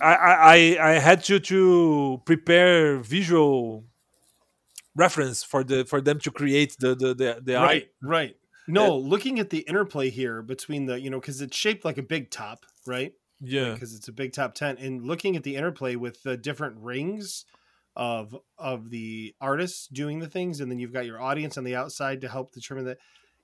I, 0.00 0.14
I 0.14 0.56
I- 0.94 0.98
had 0.98 1.22
to 1.24 1.38
to 1.40 2.20
prepare 2.24 2.98
visual 2.98 3.84
reference 4.96 5.42
for 5.44 5.62
the 5.64 5.84
for 5.84 6.00
them 6.00 6.18
to 6.20 6.30
create 6.30 6.76
the 6.80 6.94
the 6.94 7.14
the, 7.14 7.40
the 7.42 7.54
art. 7.56 7.68
Right, 7.68 7.88
right. 8.02 8.36
No, 8.66 8.96
looking 8.96 9.38
at 9.38 9.50
the 9.50 9.58
interplay 9.60 10.10
here 10.10 10.42
between 10.42 10.86
the, 10.86 11.00
you 11.00 11.10
know, 11.10 11.20
because 11.20 11.40
it's 11.40 11.56
shaped 11.56 11.84
like 11.84 11.98
a 11.98 12.02
big 12.02 12.30
top, 12.30 12.64
right? 12.86 13.12
yeah 13.40 13.72
Because 13.72 13.94
it's 13.94 14.08
a 14.08 14.12
big 14.12 14.32
top 14.32 14.54
tent, 14.54 14.78
and 14.78 15.04
looking 15.04 15.36
at 15.36 15.42
the 15.42 15.56
interplay 15.56 15.96
with 15.96 16.22
the 16.22 16.36
different 16.36 16.76
rings 16.78 17.44
of 17.96 18.36
of 18.58 18.90
the 18.90 19.34
artists 19.40 19.86
doing 19.88 20.18
the 20.18 20.28
things, 20.28 20.60
and 20.60 20.70
then 20.70 20.78
you've 20.78 20.92
got 20.92 21.06
your 21.06 21.20
audience 21.20 21.58
on 21.58 21.64
the 21.64 21.76
outside 21.76 22.20
to 22.22 22.28
help 22.28 22.52
determine 22.52 22.84
that 22.86 22.98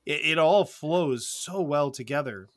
it, 0.07 0.21
it 0.25 0.39
all 0.39 0.64
flows 0.64 1.27
so 1.27 1.61
well 1.61 1.91
together. 1.91 2.49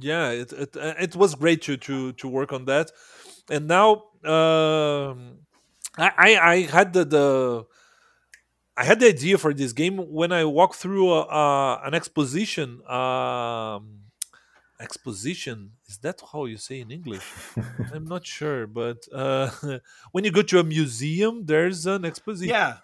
yeah 0.00 0.30
it, 0.30 0.52
it 0.52 0.76
uh, 0.76 0.94
it 0.98 1.14
was 1.16 1.34
great 1.34 1.62
to 1.62 1.76
to 1.76 2.12
to 2.12 2.28
work 2.28 2.52
on 2.52 2.64
that 2.64 2.90
and 3.50 3.68
now 3.68 4.04
um 4.24 5.38
i 5.98 6.10
i, 6.16 6.38
I 6.52 6.60
had 6.62 6.92
the, 6.92 7.04
the 7.04 7.66
i 8.76 8.84
had 8.84 9.00
the 9.00 9.08
idea 9.08 9.36
for 9.38 9.52
this 9.54 9.72
game 9.72 9.96
when 9.98 10.32
i 10.32 10.44
walked 10.44 10.76
through 10.76 11.12
a, 11.12 11.20
uh, 11.22 11.80
an 11.84 11.94
exposition 11.94 12.80
um 12.88 13.98
exposition 14.80 15.70
is 15.88 15.98
that 15.98 16.20
how 16.32 16.44
you 16.44 16.56
say 16.56 16.80
in 16.80 16.90
english 16.90 17.22
i'm 17.94 18.04
not 18.06 18.26
sure 18.26 18.66
but 18.66 18.98
uh 19.12 19.48
when 20.12 20.24
you 20.24 20.30
go 20.32 20.42
to 20.42 20.58
a 20.58 20.64
museum 20.64 21.44
there's 21.46 21.86
an 21.86 22.04
exposition 22.04 22.50
Yeah. 22.54 22.78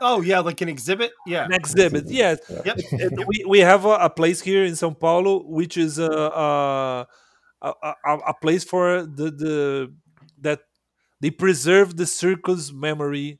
Oh 0.00 0.20
yeah, 0.22 0.40
like 0.40 0.60
an 0.60 0.68
exhibit. 0.68 1.12
Yeah. 1.24 1.44
an 1.44 1.52
exhibit 1.52 2.10
yeah 2.10 2.34
Yep. 2.66 2.76
We, 3.30 3.44
we 3.46 3.58
have 3.60 3.84
a, 3.84 3.94
a 4.08 4.10
place 4.10 4.40
here 4.40 4.64
in 4.64 4.74
Sao 4.74 4.90
Paulo, 4.90 5.44
which 5.46 5.76
is 5.76 5.98
a 5.98 6.10
a, 6.10 7.06
a, 7.62 7.70
a, 8.04 8.12
a 8.32 8.34
place 8.34 8.64
for 8.64 9.06
the, 9.18 9.30
the 9.30 9.92
that 10.40 10.60
they 11.20 11.30
preserve 11.30 11.96
the 11.96 12.06
circus 12.06 12.72
memory 12.72 13.38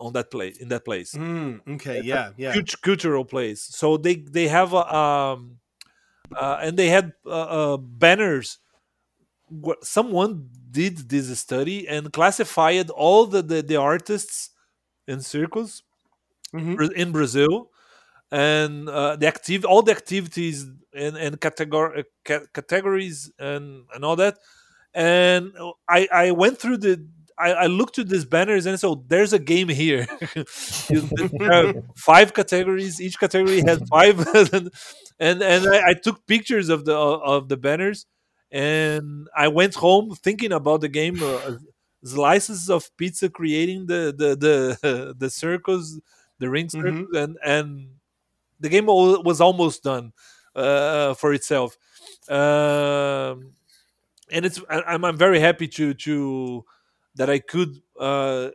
on 0.00 0.12
that 0.14 0.30
place 0.30 0.56
in 0.58 0.68
that 0.68 0.84
place. 0.84 1.14
Mm, 1.14 1.60
okay. 1.76 2.00
Yeah. 2.02 2.32
Yeah. 2.36 2.52
Cult- 2.54 2.80
cultural 2.82 3.24
place. 3.24 3.62
So 3.62 3.96
they 3.96 4.16
they 4.16 4.48
have 4.48 4.72
a, 4.72 4.84
um 4.94 5.58
uh, 6.34 6.58
and 6.62 6.76
they 6.76 6.88
had 6.88 7.12
uh, 7.26 7.30
uh, 7.74 7.76
banners. 7.76 8.58
Someone 9.82 10.48
did 10.70 11.08
this 11.08 11.36
study 11.40 11.88
and 11.88 12.12
classified 12.12 12.88
all 12.90 13.26
the 13.26 13.42
the, 13.42 13.62
the 13.62 13.76
artists 13.76 14.50
in 15.06 15.20
circles 15.20 15.82
Mhm. 16.52 16.92
In 16.96 17.12
Brazil, 17.12 17.70
and 18.32 18.88
uh, 18.88 19.14
the 19.16 19.26
active 19.28 19.64
all 19.64 19.82
the 19.82 19.92
activities 19.92 20.66
and 20.92 21.16
and 21.16 21.40
categor- 21.40 21.98
uh, 21.98 22.02
ca- 22.24 22.46
categories 22.52 23.30
and 23.38 23.86
and 23.94 24.04
all 24.04 24.16
that. 24.16 24.34
And 24.94 25.52
I 25.88 26.08
I 26.10 26.30
went 26.32 26.58
through 26.58 26.78
the. 26.78 27.06
I, 27.40 27.52
I 27.52 27.66
looked 27.66 27.98
at 27.98 28.08
these 28.08 28.24
banners 28.24 28.66
and 28.66 28.78
so 28.78 29.04
there's 29.08 29.32
a 29.32 29.38
game 29.38 29.68
here. 29.68 30.06
You- 30.90 31.08
there 31.38 31.52
are 31.52 31.72
five 31.96 32.34
categories. 32.34 33.00
Each 33.00 33.18
category 33.18 33.62
has 33.66 33.78
five, 33.90 34.18
and 34.34 34.70
and, 35.18 35.42
and 35.42 35.66
I, 35.74 35.90
I 35.90 35.94
took 35.94 36.26
pictures 36.26 36.68
of 36.68 36.84
the 36.84 36.96
of 36.96 37.48
the 37.48 37.56
banners, 37.56 38.06
and 38.50 39.28
I 39.36 39.48
went 39.48 39.74
home 39.76 40.14
thinking 40.14 40.52
about 40.52 40.80
the 40.82 40.88
game. 40.88 41.22
Uh, 41.22 41.58
slices 42.04 42.70
of 42.70 42.90
pizza 42.96 43.28
creating 43.28 43.86
the 43.86 44.14
the 44.16 44.30
the 44.34 45.14
the 45.18 45.28
circles 45.30 46.00
the 46.38 46.48
ring 46.48 46.66
Mhm. 46.68 47.06
and 47.14 47.36
and 47.44 47.88
the 48.58 48.68
game 48.70 48.86
was 48.86 49.40
almost 49.40 49.82
done 49.84 50.12
uh 50.56 51.14
for 51.14 51.34
itself 51.34 51.76
um 52.28 53.52
and 54.30 54.46
it's 54.46 54.60
i'm 54.70 55.04
i'm 55.04 55.16
very 55.16 55.40
happy 55.40 55.68
to 55.68 55.94
to 55.94 56.64
that 57.14 57.30
i 57.30 57.38
could 57.38 57.82
uh 57.98 58.50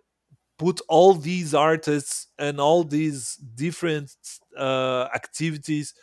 put 0.57 0.81
all 0.89 1.13
these 1.13 1.53
artists 1.53 2.27
and 2.39 2.59
all 2.61 2.83
these 2.83 3.35
different 3.55 4.15
uh 4.57 5.07
activities 5.15 5.93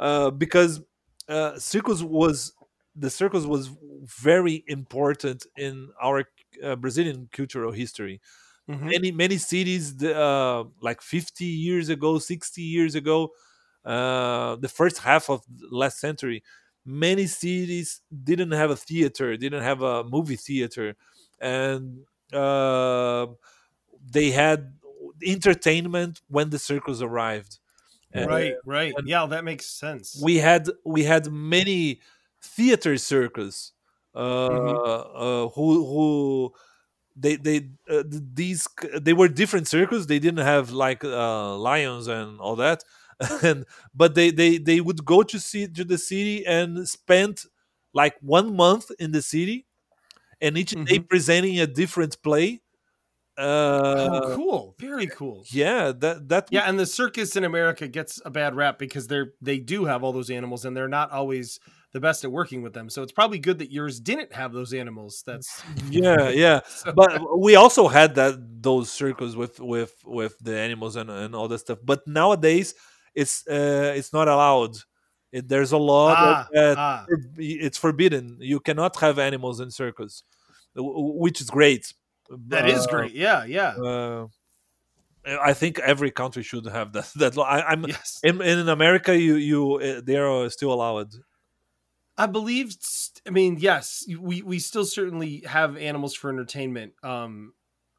uh 0.00 0.30
because 0.30 0.80
uh 1.28 1.58
circus 1.58 2.02
was 2.02 2.54
the 2.96 3.10
circus 3.10 3.46
was 3.46 3.70
very 4.04 4.64
important 4.68 5.46
in 5.56 5.90
our 6.02 6.24
uh, 6.62 6.76
brazilian 6.76 7.28
cultural 7.32 7.72
history 7.72 8.20
Mhm. 8.68 8.94
many 8.94 9.10
many 9.12 9.38
cities 9.38 10.02
uh, 10.04 10.64
like 10.80 11.00
50 11.02 11.44
years 11.44 11.88
ago 11.88 12.18
60 12.18 12.62
years 12.62 12.94
ago 12.94 13.30
uh, 13.84 14.56
the 14.56 14.68
first 14.68 14.98
half 14.98 15.28
of 15.30 15.42
last 15.70 15.98
century 15.98 16.42
many 16.84 17.26
cities 17.26 18.02
didn't 18.24 18.50
have 18.52 18.70
a 18.70 18.76
theater 18.76 19.36
didn't 19.36 19.62
have 19.62 19.82
a 19.82 20.04
movie 20.04 20.36
theater 20.36 20.96
and 21.44 22.00
uh, 22.32 23.26
they 24.10 24.30
had 24.30 24.74
entertainment 25.26 26.20
when 26.28 26.50
the 26.50 26.58
circus 26.58 27.00
arrived 27.00 27.58
And 28.12 28.26
Right. 28.26 28.54
Right. 28.64 28.94
Yeah, 29.04 29.26
that 29.26 29.44
makes 29.44 29.66
sense. 29.66 30.20
we 30.22 30.38
had 30.38 30.68
we 30.84 31.04
had 31.04 31.30
many 31.32 32.00
theater 32.42 32.96
circus 32.98 33.72
uh, 34.14 34.18
uh, 34.18 35.48
who 35.48 35.66
who 35.86 36.52
they 37.16 37.36
they 37.36 37.70
uh, 37.90 38.02
these 38.08 38.68
they 39.00 39.12
were 39.12 39.28
different 39.28 39.68
circus 39.68 40.06
they 40.06 40.18
didn't 40.18 40.44
have 40.44 40.70
like 40.70 41.04
uh, 41.04 41.56
lions 41.56 42.06
and 42.08 42.40
all 42.40 42.56
that 42.56 42.84
and 43.42 43.64
but 43.94 44.14
they 44.14 44.30
they 44.30 44.58
they 44.58 44.80
would 44.80 45.04
go 45.04 45.22
to 45.22 45.38
see 45.38 45.66
to 45.68 45.84
the 45.84 45.98
city 45.98 46.46
and 46.46 46.88
spend 46.88 47.42
like 47.92 48.14
one 48.20 48.56
month 48.56 48.90
in 48.98 49.12
the 49.12 49.22
city 49.22 49.66
and 50.40 50.56
each 50.58 50.70
day 50.72 50.98
Mhm. 50.98 51.08
presenting 51.08 51.60
a 51.60 51.66
different 51.66 52.20
play 52.22 52.60
uh 53.36 54.08
oh, 54.12 54.34
cool. 54.36 54.76
Very 54.78 55.08
cool. 55.08 55.44
yeah 55.50 55.90
that 55.90 56.28
that 56.28 56.48
Yeah, 56.52 56.68
and 56.68 56.78
the 56.78 56.86
circus 56.86 57.34
in 57.34 57.42
America 57.44 57.88
gets 57.88 58.20
a 58.24 58.30
bad 58.30 58.54
rap 58.54 58.78
because 58.78 59.08
they're 59.08 59.32
they 59.42 59.58
do 59.58 59.84
have 59.86 60.04
all 60.04 60.12
those 60.12 60.30
animals 60.30 60.64
and 60.64 60.76
they're 60.76 60.86
not 60.88 61.10
always 61.10 61.58
the 61.92 61.98
best 62.00 62.24
at 62.24 62.30
working 62.30 62.62
with 62.62 62.74
them. 62.74 62.88
So 62.88 63.02
it's 63.02 63.10
probably 63.12 63.40
good 63.40 63.58
that 63.58 63.72
yours 63.72 63.98
didn't 64.00 64.32
have 64.32 64.52
those 64.52 64.72
animals. 64.72 65.24
That's 65.26 65.62
yeah 65.90 66.28
yeah 66.28 66.60
but 66.94 67.38
we 67.38 67.56
also 67.56 67.88
had 67.88 68.14
that 68.14 68.62
those 68.62 68.88
circles 68.90 69.34
with 69.36 69.58
with 69.58 69.94
with 70.04 70.38
the 70.38 70.56
animals 70.56 70.94
and, 70.94 71.10
and 71.10 71.34
all 71.34 71.48
that 71.48 71.58
stuff 71.58 71.78
but 71.84 72.06
nowadays 72.06 72.74
it's 73.14 73.46
uh 73.48 73.92
it's 73.96 74.12
not 74.12 74.26
allowed 74.28 74.76
it, 75.34 75.48
there's 75.48 75.72
a 75.72 75.78
law 75.92 76.14
ah, 76.16 76.48
that, 76.52 76.54
that 76.54 76.78
ah, 76.78 77.06
it's 77.36 77.78
forbidden 77.78 78.38
you 78.40 78.60
cannot 78.60 78.94
have 79.00 79.18
animals 79.18 79.60
in 79.60 79.70
circus 79.70 80.22
w- 80.76 81.18
which 81.24 81.40
is 81.40 81.50
great 81.50 81.92
that 82.48 82.68
is 82.68 82.86
Uh, 82.86 82.90
great. 82.90 83.12
Yeah, 83.12 83.44
yeah. 83.44 83.72
uh, 83.88 84.26
i 85.50 85.52
think 85.60 85.78
every 85.80 86.10
country 86.10 86.42
should 86.42 86.66
have 86.66 86.92
that 86.92 87.08
that 87.22 87.36
law 87.36 87.44
I, 87.44 87.58
i'm 87.72 87.84
yes. 87.84 88.20
in, 88.22 88.40
in 88.40 88.68
america 88.68 89.12
you 89.18 89.34
you 89.50 89.60
uh, 89.76 90.00
they 90.04 90.16
are 90.16 90.48
still 90.50 90.72
allowed 90.72 91.12
I 92.16 92.26
believe. 92.26 92.76
I 93.26 93.30
mean, 93.30 93.56
yes, 93.58 94.04
we 94.06 94.40
we 94.42 94.60
still 94.60 94.84
certainly 94.84 95.42
have 95.46 95.76
animals 95.76 96.14
for 96.14 96.30
entertainment. 96.30 96.92
Um, 97.02 97.54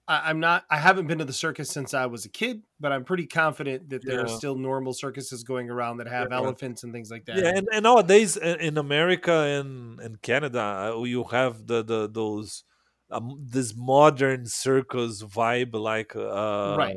I, 0.07 0.29
I'm 0.29 0.39
not. 0.39 0.65
I 0.69 0.77
haven't 0.77 1.07
been 1.07 1.17
to 1.17 1.25
the 1.25 1.33
circus 1.33 1.69
since 1.69 1.93
I 1.93 2.05
was 2.05 2.25
a 2.25 2.29
kid, 2.29 2.61
but 2.79 2.91
I'm 2.91 3.03
pretty 3.03 3.25
confident 3.25 3.89
that 3.89 4.05
there 4.05 4.21
are 4.21 4.27
still 4.27 4.55
normal 4.55 4.93
circuses 4.93 5.43
going 5.43 5.69
around 5.69 5.97
that 5.97 6.07
have 6.07 6.29
Yeah. 6.31 6.37
elephants 6.37 6.83
and 6.83 6.93
things 6.93 7.09
like 7.09 7.25
that. 7.25 7.37
Yeah, 7.37 7.53
and, 7.55 7.67
and 7.73 7.83
nowadays 7.83 8.37
in, 8.37 8.59
in 8.59 8.77
America 8.77 9.33
and 9.33 9.99
and 9.99 10.21
Canada, 10.21 10.93
uh, 10.95 11.03
you 11.03 11.23
have 11.25 11.65
the 11.67 11.83
the 11.83 12.07
those 12.07 12.63
um, 13.09 13.37
this 13.39 13.73
modern 13.75 14.45
circus 14.45 15.23
vibe, 15.23 15.73
like 15.73 16.15
uh, 16.15 16.75
Right. 16.77 16.95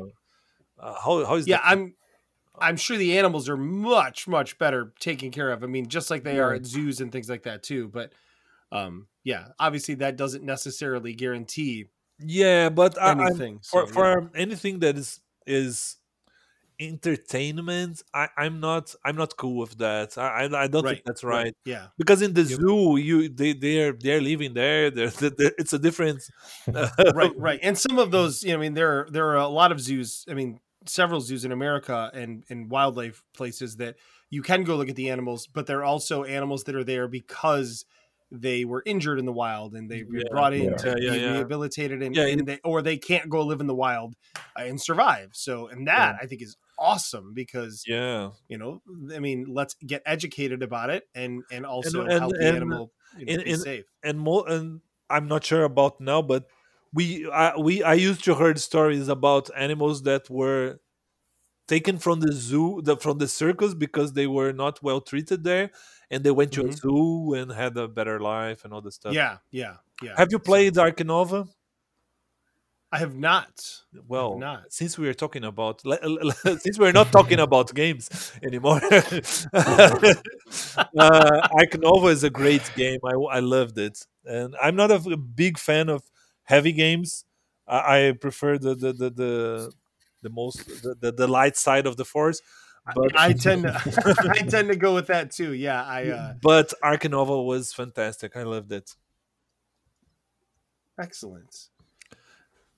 Uh, 0.79 0.93
how 1.03 1.25
how 1.25 1.35
is 1.35 1.47
yeah. 1.47 1.57
that? 1.57 1.65
I'm. 1.65 1.95
I'm 2.61 2.75
sure 2.75 2.97
the 2.97 3.17
animals 3.17 3.47
are 3.47 3.55
much 3.55 4.27
much 4.27 4.57
better 4.57 4.91
taken 4.99 5.31
care 5.31 5.49
of. 5.49 5.63
I 5.63 5.67
mean, 5.67 5.87
just 5.87 6.09
like 6.09 6.23
they 6.25 6.39
are 6.39 6.53
at 6.53 6.65
zoos 6.65 6.99
and 6.99 7.09
things 7.09 7.29
like 7.29 7.43
that 7.43 7.63
too. 7.63 7.87
But, 7.87 8.11
um, 8.69 9.07
yeah, 9.23 9.49
obviously 9.57 9.95
that 9.95 10.17
doesn't 10.17 10.43
necessarily 10.43 11.13
guarantee 11.13 11.85
yeah, 12.19 12.69
but 12.69 12.99
I, 13.01 13.11
I'm, 13.11 13.21
anything. 13.21 13.59
for 13.63 13.85
yeah. 13.85 13.91
for 13.91 14.31
anything 14.35 14.79
that 14.79 14.97
is 14.97 15.19
is 15.45 15.97
entertainment, 16.79 18.01
I 18.13 18.29
I'm 18.37 18.59
not 18.59 18.95
I'm 19.03 19.15
not 19.15 19.35
cool 19.37 19.57
with 19.57 19.77
that. 19.79 20.17
I 20.17 20.45
I, 20.45 20.63
I 20.63 20.67
don't 20.67 20.85
think 20.85 21.03
that's 21.05 21.23
right. 21.23 21.53
Yeah. 21.65 21.87
Because 21.97 22.21
in 22.21 22.33
the 22.33 22.43
Yep. 22.43 22.59
zoo, 22.59 22.97
you 22.97 23.29
they 23.29 23.53
they're 23.53 23.93
they're 23.93 24.21
living 24.21 24.53
there. 24.53 24.89
They're, 24.89 25.09
they 25.19 25.51
it's 25.57 25.73
a 25.73 25.79
different. 25.79 26.23
right, 27.13 27.33
right. 27.37 27.59
And 27.61 27.77
some 27.77 27.99
of 27.99 28.11
those, 28.15 28.43
you 28.43 28.51
know, 28.51 28.57
I 28.57 28.61
mean, 28.61 28.73
there 28.73 29.01
are, 29.01 29.07
there 29.09 29.27
are 29.29 29.35
a 29.35 29.47
lot 29.47 29.71
of 29.71 29.79
zoos. 29.79 30.25
I 30.29 30.33
mean, 30.33 30.59
several 30.85 31.21
zoos 31.21 31.45
in 31.45 31.51
America 31.51 32.09
and 32.13 32.43
and 32.49 32.69
wildlife 32.69 33.23
places 33.35 33.77
that 33.77 33.95
you 34.29 34.41
can 34.41 34.63
go 34.63 34.75
look 34.75 34.89
at 34.89 34.95
the 34.95 35.09
animals, 35.09 35.47
but 35.47 35.65
there 35.65 35.79
are 35.79 35.85
also 35.85 36.23
animals 36.23 36.63
that 36.65 36.75
are 36.75 36.83
there 36.83 37.07
because 37.07 37.85
they 38.31 38.63
were 38.65 38.83
injured 38.85 39.19
in 39.19 39.25
the 39.25 39.31
wild 39.33 39.73
and 39.75 39.89
they've 39.89 40.07
been 40.09 40.19
Yeah. 40.21 40.29
brought 40.29 40.53
in 40.53 40.71
Yeah. 40.71 40.75
to 40.77 40.95
Yeah, 40.99 41.11
be 41.11 41.31
rehabilitated 41.33 42.01
and, 42.03 42.15
and 42.17 42.47
they 42.47 42.59
or 42.63 42.81
they 42.81 42.97
can't 42.97 43.29
go 43.29 43.41
live 43.45 43.59
in 43.61 43.67
the 43.67 43.75
wild 43.75 44.15
uh, 44.37 44.63
and 44.63 44.79
survive. 44.79 45.29
So, 45.33 45.67
and 45.67 45.87
that 45.87 46.15
I 46.21 46.25
think 46.27 46.41
is 46.41 46.55
awesome 46.77 47.33
because 47.33 47.83
Yeah. 47.87 48.31
you 48.47 48.57
know, 48.57 48.81
I 49.13 49.19
mean, 49.19 49.45
let's 49.49 49.73
get 49.75 50.01
educated 50.05 50.61
about 50.63 50.89
it 50.89 51.03
and 51.15 51.43
and 51.51 51.65
also 51.65 52.01
and- 52.01 52.11
help 52.11 52.33
the 52.39 52.47
and 52.47 52.55
animal 52.57 52.91
you 53.17 53.37
know, 53.37 53.43
be 53.43 53.53
safe. 53.55 53.85
and 54.03 54.19
more 54.19 54.47
and 54.47 54.81
i'm 55.09 55.27
not 55.27 55.43
sure 55.43 55.63
about 55.63 55.99
now 55.99 56.21
but 56.21 56.45
we 56.93 57.27
I, 57.31 57.57
we 57.57 57.81
i 57.81 57.95
used 57.95 58.23
to 58.25 58.35
heard 58.35 58.59
stories 58.59 59.07
about 59.07 59.49
animals 59.57 60.03
that 60.03 60.29
were 60.29 60.79
taken 61.67 61.97
from 61.97 62.19
the 62.19 62.31
zoo 62.31 62.81
the, 62.83 62.97
from 62.97 63.17
the 63.17 63.27
circus 63.27 63.73
because 63.73 64.13
they 64.13 64.27
were 64.27 64.51
not 64.51 64.81
well 64.83 65.01
treated 65.01 65.43
there 65.43 65.71
and 66.11 66.23
they 66.23 66.31
went 66.31 66.51
to 66.53 66.61
a 66.61 66.69
Mhm. 66.69 66.79
zoo 66.81 67.33
and 67.33 67.51
had 67.51 67.77
a 67.77 67.87
better 67.87 68.19
life 68.19 68.63
and 68.65 68.73
all 68.73 68.81
this 68.81 68.95
stuff 68.95 69.13
Yeah, 69.13 69.37
yeah, 69.51 69.75
yeah. 70.01 70.15
have 70.17 70.29
you 70.31 70.39
played 70.39 70.77
Ark 70.77 70.99
Nova? 71.05 71.47
I 72.91 72.97
have 72.97 73.13
not. 73.13 73.53
well 74.07 74.39
not. 74.39 74.73
since 74.73 74.97
we 74.97 75.07
are 75.07 75.13
talking 75.13 75.43
about 75.43 75.81
since 76.63 76.79
we're 76.79 76.91
not 76.91 77.11
talking 77.11 77.39
about 77.47 77.73
games 77.75 78.09
anymore 78.41 78.81
uh, 79.53 81.47
Ark 81.59 81.77
Nova 81.77 82.07
is 82.07 82.23
a 82.23 82.29
great 82.29 82.63
game 82.75 82.99
I, 83.05 83.13
I 83.13 83.39
loved 83.39 83.77
it 83.77 84.05
and 84.25 84.55
i'm 84.61 84.75
not 84.75 84.91
a 84.91 84.99
big 85.17 85.57
fan 85.57 85.89
of 85.89 86.01
heavy 86.43 86.71
games 86.71 87.25
i, 87.67 88.07
I 88.07 88.11
prefer 88.13 88.57
the 88.57 88.73
the 88.75 88.91
the, 88.93 89.09
the 89.09 89.71
the 90.21 90.29
most 90.29 90.65
the, 90.83 90.95
the, 90.99 91.11
the 91.11 91.27
light 91.27 91.57
side 91.57 91.85
of 91.85 91.95
the 91.97 92.05
force 92.05 92.41
but 92.95 93.17
I 93.17 93.33
tend 93.45 93.63
to 93.63 94.25
I 94.29 94.41
tend 94.43 94.69
to 94.69 94.75
go 94.75 94.93
with 94.93 95.07
that 95.07 95.31
too. 95.31 95.53
Yeah, 95.53 95.83
I 95.83 96.07
uh 96.09 96.33
but 96.41 96.73
Ark 96.81 97.09
Nova 97.09 97.41
was 97.41 97.73
fantastic 97.73 98.35
i 98.35 98.43
loved 98.43 98.71
it 98.71 98.95
excellent. 100.99 101.69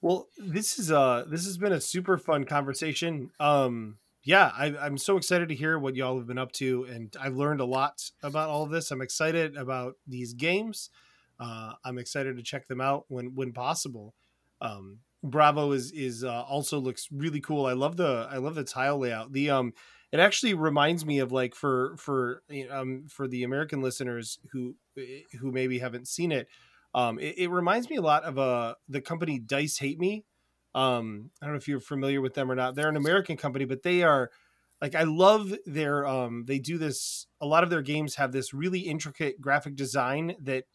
Well, 0.01 0.28
this 0.38 0.80
is 0.80 0.91
uh 0.91 1.26
this 1.28 1.45
has 1.45 1.57
been 1.57 1.74
a 1.74 1.82
super 1.82 2.18
fun 2.18 2.45
conversation. 2.45 3.32
Um 3.39 3.97
yeah, 4.24 4.51
I, 4.55 4.78
I'm 4.78 4.99
so 4.99 5.18
excited 5.18 5.49
to 5.49 5.55
hear 5.55 5.80
what 5.80 5.95
y'all 5.95 6.18
have 6.18 6.28
been 6.28 6.38
up 6.38 6.51
to, 6.53 6.84
and 6.84 7.16
I've 7.20 7.36
learned 7.36 7.59
a 7.59 7.66
lot 7.66 8.12
about 8.22 8.49
all 8.49 8.62
of 8.64 8.70
this. 8.70 8.91
I'm 8.91 9.01
excited 9.01 9.57
about 9.57 9.95
these 10.05 10.36
games. 10.36 10.91
Uh, 11.39 11.74
I'm 11.84 11.97
excited 11.97 12.38
to 12.38 12.43
check 12.43 12.68
them 12.68 12.80
out 12.80 13.05
when 13.07 13.34
when 13.34 13.51
possible. 13.51 14.14
Um, 14.62 14.99
Bravo 15.24 15.72
is 15.72 15.91
is 15.91 16.24
uh, 16.24 16.43
also 16.43 16.80
looks 16.80 17.07
really 17.12 17.41
cool. 17.41 17.66
I 17.66 17.74
love 17.74 17.97
the 17.97 18.28
I 18.30 18.38
love 18.38 18.53
the 18.53 18.64
tile 18.64 18.99
layout. 18.99 19.34
The 19.34 19.49
um, 19.49 19.74
it 20.12 20.20
actually 20.20 20.53
reminds 20.53 21.05
me 21.05 21.20
of 21.20 21.32
like 21.32 21.55
for 21.55 21.95
for 21.97 22.43
um 22.70 23.05
for 23.09 23.28
the 23.28 23.43
American 23.43 23.82
listeners 23.82 24.39
who 24.51 24.76
who 25.39 25.51
maybe 25.51 25.80
haven't 25.80 26.07
seen 26.07 26.32
it. 26.32 26.47
Um, 26.93 27.20
it, 27.20 27.36
it 27.38 27.49
reminds 27.49 27.89
me 27.89 27.95
a 27.95 28.01
lot 28.01 28.24
of 28.24 28.38
uh 28.38 28.76
the 28.89 29.01
company 29.01 29.39
Dice 29.39 29.78
Hate 29.78 29.99
Me. 29.99 30.26
Um, 30.74 31.32
I 31.41 31.45
don't 31.45 31.53
know 31.53 31.57
if 31.57 31.68
you're 31.68 31.80
familiar 31.80 32.22
with 32.22 32.34
them 32.34 32.51
or 32.51 32.55
not. 32.55 32.76
They're 32.76 32.89
an 32.89 32.95
American 32.95 33.38
company, 33.38 33.66
but 33.66 33.84
they 33.84 34.03
are 34.03 34.32
like 34.82 34.95
I 34.95 35.03
love 35.03 35.53
their 35.66 36.05
um 36.05 36.45
they 36.47 36.59
do 36.59 36.78
this 36.78 37.28
a 37.39 37.45
lot 37.45 37.64
of 37.64 37.70
their 37.70 37.82
games 37.82 38.16
have 38.16 38.32
this 38.32 38.53
really 38.53 38.80
intricate 38.80 39.39
graphic 39.39 39.76
design 39.76 40.36
that 40.41 40.66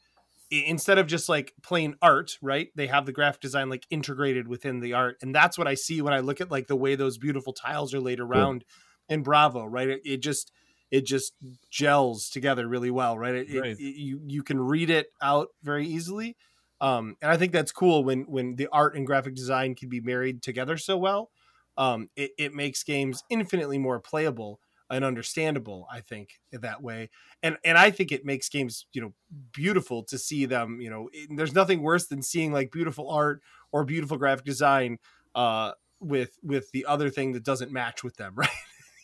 instead 0.50 0.98
of 0.98 1.06
just 1.06 1.28
like 1.28 1.52
plain 1.62 1.96
art, 2.00 2.38
right? 2.40 2.68
They 2.76 2.86
have 2.86 3.04
the 3.04 3.12
graphic 3.12 3.40
design 3.40 3.68
like 3.68 3.84
integrated 3.90 4.46
within 4.46 4.80
the 4.80 4.94
art. 4.94 5.16
And 5.20 5.34
that's 5.34 5.58
what 5.58 5.66
I 5.66 5.74
see 5.74 6.00
when 6.00 6.14
I 6.14 6.20
look 6.20 6.40
at 6.40 6.50
like 6.50 6.68
the 6.68 6.76
way 6.76 6.94
those 6.94 7.18
beautiful 7.18 7.52
tiles 7.52 7.92
are 7.94 8.00
laid 8.00 8.20
around 8.20 8.64
in 9.08 9.22
Bravo, 9.22 9.64
right? 9.64 9.88
It, 9.88 10.00
it 10.04 10.16
just 10.18 10.52
it 10.90 11.04
just 11.04 11.34
gels 11.70 12.28
together 12.30 12.68
really 12.68 12.90
well, 12.90 13.18
right? 13.18 13.34
It, 13.34 13.48
Right. 13.50 13.76
it- 13.78 13.96
you 13.96 14.20
you 14.26 14.42
can 14.42 14.60
read 14.60 14.90
it 14.90 15.08
out 15.22 15.48
very 15.62 15.86
easily. 15.86 16.36
Um, 16.80 17.16
and 17.22 17.30
I 17.30 17.36
think 17.38 17.52
that's 17.52 17.72
cool 17.72 18.04
when 18.04 18.22
when 18.22 18.56
the 18.56 18.68
art 18.68 18.96
and 18.96 19.06
graphic 19.06 19.34
design 19.34 19.74
can 19.74 19.88
be 19.88 20.00
married 20.00 20.42
together 20.42 20.76
so 20.76 20.96
well. 20.96 21.30
Um, 21.78 22.08
it, 22.16 22.30
it 22.38 22.54
makes 22.54 22.82
games 22.82 23.22
infinitely 23.28 23.78
more 23.78 24.00
playable 24.00 24.60
and 24.88 25.04
understandable. 25.04 25.86
I 25.90 26.00
think 26.00 26.40
that 26.52 26.82
way, 26.82 27.10
and 27.42 27.58
and 27.64 27.76
I 27.76 27.90
think 27.90 28.12
it 28.12 28.24
makes 28.24 28.48
games 28.48 28.86
you 28.92 29.00
know 29.00 29.14
beautiful 29.52 30.02
to 30.04 30.18
see 30.18 30.46
them. 30.46 30.80
You 30.80 30.90
know, 30.90 31.10
there's 31.30 31.54
nothing 31.54 31.82
worse 31.82 32.06
than 32.06 32.22
seeing 32.22 32.52
like 32.52 32.70
beautiful 32.70 33.10
art 33.10 33.42
or 33.72 33.84
beautiful 33.84 34.16
graphic 34.16 34.44
design 34.44 34.98
uh, 35.34 35.72
with 36.00 36.38
with 36.42 36.70
the 36.72 36.86
other 36.86 37.10
thing 37.10 37.32
that 37.32 37.42
doesn't 37.44 37.72
match 37.72 38.02
with 38.04 38.16
them, 38.16 38.34
right? 38.36 38.48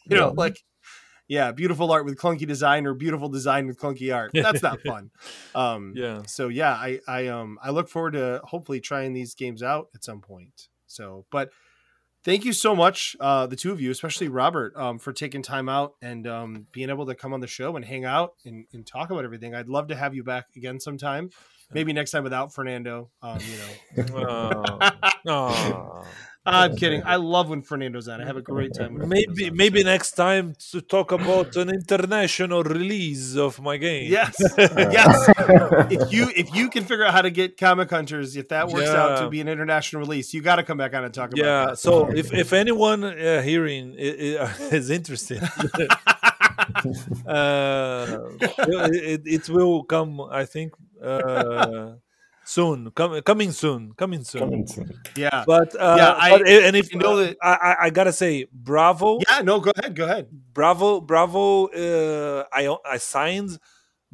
You 0.09 0.17
know, 0.17 0.29
Yeah. 0.29 0.35
like 0.37 0.57
yeah, 1.29 1.53
beautiful 1.53 1.91
art 1.91 2.05
with 2.05 2.19
clunky 2.19 2.47
design 2.47 2.87
or 2.87 2.93
beautiful 2.95 3.29
design 3.29 3.67
with 3.67 3.79
clunky 3.79 4.15
art. 4.15 4.33
That's 4.35 4.63
not 4.63 4.81
fun. 4.87 5.11
Um, 5.55 5.95
yeah 5.97 6.23
so 6.27 6.49
yeah, 6.49 6.73
I 6.73 7.01
I 7.09 7.29
um 7.29 7.59
I 7.63 7.71
look 7.71 7.89
forward 7.89 8.13
to 8.15 8.41
hopefully 8.45 8.81
trying 8.81 9.13
these 9.15 9.35
games 9.35 9.63
out 9.63 9.89
at 9.95 10.05
some 10.05 10.21
point. 10.21 10.69
So, 10.87 11.25
but 11.31 11.51
thank 12.25 12.45
you 12.45 12.53
so 12.53 12.77
much, 12.77 13.17
uh, 13.19 13.47
the 13.47 13.57
two 13.57 13.73
of 13.73 13.81
you, 13.81 13.91
especially 13.91 14.29
Robert, 14.29 14.77
um, 14.77 14.99
for 14.99 15.13
taking 15.13 15.43
time 15.43 15.69
out 15.71 15.95
and 16.03 16.27
um, 16.27 16.67
being 16.71 16.91
able 16.91 17.07
to 17.07 17.15
come 17.15 17.33
on 17.33 17.41
the 17.41 17.47
show 17.47 17.75
and 17.77 17.85
hang 17.85 18.05
out 18.05 18.35
and, 18.45 18.67
and 18.75 18.87
talk 18.87 19.11
about 19.11 19.25
everything. 19.25 19.55
I'd 19.55 19.69
love 19.69 19.89
to 19.89 19.97
have 19.97 20.15
you 20.15 20.23
back 20.23 20.47
again 20.55 20.79
sometime. 20.81 21.31
Maybe 21.73 21.95
next 21.95 22.11
time 22.11 22.23
without 22.25 22.53
Fernando. 22.53 23.11
Um, 23.23 23.39
you 23.97 24.05
know, 24.05 24.05
Oh, 25.27 25.33
oh. 25.33 26.05
I'm 26.45 26.74
kidding. 26.76 27.03
I 27.05 27.16
love 27.16 27.49
when 27.51 27.62
Fernando's 27.62 28.09
on. 28.09 28.20
I 28.20 28.26
have 28.26 28.36
a 28.36 28.43
great 28.43 28.74
time. 28.74 28.95
When 28.99 29.09
maybe 29.09 29.49
on, 29.51 29.57
maybe 29.57 29.80
so- 29.82 29.86
next 29.86 30.12
time 30.12 30.55
to 30.72 30.80
talk 30.80 31.12
about 31.12 31.55
an 31.57 31.70
international 31.70 32.64
release 32.64 33.36
of 33.36 33.61
my 33.61 33.76
game 33.76 34.11
Yes, 34.11 34.34
yes. 34.59 35.30
if 35.90 36.12
you 36.12 36.28
if 36.34 36.53
you 36.55 36.68
can 36.68 36.82
figure 36.84 37.05
out 37.05 37.12
how 37.14 37.22
to 37.22 37.30
get 37.30 37.57
comic 37.57 37.90
hunters, 37.90 38.34
if 38.36 38.49
that 38.49 38.68
works 38.68 38.88
out 38.88 39.20
to 39.20 39.28
be 39.30 39.40
an 39.40 39.49
international 39.49 40.01
release, 40.01 40.34
you 40.34 40.40
got 40.43 40.57
to 40.57 40.64
come 40.64 40.78
back 40.78 40.95
on 40.95 41.05
and 41.05 41.14
talk 41.14 41.30
about 41.32 41.38
yeah 41.45 41.66
that. 41.66 41.78
so 41.78 42.09
if, 42.11 42.32
if 42.34 42.53
anyone 42.53 43.05
uh, 43.05 43.40
hearing 43.43 43.95
i- 43.99 44.38
i- 44.40 44.53
is 44.74 44.90
interested 44.90 45.40
uh, 47.26 48.18
it, 48.38 49.22
it 49.24 49.49
will 49.49 49.82
come 49.84 50.20
i 50.30 50.45
think 50.45 50.72
uh, 51.03 51.93
soon 52.45 52.90
com- 52.90 53.20
coming 53.22 53.53
soon 53.53 53.93
coming 53.93 54.24
soon 54.24 54.40
Coming 54.40 54.66
soon. 54.66 55.01
yeah, 55.16 55.45
but 55.47 55.74
uh, 55.78 55.95
Yeah, 55.99 56.14
I- 56.18 56.30
but 56.38 56.49
and 56.49 56.76
if 56.76 56.93
you 56.93 56.99
know 56.99 57.16
that- 57.16 57.36
I, 57.43 57.55
I 57.55 57.76
i 57.86 57.90
gotta 57.90 58.12
say 58.12 58.47
bravo 58.53 59.18
yeah. 59.28 59.43
No, 59.43 59.61
go 59.61 59.70
ahead, 59.76 59.95
go 59.95 60.05
ahead. 60.05 60.26
bravo 60.53 61.01
bravo 61.01 61.66
uh, 61.68 62.45
i 62.53 62.68
i 62.84 62.99
signed 62.99 63.59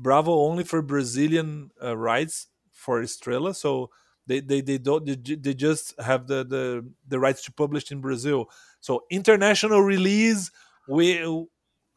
Bravo 0.00 0.30
only 0.46 0.62
for 0.62 0.80
Brazilian 0.80 1.72
uh, 1.82 1.96
rights 1.96 2.46
for 2.70 3.02
Estrela, 3.02 3.52
so 3.52 3.90
they 4.28 4.38
they, 4.38 4.60
they 4.60 4.78
don't 4.78 5.04
they, 5.04 5.16
they 5.34 5.54
just 5.54 5.92
have 6.00 6.28
the, 6.28 6.44
the 6.44 6.86
the 7.08 7.18
rights 7.18 7.42
to 7.46 7.52
publish 7.52 7.90
in 7.90 8.00
Brazil. 8.00 8.46
So 8.78 9.02
international 9.10 9.82
release, 9.82 10.52
we 10.86 11.18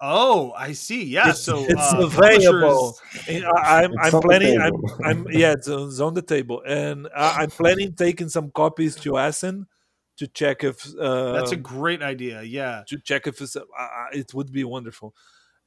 Oh, 0.02 0.52
I 0.58 0.72
see. 0.74 1.04
Yeah. 1.04 1.30
it's, 1.30 1.42
so 1.42 1.64
it's 1.64 1.94
uh, 1.94 2.00
available. 2.10 2.98
publishers- 3.28 3.44
I, 3.64 3.84
I'm 3.84 3.94
It's 3.94 4.14
I'm 4.14 4.22
planning. 4.22 4.60
I'm. 4.60 4.74
I'm 5.04 5.28
yeah, 5.30 5.52
it's, 5.54 5.68
on- 5.68 5.88
it's 5.90 6.00
on 6.00 6.14
the 6.16 6.22
table, 6.24 6.64
and 6.66 7.08
I, 7.16 7.44
I'm 7.44 7.50
planning 7.52 7.94
taking 7.94 8.28
some 8.30 8.50
copies 8.52 8.96
to 8.98 9.20
Essen 9.20 9.68
to 10.18 10.28
check 10.28 10.64
if 10.64 10.86
uh, 11.00 11.34
That's 11.34 11.52
a 11.52 11.56
great 11.56 12.02
idea. 12.02 12.42
Yeah. 12.42 12.84
to 12.88 12.98
check 13.00 13.28
if 13.28 13.40
it's, 13.42 13.56
uh, 13.56 13.62
uh, 13.80 14.06
it 14.12 14.34
would 14.34 14.52
be 14.52 14.64
wonderful. 14.64 15.16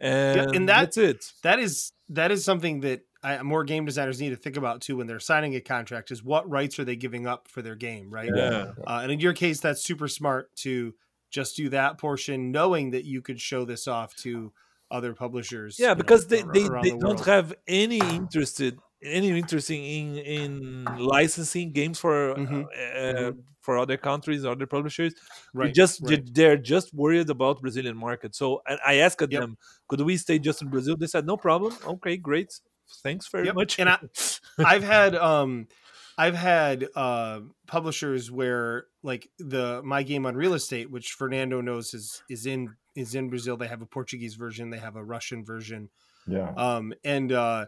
And, 0.01 0.55
and 0.55 0.68
that- 0.68 0.80
that's 0.80 0.97
it. 0.97 1.32
That 1.43 1.59
is 1.61 1.93
that 2.09 2.30
is 2.32 2.45
something 2.45 2.80
that 2.80 3.03
I, 3.22 3.43
more 3.43 3.64
game 3.64 3.85
designers 3.87 4.20
need 4.20 4.30
to 4.30 4.37
think 4.37 4.57
about 4.57 4.82
too 4.82 4.97
when 4.99 5.07
they're 5.07 5.20
signing 5.20 5.55
a 5.55 5.61
contract 5.61 6.11
is 6.11 6.22
what 6.22 6.49
rights 6.51 6.78
are 6.78 6.85
they 6.85 6.97
giving 6.97 7.26
up 7.26 7.49
for 7.49 7.62
their 7.62 7.74
game, 7.76 8.11
right? 8.11 8.28
Yeah. 8.35 8.72
Uh, 8.87 9.01
and 9.03 9.11
in 9.12 9.20
your 9.20 9.32
case, 9.32 9.61
that's 9.61 9.82
super 9.82 10.09
smart 10.09 10.55
to 10.57 10.93
just 11.35 11.57
do 11.57 11.68
that 11.70 11.99
portion, 11.99 12.53
knowing 12.53 12.91
that 12.93 13.05
you 13.05 13.20
could 13.22 13.41
show 13.41 13.64
this 13.64 13.89
off 13.89 14.14
to 14.16 14.53
other 14.91 15.14
publishers. 15.14 15.78
Yeah, 15.78 15.89
know, 15.89 15.95
because 15.97 16.28
they, 16.28 16.43
they, 16.43 16.62
they 16.82 16.91
the 16.91 16.99
don't 17.01 17.24
have 17.26 17.55
any 17.66 17.99
interested 17.99 18.78
any 19.03 19.28
interesting 19.39 19.82
in 19.85 20.16
in 20.18 20.97
licensing 20.99 21.72
games 21.72 21.99
for 21.99 22.35
Mhm, 22.35 22.64
uh, 22.97 23.32
for 23.61 23.78
other 23.78 23.97
countries, 23.97 24.45
other 24.45 24.66
publishers. 24.66 25.14
They 25.61 25.68
right. 25.68 25.74
just 25.74 26.01
right. 26.03 26.22
they're 26.35 26.57
just 26.57 26.95
worried 26.95 27.28
about 27.30 27.61
Brazilian 27.61 27.97
market. 27.97 28.35
So 28.35 28.62
I 28.87 28.95
asked 29.07 29.20
Yep. 29.28 29.41
them, 29.41 29.57
could 29.89 30.01
we 30.01 30.16
stay 30.16 30.39
just 30.39 30.62
in 30.62 30.68
Brazil? 30.70 30.97
They 30.97 31.07
said 31.07 31.26
no 31.26 31.37
problem. 31.37 31.74
Okay, 31.85 32.16
great. 32.16 32.61
Thanks 33.03 33.28
very 33.28 33.47
Yep, 33.47 33.55
much. 33.55 33.78
and 33.78 33.89
I- 33.89 34.01
I've 34.59 34.85
had 34.85 35.14
um 35.16 35.68
I've 36.16 36.34
had 36.34 36.86
uh 36.94 37.40
publishers 37.66 38.30
where 38.30 38.86
like 39.02 39.28
the 39.38 39.82
my 39.84 40.02
game 40.02 40.26
on 40.26 40.36
real 40.36 40.54
estate, 40.54 40.90
which 40.90 41.12
Fernando 41.12 41.60
knows 41.60 41.94
is 41.94 42.22
is 42.28 42.46
in 42.46 42.74
is 42.94 43.14
in 43.14 43.28
Brazil. 43.28 43.56
They 43.56 43.68
have 43.68 43.82
a 43.82 43.86
Portuguese 43.86 44.34
version, 44.34 44.70
they 44.70 44.78
have 44.78 44.96
a 44.96 45.04
Russian 45.04 45.44
version. 45.44 45.90
Yeah. 46.26 46.52
Um 46.56 46.94
and 47.04 47.32
uh 47.32 47.66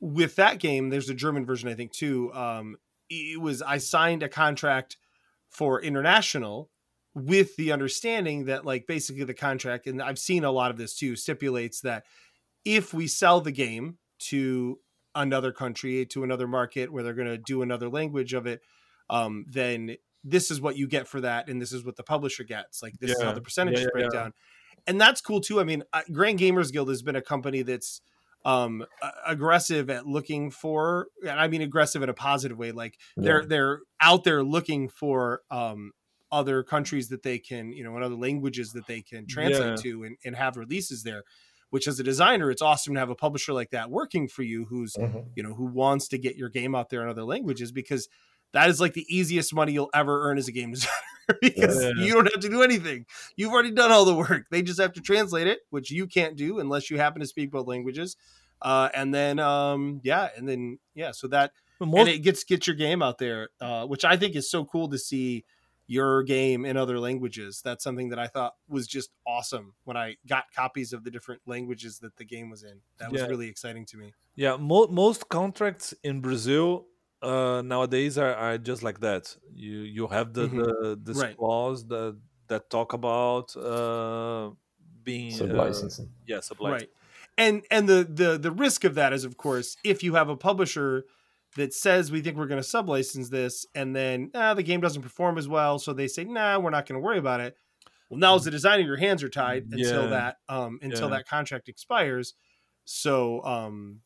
with 0.00 0.36
that 0.36 0.58
game, 0.60 0.88
there's 0.88 1.10
a 1.10 1.14
German 1.14 1.44
version, 1.44 1.68
I 1.68 1.74
think, 1.74 1.92
too. 1.92 2.32
Um 2.32 2.76
it 3.08 3.40
was 3.40 3.62
I 3.62 3.78
signed 3.78 4.22
a 4.22 4.28
contract 4.28 4.96
for 5.48 5.82
international 5.82 6.70
with 7.14 7.56
the 7.56 7.72
understanding 7.72 8.44
that 8.44 8.64
like 8.64 8.86
basically 8.86 9.24
the 9.24 9.34
contract 9.34 9.88
and 9.88 10.00
I've 10.00 10.18
seen 10.18 10.44
a 10.44 10.52
lot 10.52 10.70
of 10.70 10.76
this 10.76 10.94
too 10.94 11.16
stipulates 11.16 11.80
that 11.80 12.04
if 12.64 12.94
we 12.94 13.08
sell 13.08 13.40
the 13.40 13.50
game 13.50 13.98
to 14.28 14.78
another 15.14 15.52
country 15.52 16.06
to 16.06 16.24
another 16.24 16.46
market 16.46 16.92
where 16.92 17.02
they're 17.02 17.14
going 17.14 17.28
to 17.28 17.38
do 17.38 17.62
another 17.62 17.88
language 17.88 18.32
of 18.32 18.46
it 18.46 18.60
um, 19.10 19.44
then 19.48 19.96
this 20.22 20.50
is 20.50 20.60
what 20.60 20.76
you 20.76 20.86
get 20.86 21.08
for 21.08 21.20
that 21.20 21.48
and 21.48 21.60
this 21.60 21.72
is 21.72 21.84
what 21.84 21.96
the 21.96 22.02
publisher 22.02 22.44
gets. 22.44 22.82
Like 22.82 22.98
this 23.00 23.10
is 23.10 23.22
how 23.22 23.32
the 23.32 23.40
percentages 23.40 23.80
Yeah, 23.80 23.86
yeah, 23.86 23.90
break 23.92 24.12
yeah. 24.12 24.20
down. 24.20 24.32
And 24.86 25.00
that's 25.00 25.20
cool 25.20 25.40
too. 25.40 25.60
I 25.60 25.64
mean 25.64 25.82
grand 26.12 26.38
gamers 26.38 26.72
guild 26.72 26.88
has 26.88 27.02
been 27.02 27.16
a 27.16 27.22
company 27.22 27.62
that's 27.62 28.00
um 28.44 28.84
aggressive 29.26 29.90
at 29.90 30.06
looking 30.06 30.50
for 30.50 31.08
and 31.28 31.38
i 31.38 31.46
mean 31.46 31.60
aggressive 31.60 32.02
in 32.02 32.08
a 32.08 32.14
positive 32.14 32.56
way. 32.56 32.72
Like 32.72 32.98
they're 33.16 33.44
they're 33.44 33.80
out 34.00 34.24
there 34.24 34.42
looking 34.42 34.88
for 34.88 35.42
um 35.50 35.92
other 36.32 36.62
countries 36.62 37.08
that 37.08 37.22
they 37.22 37.38
can 37.38 37.72
you 37.72 37.82
know 37.82 37.94
and 37.96 38.04
other 38.04 38.14
languages 38.14 38.72
that 38.72 38.86
they 38.86 39.02
can 39.02 39.26
translate 39.26 39.70
Yeah. 39.70 39.76
to 39.82 40.04
and, 40.04 40.16
and 40.24 40.36
have 40.36 40.56
releases 40.56 41.02
there 41.02 41.24
which 41.70 41.88
as 41.88 41.98
a 41.98 42.02
designer 42.04 42.50
it's 42.50 42.62
awesome 42.62 42.94
to 42.94 43.00
have 43.00 43.10
a 43.10 43.14
publisher 43.14 43.52
like 43.52 43.70
that 43.70 43.90
working 43.90 44.28
for 44.28 44.42
you 44.42 44.64
who's 44.66 44.94
Mhm. 44.94 45.24
you 45.34 45.42
know 45.42 45.54
who 45.54 45.64
wants 45.66 46.08
to 46.08 46.18
get 46.18 46.36
your 46.36 46.48
game 46.48 46.74
out 46.74 46.90
there 46.90 47.02
in 47.02 47.08
other 47.08 47.24
languages 47.24 47.72
because 47.72 48.08
that 48.52 48.68
is 48.68 48.80
like 48.80 48.94
the 48.94 49.06
easiest 49.08 49.54
money 49.54 49.72
you'll 49.72 49.90
ever 49.94 50.28
earn 50.28 50.36
as 50.38 50.48
a 50.48 50.52
game 50.52 50.72
designer 50.74 50.92
because 51.40 51.82
Yeah. 51.82 51.92
you 51.96 52.14
don't 52.14 52.30
have 52.32 52.42
to 52.42 52.48
do 52.48 52.62
anything 52.62 53.06
you've 53.36 53.52
already 53.52 53.70
done 53.70 53.90
all 53.92 54.04
the 54.04 54.14
work 54.14 54.46
they 54.50 54.62
just 54.62 54.80
have 54.80 54.92
to 54.94 55.00
translate 55.00 55.46
it 55.46 55.60
which 55.70 55.90
you 55.90 56.06
can't 56.06 56.36
do 56.36 56.58
unless 56.58 56.90
you 56.90 56.98
happen 56.98 57.20
to 57.20 57.26
speak 57.26 57.50
both 57.50 57.66
languages 57.66 58.16
uh, 58.62 58.90
and 58.94 59.14
then 59.14 59.38
um, 59.38 60.00
yeah 60.02 60.28
and 60.36 60.48
then 60.48 60.78
yeah 60.94 61.12
so 61.12 61.26
that 61.28 61.52
and 61.80 62.08
it 62.10 62.18
gets 62.18 62.44
get 62.44 62.66
your 62.66 62.76
game 62.76 63.00
out 63.02 63.16
there 63.18 63.48
uh, 63.60 63.86
which 63.86 64.04
i 64.04 64.16
think 64.16 64.34
is 64.36 64.50
so 64.50 64.64
cool 64.66 64.88
to 64.88 64.98
see 64.98 65.44
your 65.90 66.22
game 66.22 66.64
in 66.64 66.76
other 66.76 66.98
languages 67.00 67.60
that's 67.64 67.82
something 67.82 68.08
that 68.10 68.18
i 68.18 68.26
thought 68.26 68.54
was 68.68 68.86
just 68.86 69.10
awesome 69.26 69.74
when 69.84 69.96
i 69.96 70.16
got 70.26 70.44
copies 70.54 70.92
of 70.92 71.02
the 71.04 71.10
different 71.10 71.40
languages 71.46 71.98
that 71.98 72.14
the 72.16 72.24
game 72.24 72.48
was 72.50 72.62
in 72.62 72.80
that 72.98 73.10
was 73.10 73.20
Yeah. 73.20 73.26
really 73.26 73.48
exciting 73.48 73.84
to 73.86 73.96
me 73.96 74.14
yeah, 74.36 74.56
mo- 74.56 74.86
most 74.86 75.28
contracts 75.28 75.92
in 76.02 76.20
Brazil 76.20 76.86
uh, 77.20 77.62
nowadays 77.64 78.16
are, 78.16 78.34
are 78.34 78.56
just 78.58 78.82
like 78.82 79.00
that. 79.00 79.36
You 79.52 79.80
you 79.80 80.06
have 80.06 80.32
the 80.32 80.46
Mhm. 80.46 80.58
the 80.58 80.98
this 81.02 81.18
Right. 81.18 81.36
clause 81.36 81.84
that 81.88 82.18
that 82.46 82.70
talk 82.70 82.92
about 82.94 83.54
uh, 83.56 84.52
being 85.02 85.32
Sub 85.34 85.50
uh, 85.50 85.54
licensing. 85.54 86.10
yeah, 86.26 86.40
sub 86.40 86.60
right 86.60 86.88
and 87.38 87.64
and 87.70 87.88
the 87.88 88.04
the 88.04 88.38
the 88.38 88.50
risk 88.50 88.84
of 88.84 88.94
that 88.94 89.12
is 89.12 89.24
of 89.24 89.36
course 89.36 89.76
if 89.84 90.02
you 90.02 90.14
have 90.14 90.28
a 90.28 90.36
publisher 90.36 91.04
that 91.56 91.74
says 91.74 92.12
we 92.12 92.20
think 92.20 92.36
we're 92.36 92.46
going 92.46 92.62
to 92.62 92.68
sublicense 92.68 93.28
this 93.30 93.66
and 93.74 93.94
then 93.94 94.30
ah, 94.34 94.54
the 94.54 94.62
game 94.62 94.80
doesn't 94.80 95.02
perform 95.02 95.38
as 95.38 95.48
well 95.48 95.78
so 95.78 95.92
they 95.92 96.08
say 96.08 96.24
nah 96.24 96.58
we're 96.58 96.70
not 96.70 96.86
going 96.86 97.00
to 97.00 97.04
worry 97.04 97.18
about 97.18 97.40
it 97.40 97.56
well 98.08 98.18
now 98.20 98.34
as 98.34 98.44
the 98.44 98.50
designer 98.50 98.82
your 98.84 98.96
hands 98.96 99.22
are 99.22 99.28
tied 99.28 99.64
until 99.72 100.04
Yeah. 100.04 100.10
that 100.10 100.36
um 100.48 100.78
until 100.82 101.08
Yeah. 101.08 101.16
that 101.16 101.26
contract 101.26 101.68
expires 101.68 102.34
so 102.84 103.44
um 103.44 104.00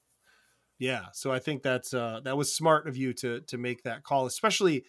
yeah 0.79 1.07
so 1.13 1.33
i 1.33 1.39
think 1.39 1.63
that's 1.63 1.95
uh 1.95 2.21
that 2.25 2.37
was 2.37 2.55
smart 2.55 2.89
of 2.89 2.97
you 2.97 3.13
to 3.13 3.41
to 3.43 3.59
make 3.59 3.83
that 3.85 4.03
call 4.03 4.27
especially 4.27 4.85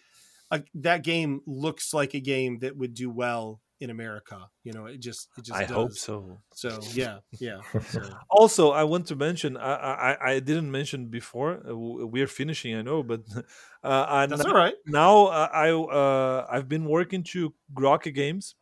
uh, 0.50 0.60
that 0.74 1.02
game 1.04 1.40
looks 1.46 1.92
like 1.94 2.14
a 2.14 2.20
game 2.20 2.58
that 2.60 2.76
would 2.76 2.94
do 2.94 3.10
well 3.10 3.60
in 3.80 3.90
america 3.90 4.48
you 4.64 4.72
know 4.72 4.86
it 4.86 4.98
just 4.98 5.30
it 5.36 5.44
just 5.44 5.62
I 5.62 5.64
does. 5.66 5.74
hope 5.74 5.98
so. 5.98 6.40
so 6.52 6.90
yeah 6.94 7.18
yeah 7.38 7.62
so. 7.86 8.18
Also, 8.30 8.70
I 8.70 8.84
want 8.84 9.06
to 9.08 9.16
mention 9.16 9.56
I 9.56 9.74
I, 10.16 10.32
I 10.32 10.40
didn't 10.40 10.70
mention 10.70 11.08
before. 11.08 11.62
Uh, 11.68 11.76
we're 11.76 12.26
finishing, 12.26 12.74
I 12.74 12.82
know, 12.82 13.02
but 13.02 13.22
uh, 13.84 14.06
I, 14.08 14.26
that's 14.28 14.44
now, 14.44 14.44
all 14.44 14.54
right 14.54 14.74
now 14.86 15.26
uh, 15.26 15.48
I 15.52 15.70
uh, 15.72 16.46
I've 16.50 16.68
been 16.68 16.86
working 16.86 17.22
to 17.34 17.54
Grok 17.74 18.12
Games 18.14 18.56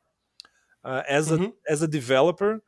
uh, 0.85 1.03
as 1.09 1.31
Mhm. 1.31 1.33
a 1.33 1.53
as 1.69 1.83
a 1.83 1.89
developer 1.89 2.63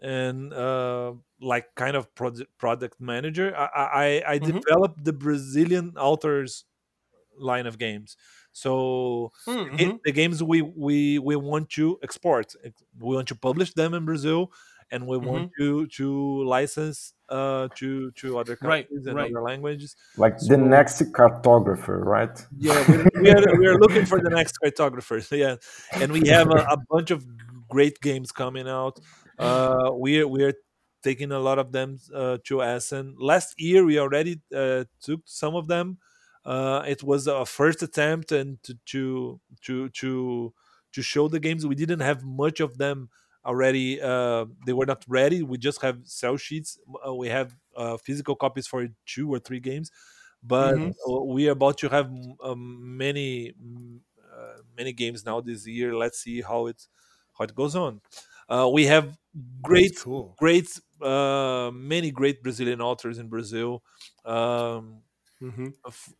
and 0.00 0.52
uh, 0.54 1.14
like 1.40 1.74
kind 1.76 1.96
of 1.96 2.14
project 2.14 2.50
product 2.58 3.00
manager. 3.00 3.54
I 3.56 3.66
I, 4.26 4.34
I 4.34 4.38
Mhm. 4.40 4.62
developed 4.66 5.04
the 5.04 5.12
Brazilian 5.12 5.96
authors 5.98 6.64
line 7.36 7.66
of 7.66 7.78
games. 7.78 8.16
So 8.52 9.30
Mhm. 9.46 9.80
it- 9.80 10.00
the 10.04 10.12
games 10.12 10.42
we 10.42 10.62
we 10.62 11.18
we 11.18 11.36
want 11.36 11.70
to 11.70 11.98
export 12.02 12.54
we 13.00 13.14
want 13.16 13.28
to 13.28 13.34
publish 13.36 13.72
them 13.74 13.94
in 13.94 14.04
brazil 14.04 14.50
and 14.90 15.06
we 15.06 15.16
want 15.18 15.50
to 15.58 15.86
to 15.98 16.42
license 16.44 17.12
uh 17.28 17.68
to 17.76 18.10
to 18.12 18.38
other 18.38 18.56
Right, 18.62 18.88
countries 18.88 19.06
and 19.06 19.16
right. 19.16 19.30
other 19.30 19.42
languages 19.42 19.94
Like 20.16 20.40
So- 20.40 20.48
the 20.48 20.56
next 20.56 21.00
cartographer, 21.12 21.98
right? 22.04 22.36
yeah 22.58 22.82
we, 22.88 22.96
we, 23.22 23.30
are, 23.30 23.58
we 23.60 23.66
are 23.66 23.78
looking 23.78 24.06
for 24.06 24.18
the 24.20 24.30
next 24.40 24.54
cartographer. 24.64 25.18
yeah 25.44 25.56
and 26.00 26.10
we 26.12 26.26
have 26.28 26.48
a, 26.50 26.60
a 26.72 26.78
bunch 26.90 27.10
of 27.10 27.24
great 27.68 28.00
games 28.00 28.32
coming 28.32 28.66
out 28.68 28.98
uh 29.38 29.90
we 29.94 30.20
are 30.20 30.26
we 30.26 30.42
are 30.42 30.54
taking 31.04 31.30
a 31.32 31.38
lot 31.38 31.58
of 31.60 31.70
them 31.70 31.96
uh, 32.14 32.38
to 32.44 32.60
Essen. 32.62 33.14
last 33.18 33.54
year 33.60 33.84
we 33.84 34.00
already 34.00 34.40
uh, 34.56 34.82
took 35.00 35.20
some 35.26 35.54
of 35.54 35.68
them 35.68 35.98
uh 36.44 36.82
it 36.86 37.02
was 37.02 37.26
a 37.26 37.44
first 37.46 37.82
attempt 37.82 38.32
and 38.32 38.62
to 38.62 38.74
to 38.86 39.40
to 39.62 39.88
to 39.90 40.54
to 40.92 41.02
show 41.02 41.28
the 41.28 41.40
games. 41.40 41.66
We 41.66 41.74
didn't 41.74 42.00
have 42.00 42.24
much 42.24 42.60
of 42.60 42.78
them 42.78 43.10
already 43.44 44.00
uh 44.00 44.46
they 44.66 44.72
were 44.72 44.86
not 44.86 45.04
ready. 45.08 45.42
We 45.42 45.58
just 45.58 45.82
have 45.82 46.00
sell 46.06 46.36
sheets. 46.36 46.78
Uh, 47.06 47.14
we 47.14 47.28
have 47.28 47.56
uh, 47.76 47.96
physical 47.96 48.34
copies 48.34 48.66
for 48.66 48.88
two 49.06 49.32
or 49.32 49.38
three 49.38 49.60
games. 49.60 49.90
But 50.42 50.76
Mhm. 50.76 50.92
uh, 51.08 51.22
we 51.24 51.48
are 51.48 51.52
about 51.52 51.78
to 51.78 51.88
have 51.88 52.10
um, 52.42 52.96
many 52.96 53.54
uh, 54.32 54.58
many 54.76 54.92
games 54.92 55.24
now 55.24 55.40
this 55.40 55.66
year. 55.66 55.94
Let's 55.94 56.18
see 56.20 56.42
how 56.42 56.66
it 56.66 56.86
how 57.36 57.44
it 57.44 57.54
goes 57.54 57.74
on. 57.76 58.00
Uh, 58.48 58.68
we 58.72 58.86
have 58.86 59.18
great 59.62 59.92
cool. 59.94 60.38
great 60.38 60.68
uh, 61.02 61.70
many 61.74 62.10
great 62.10 62.42
brazilian 62.42 62.80
authors 62.80 63.18
in 63.18 63.28
brazil. 63.28 63.82
Um, 64.24 65.02
hmm 65.40 65.68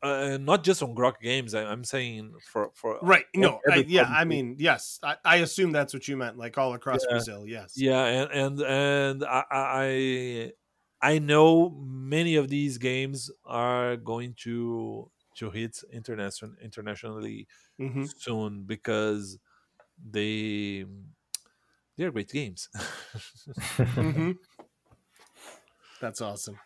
uh, 0.03 0.39
not 0.41 0.65
just 0.65 0.83
on 0.83 0.95
grok 0.95 1.21
games 1.21 1.55
I, 1.55 1.65
i'm 1.65 1.85
saying 1.85 2.35
for 2.43 2.71
for 2.75 2.99
right 3.03 3.27
no 3.35 3.61
I, 3.69 3.77
yeah 3.87 4.09
i 4.11 4.25
mean 4.25 4.57
yes 4.59 4.99
I, 5.03 5.17
I 5.25 5.37
assume 5.37 5.73
that's 5.73 5.93
what 5.93 6.09
you 6.09 6.17
meant 6.17 6.37
like 6.39 6.57
all 6.59 6.75
across 6.75 7.05
Yeah. 7.11 7.11
brazil 7.11 7.47
yes. 7.47 7.73
Yeah 7.75 8.05
and 8.07 8.33
and 8.33 8.61
and 8.63 9.25
I, 9.25 9.45
I 9.53 10.53
i 11.03 11.19
know 11.19 11.71
many 11.71 12.37
of 12.37 12.49
these 12.49 12.79
games 12.79 13.31
are 13.45 13.97
going 13.97 14.35
to 14.45 15.11
to 15.37 15.51
hit 15.51 15.79
international 15.93 16.55
internationally 16.63 17.47
hmm 17.79 18.09
soon 18.19 18.65
because 18.65 19.39
they 19.99 20.87
they're 21.97 22.13
great 22.13 22.31
games. 22.31 22.69
Hmm 23.79 24.33
that's 26.01 26.21
awesome 26.21 26.61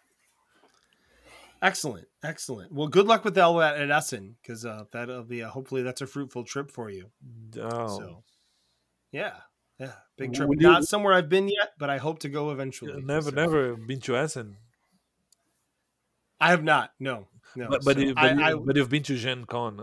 Excellent, 1.63 2.09
excellent. 2.25 2.73
Well, 2.73 2.89
good 2.89 3.07
luck 3.07 3.25
with 3.25 3.39
all 3.39 3.55
that 3.59 3.77
at 3.81 3.89
Essen 3.91 4.35
because 4.43 4.67
uh, 4.67 4.85
that'll 4.93 5.23
be 5.23 5.45
uh, 5.45 5.49
hopefully 5.49 5.83
that's 5.83 6.01
a 6.01 6.07
fruitful 6.09 6.43
trip 6.45 6.73
for 6.73 6.91
you. 6.91 7.11
Oh. 7.61 7.99
So, 7.99 8.25
yeah, 9.13 9.35
yeah, 9.79 9.93
big 10.19 10.35
trip. 10.35 10.49
you- 10.51 10.57
Not 10.69 10.85
somewhere 10.85 11.13
I've 11.15 11.29
been 11.29 11.47
yet, 11.49 11.71
but 11.79 11.89
I 11.89 11.99
hope 11.99 12.19
to 12.21 12.29
go 12.29 12.51
eventually. 12.51 13.01
never, 13.03 13.31
So- 13.31 13.37
never 13.37 13.77
been 13.77 14.01
to 14.01 14.17
Essen, 14.17 14.57
I 16.41 16.51
have 16.51 16.65
not. 16.65 16.91
No, 16.99 17.29
no. 17.55 17.69
but 17.71 17.85
but, 17.85 17.95
So 17.97 18.03
you, 18.03 18.15
but, 18.15 18.25
I, 18.25 18.33
you, 18.33 18.43
I- 18.43 18.55
but 18.55 18.75
you've 18.75 18.91
been 18.91 19.05
to 19.05 19.17
Gen 19.17 19.45
Con. 19.45 19.81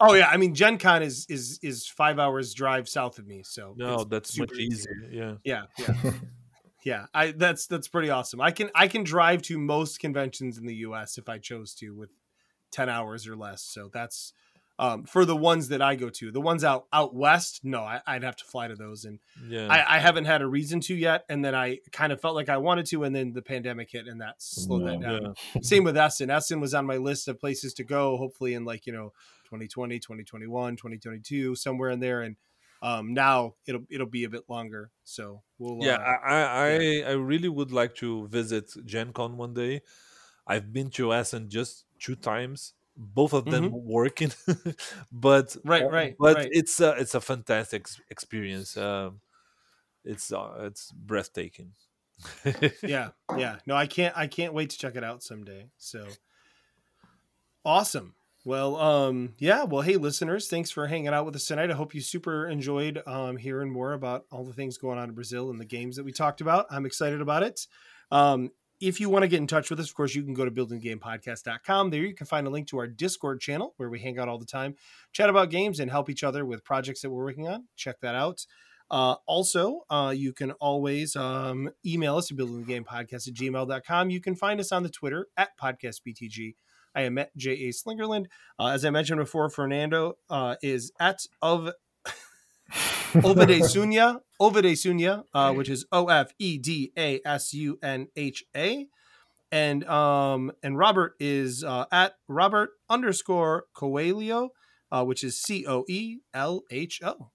oh 0.00 0.14
yeah, 0.14 0.28
I 0.28 0.38
mean 0.38 0.54
Gen 0.54 0.78
Con 0.78 1.02
is 1.02 1.26
is 1.28 1.58
is 1.62 1.86
five 1.86 2.18
hours 2.18 2.54
drive 2.54 2.88
south 2.88 3.18
of 3.18 3.26
me. 3.26 3.42
So 3.44 3.74
No, 3.76 4.04
that's 4.04 4.38
much 4.38 4.52
easy. 4.54 4.88
easier. 5.10 5.10
Yeah. 5.44 5.64
Yeah, 5.78 5.84
yeah. 6.02 6.12
Yeah, 6.84 7.06
I 7.14 7.32
that's 7.32 7.66
that's 7.66 7.88
pretty 7.88 8.10
awesome. 8.10 8.40
I 8.40 8.50
can 8.50 8.70
I 8.74 8.88
can 8.88 9.04
drive 9.04 9.42
to 9.42 9.58
most 9.58 10.00
conventions 10.00 10.58
in 10.58 10.66
the 10.66 10.74
U.S. 10.76 11.18
if 11.18 11.28
I 11.28 11.38
chose 11.38 11.74
to 11.76 11.90
with 11.90 12.10
ten 12.70 12.88
hours 12.88 13.26
or 13.28 13.36
less. 13.36 13.62
So 13.62 13.90
that's 13.92 14.32
um, 14.78 15.04
for 15.04 15.24
the 15.24 15.36
ones 15.36 15.68
that 15.68 15.82
I 15.82 15.94
go 15.94 16.08
to. 16.08 16.32
The 16.32 16.40
ones 16.40 16.64
out 16.64 16.86
out 16.92 17.14
west, 17.14 17.60
no, 17.62 17.82
I, 17.82 18.00
I'd 18.06 18.24
have 18.24 18.36
to 18.36 18.44
fly 18.44 18.66
to 18.68 18.74
those, 18.74 19.04
and 19.04 19.20
Yeah. 19.46 19.68
I, 19.68 19.96
I 19.96 19.98
haven't 20.00 20.24
had 20.24 20.42
a 20.42 20.46
reason 20.46 20.80
to 20.80 20.94
yet. 20.94 21.24
And 21.28 21.44
then 21.44 21.54
I 21.54 21.78
kind 21.92 22.10
of 22.12 22.20
felt 22.20 22.34
like 22.34 22.48
I 22.48 22.56
wanted 22.56 22.86
to, 22.86 23.04
and 23.04 23.14
then 23.14 23.32
the 23.32 23.42
pandemic 23.42 23.90
hit, 23.92 24.08
and 24.08 24.20
that 24.22 24.36
slowed 24.38 24.86
that 24.86 25.00
down. 25.00 25.34
yeah. 25.54 25.60
Same 25.62 25.84
with 25.84 25.96
Essen. 25.96 26.30
Essen 26.30 26.58
was 26.58 26.74
on 26.74 26.86
my 26.86 26.96
list 26.96 27.28
of 27.28 27.38
places 27.38 27.74
to 27.74 27.84
go. 27.84 28.16
Hopefully 28.16 28.54
in 28.54 28.64
like 28.64 28.86
you 28.86 28.92
know 28.92 29.12
2020, 29.44 29.98
2021, 30.00 30.76
2022, 30.76 31.54
somewhere 31.54 31.90
in 31.90 32.00
there, 32.00 32.22
and 32.22 32.36
um, 32.82 33.14
now 33.14 33.54
it'll 33.66 33.84
it'll 33.88 34.06
be 34.06 34.24
a 34.24 34.28
bit 34.28 34.44
longer. 34.48 34.90
So 35.04 35.42
we'll 35.58 35.82
yeah, 35.86 35.94
uh, 35.94 36.26
I, 36.26 36.34
I, 36.34 36.42
I, 36.42 37.10
I 37.10 37.12
really 37.12 37.48
would 37.48 37.72
like 37.72 37.94
to 37.96 38.26
visit 38.28 38.70
Gen 38.84 39.12
Con 39.12 39.36
one 39.36 39.54
day. 39.54 39.82
I've 40.46 40.72
been 40.72 40.90
to 40.90 41.14
Essen 41.14 41.48
just 41.48 41.84
two 42.00 42.16
times, 42.16 42.74
both 42.96 43.32
of 43.32 43.44
them 43.48 43.70
working, 43.72 44.32
but 45.12 45.48
Mm-hmm. 45.48 45.68
Right, 45.68 45.82
uh, 45.84 45.88
right, 45.88 46.16
but 46.18 46.36
right. 46.36 46.48
it's 46.50 46.80
a 46.80 46.90
it's 46.98 47.14
a 47.14 47.20
fantastic 47.20 47.86
experience. 48.10 48.76
Um, 48.76 49.20
it's 50.04 50.32
uh, 50.32 50.64
it's 50.66 50.90
breathtaking. 50.90 51.72
yeah 52.82 53.08
yeah 53.36 53.56
no 53.66 53.74
i 53.74 53.84
can't 53.86 54.16
i 54.16 54.28
can't 54.28 54.54
wait 54.54 54.70
to 54.70 54.78
check 54.78 54.94
it 54.94 55.02
out 55.02 55.24
someday 55.24 55.66
so 55.76 56.06
awesome 57.64 58.14
well 58.44 58.76
um 58.76 59.34
yeah 59.38 59.64
well 59.64 59.82
hey 59.82 59.96
listeners 59.96 60.48
thanks 60.48 60.70
for 60.70 60.86
hanging 60.86 61.08
out 61.08 61.24
with 61.24 61.36
us 61.36 61.46
tonight 61.46 61.70
i 61.70 61.74
hope 61.74 61.94
you 61.94 62.00
super 62.00 62.48
enjoyed 62.48 63.02
um 63.06 63.36
hearing 63.36 63.70
more 63.70 63.92
about 63.92 64.24
all 64.30 64.44
the 64.44 64.52
things 64.52 64.78
going 64.78 64.98
on 64.98 65.08
in 65.08 65.14
brazil 65.14 65.50
and 65.50 65.60
the 65.60 65.64
games 65.64 65.96
that 65.96 66.04
we 66.04 66.12
talked 66.12 66.40
about 66.40 66.66
i'm 66.70 66.86
excited 66.86 67.20
about 67.20 67.42
it 67.42 67.66
um 68.10 68.50
if 68.82 68.98
you 68.98 69.08
want 69.08 69.22
to 69.22 69.28
get 69.28 69.38
in 69.38 69.46
touch 69.46 69.70
with 69.70 69.78
us, 69.78 69.88
of 69.88 69.94
course, 69.94 70.12
you 70.12 70.24
can 70.24 70.34
go 70.34 70.44
to 70.44 70.50
buildinggamepodcast.com. 70.50 71.90
There 71.90 72.00
you 72.00 72.16
can 72.16 72.26
find 72.26 72.48
a 72.48 72.50
link 72.50 72.66
to 72.68 72.78
our 72.78 72.88
Discord 72.88 73.40
channel 73.40 73.74
where 73.76 73.88
we 73.88 74.00
hang 74.00 74.18
out 74.18 74.28
all 74.28 74.38
the 74.38 74.44
time, 74.44 74.74
chat 75.12 75.30
about 75.30 75.50
games, 75.50 75.78
and 75.78 75.88
help 75.88 76.10
each 76.10 76.24
other 76.24 76.44
with 76.44 76.64
projects 76.64 77.00
that 77.02 77.10
we're 77.10 77.22
working 77.22 77.46
on. 77.46 77.68
Check 77.76 78.00
that 78.00 78.16
out. 78.16 78.44
Uh, 78.90 79.14
also, 79.24 79.82
uh, 79.88 80.12
you 80.14 80.32
can 80.32 80.50
always 80.52 81.14
um, 81.14 81.70
email 81.86 82.16
us 82.16 82.30
at 82.30 82.36
buildinggamepodcast 82.36 83.28
at 83.28 83.34
gmail.com. 83.34 84.10
You 84.10 84.20
can 84.20 84.34
find 84.34 84.58
us 84.58 84.72
on 84.72 84.82
the 84.82 84.90
Twitter 84.90 85.28
at 85.36 85.56
podcastbtg. 85.56 86.56
I 86.94 87.02
am 87.02 87.18
at 87.18 87.36
J.A. 87.36 87.70
Slingerland. 87.72 88.26
Uh, 88.58 88.66
as 88.68 88.84
I 88.84 88.90
mentioned 88.90 89.18
before, 89.18 89.48
Fernando 89.50 90.14
uh, 90.30 90.56
is 90.62 90.92
at 91.00 91.26
of 91.40 91.70
Ovide 93.14 93.60
Sunya, 93.62 94.20
Ovide 94.40 94.72
Sunya, 94.76 95.24
uh, 95.34 95.52
which 95.52 95.68
is 95.68 95.84
O 95.92 96.06
F 96.08 96.32
E 96.38 96.58
D 96.58 96.92
A 96.96 97.20
S 97.24 97.52
U 97.52 97.78
N 97.82 98.08
H 98.16 98.44
A. 98.56 98.86
And 99.50 99.84
um 99.84 100.52
and 100.62 100.78
Robert 100.78 101.14
is 101.20 101.62
uh, 101.62 101.84
at 101.92 102.14
Robert 102.26 102.70
underscore 102.88 103.66
Coelho, 103.74 104.50
uh, 104.90 105.04
which 105.04 105.22
is 105.22 105.40
C 105.40 105.66
O 105.66 105.84
E 105.88 106.18
L 106.32 106.62
H 106.70 107.00
O. 107.04 107.30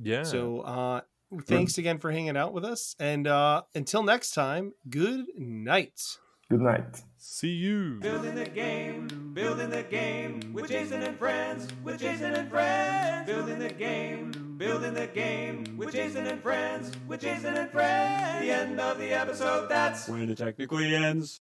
yeah. 0.00 0.24
So 0.24 0.60
uh 0.60 1.00
thanks 1.46 1.78
again 1.78 1.98
for 1.98 2.12
hanging 2.12 2.36
out 2.36 2.52
with 2.52 2.64
us. 2.66 2.94
And 3.00 3.26
uh 3.26 3.62
until 3.74 4.02
next 4.02 4.32
time, 4.32 4.72
good 4.90 5.24
night. 5.38 5.98
Good 6.50 6.60
night. 6.60 7.00
See 7.24 7.48
you. 7.48 7.98
Building 8.00 8.34
the 8.34 8.44
game, 8.44 9.08
building 9.32 9.70
the 9.70 9.82
game 9.82 10.52
with 10.52 10.68
Jason 10.68 11.02
and 11.02 11.18
friends, 11.18 11.68
with 11.82 11.98
Jason 11.98 12.34
and 12.34 12.50
friends. 12.50 13.26
Building 13.26 13.58
the 13.58 13.70
game, 13.70 14.54
building 14.58 14.94
the 14.94 15.06
game 15.06 15.64
with 15.76 15.92
Jason 15.92 16.26
and 16.26 16.42
friends, 16.42 16.92
with 17.08 17.20
Jason 17.22 17.54
and 17.54 17.70
friends. 17.70 18.44
The 18.44 18.50
end 18.50 18.80
of 18.80 18.98
the 18.98 19.12
episode, 19.12 19.68
that's 19.68 20.08
when 20.08 20.30
it 20.30 20.38
technically 20.38 20.94
ends. 20.94 21.40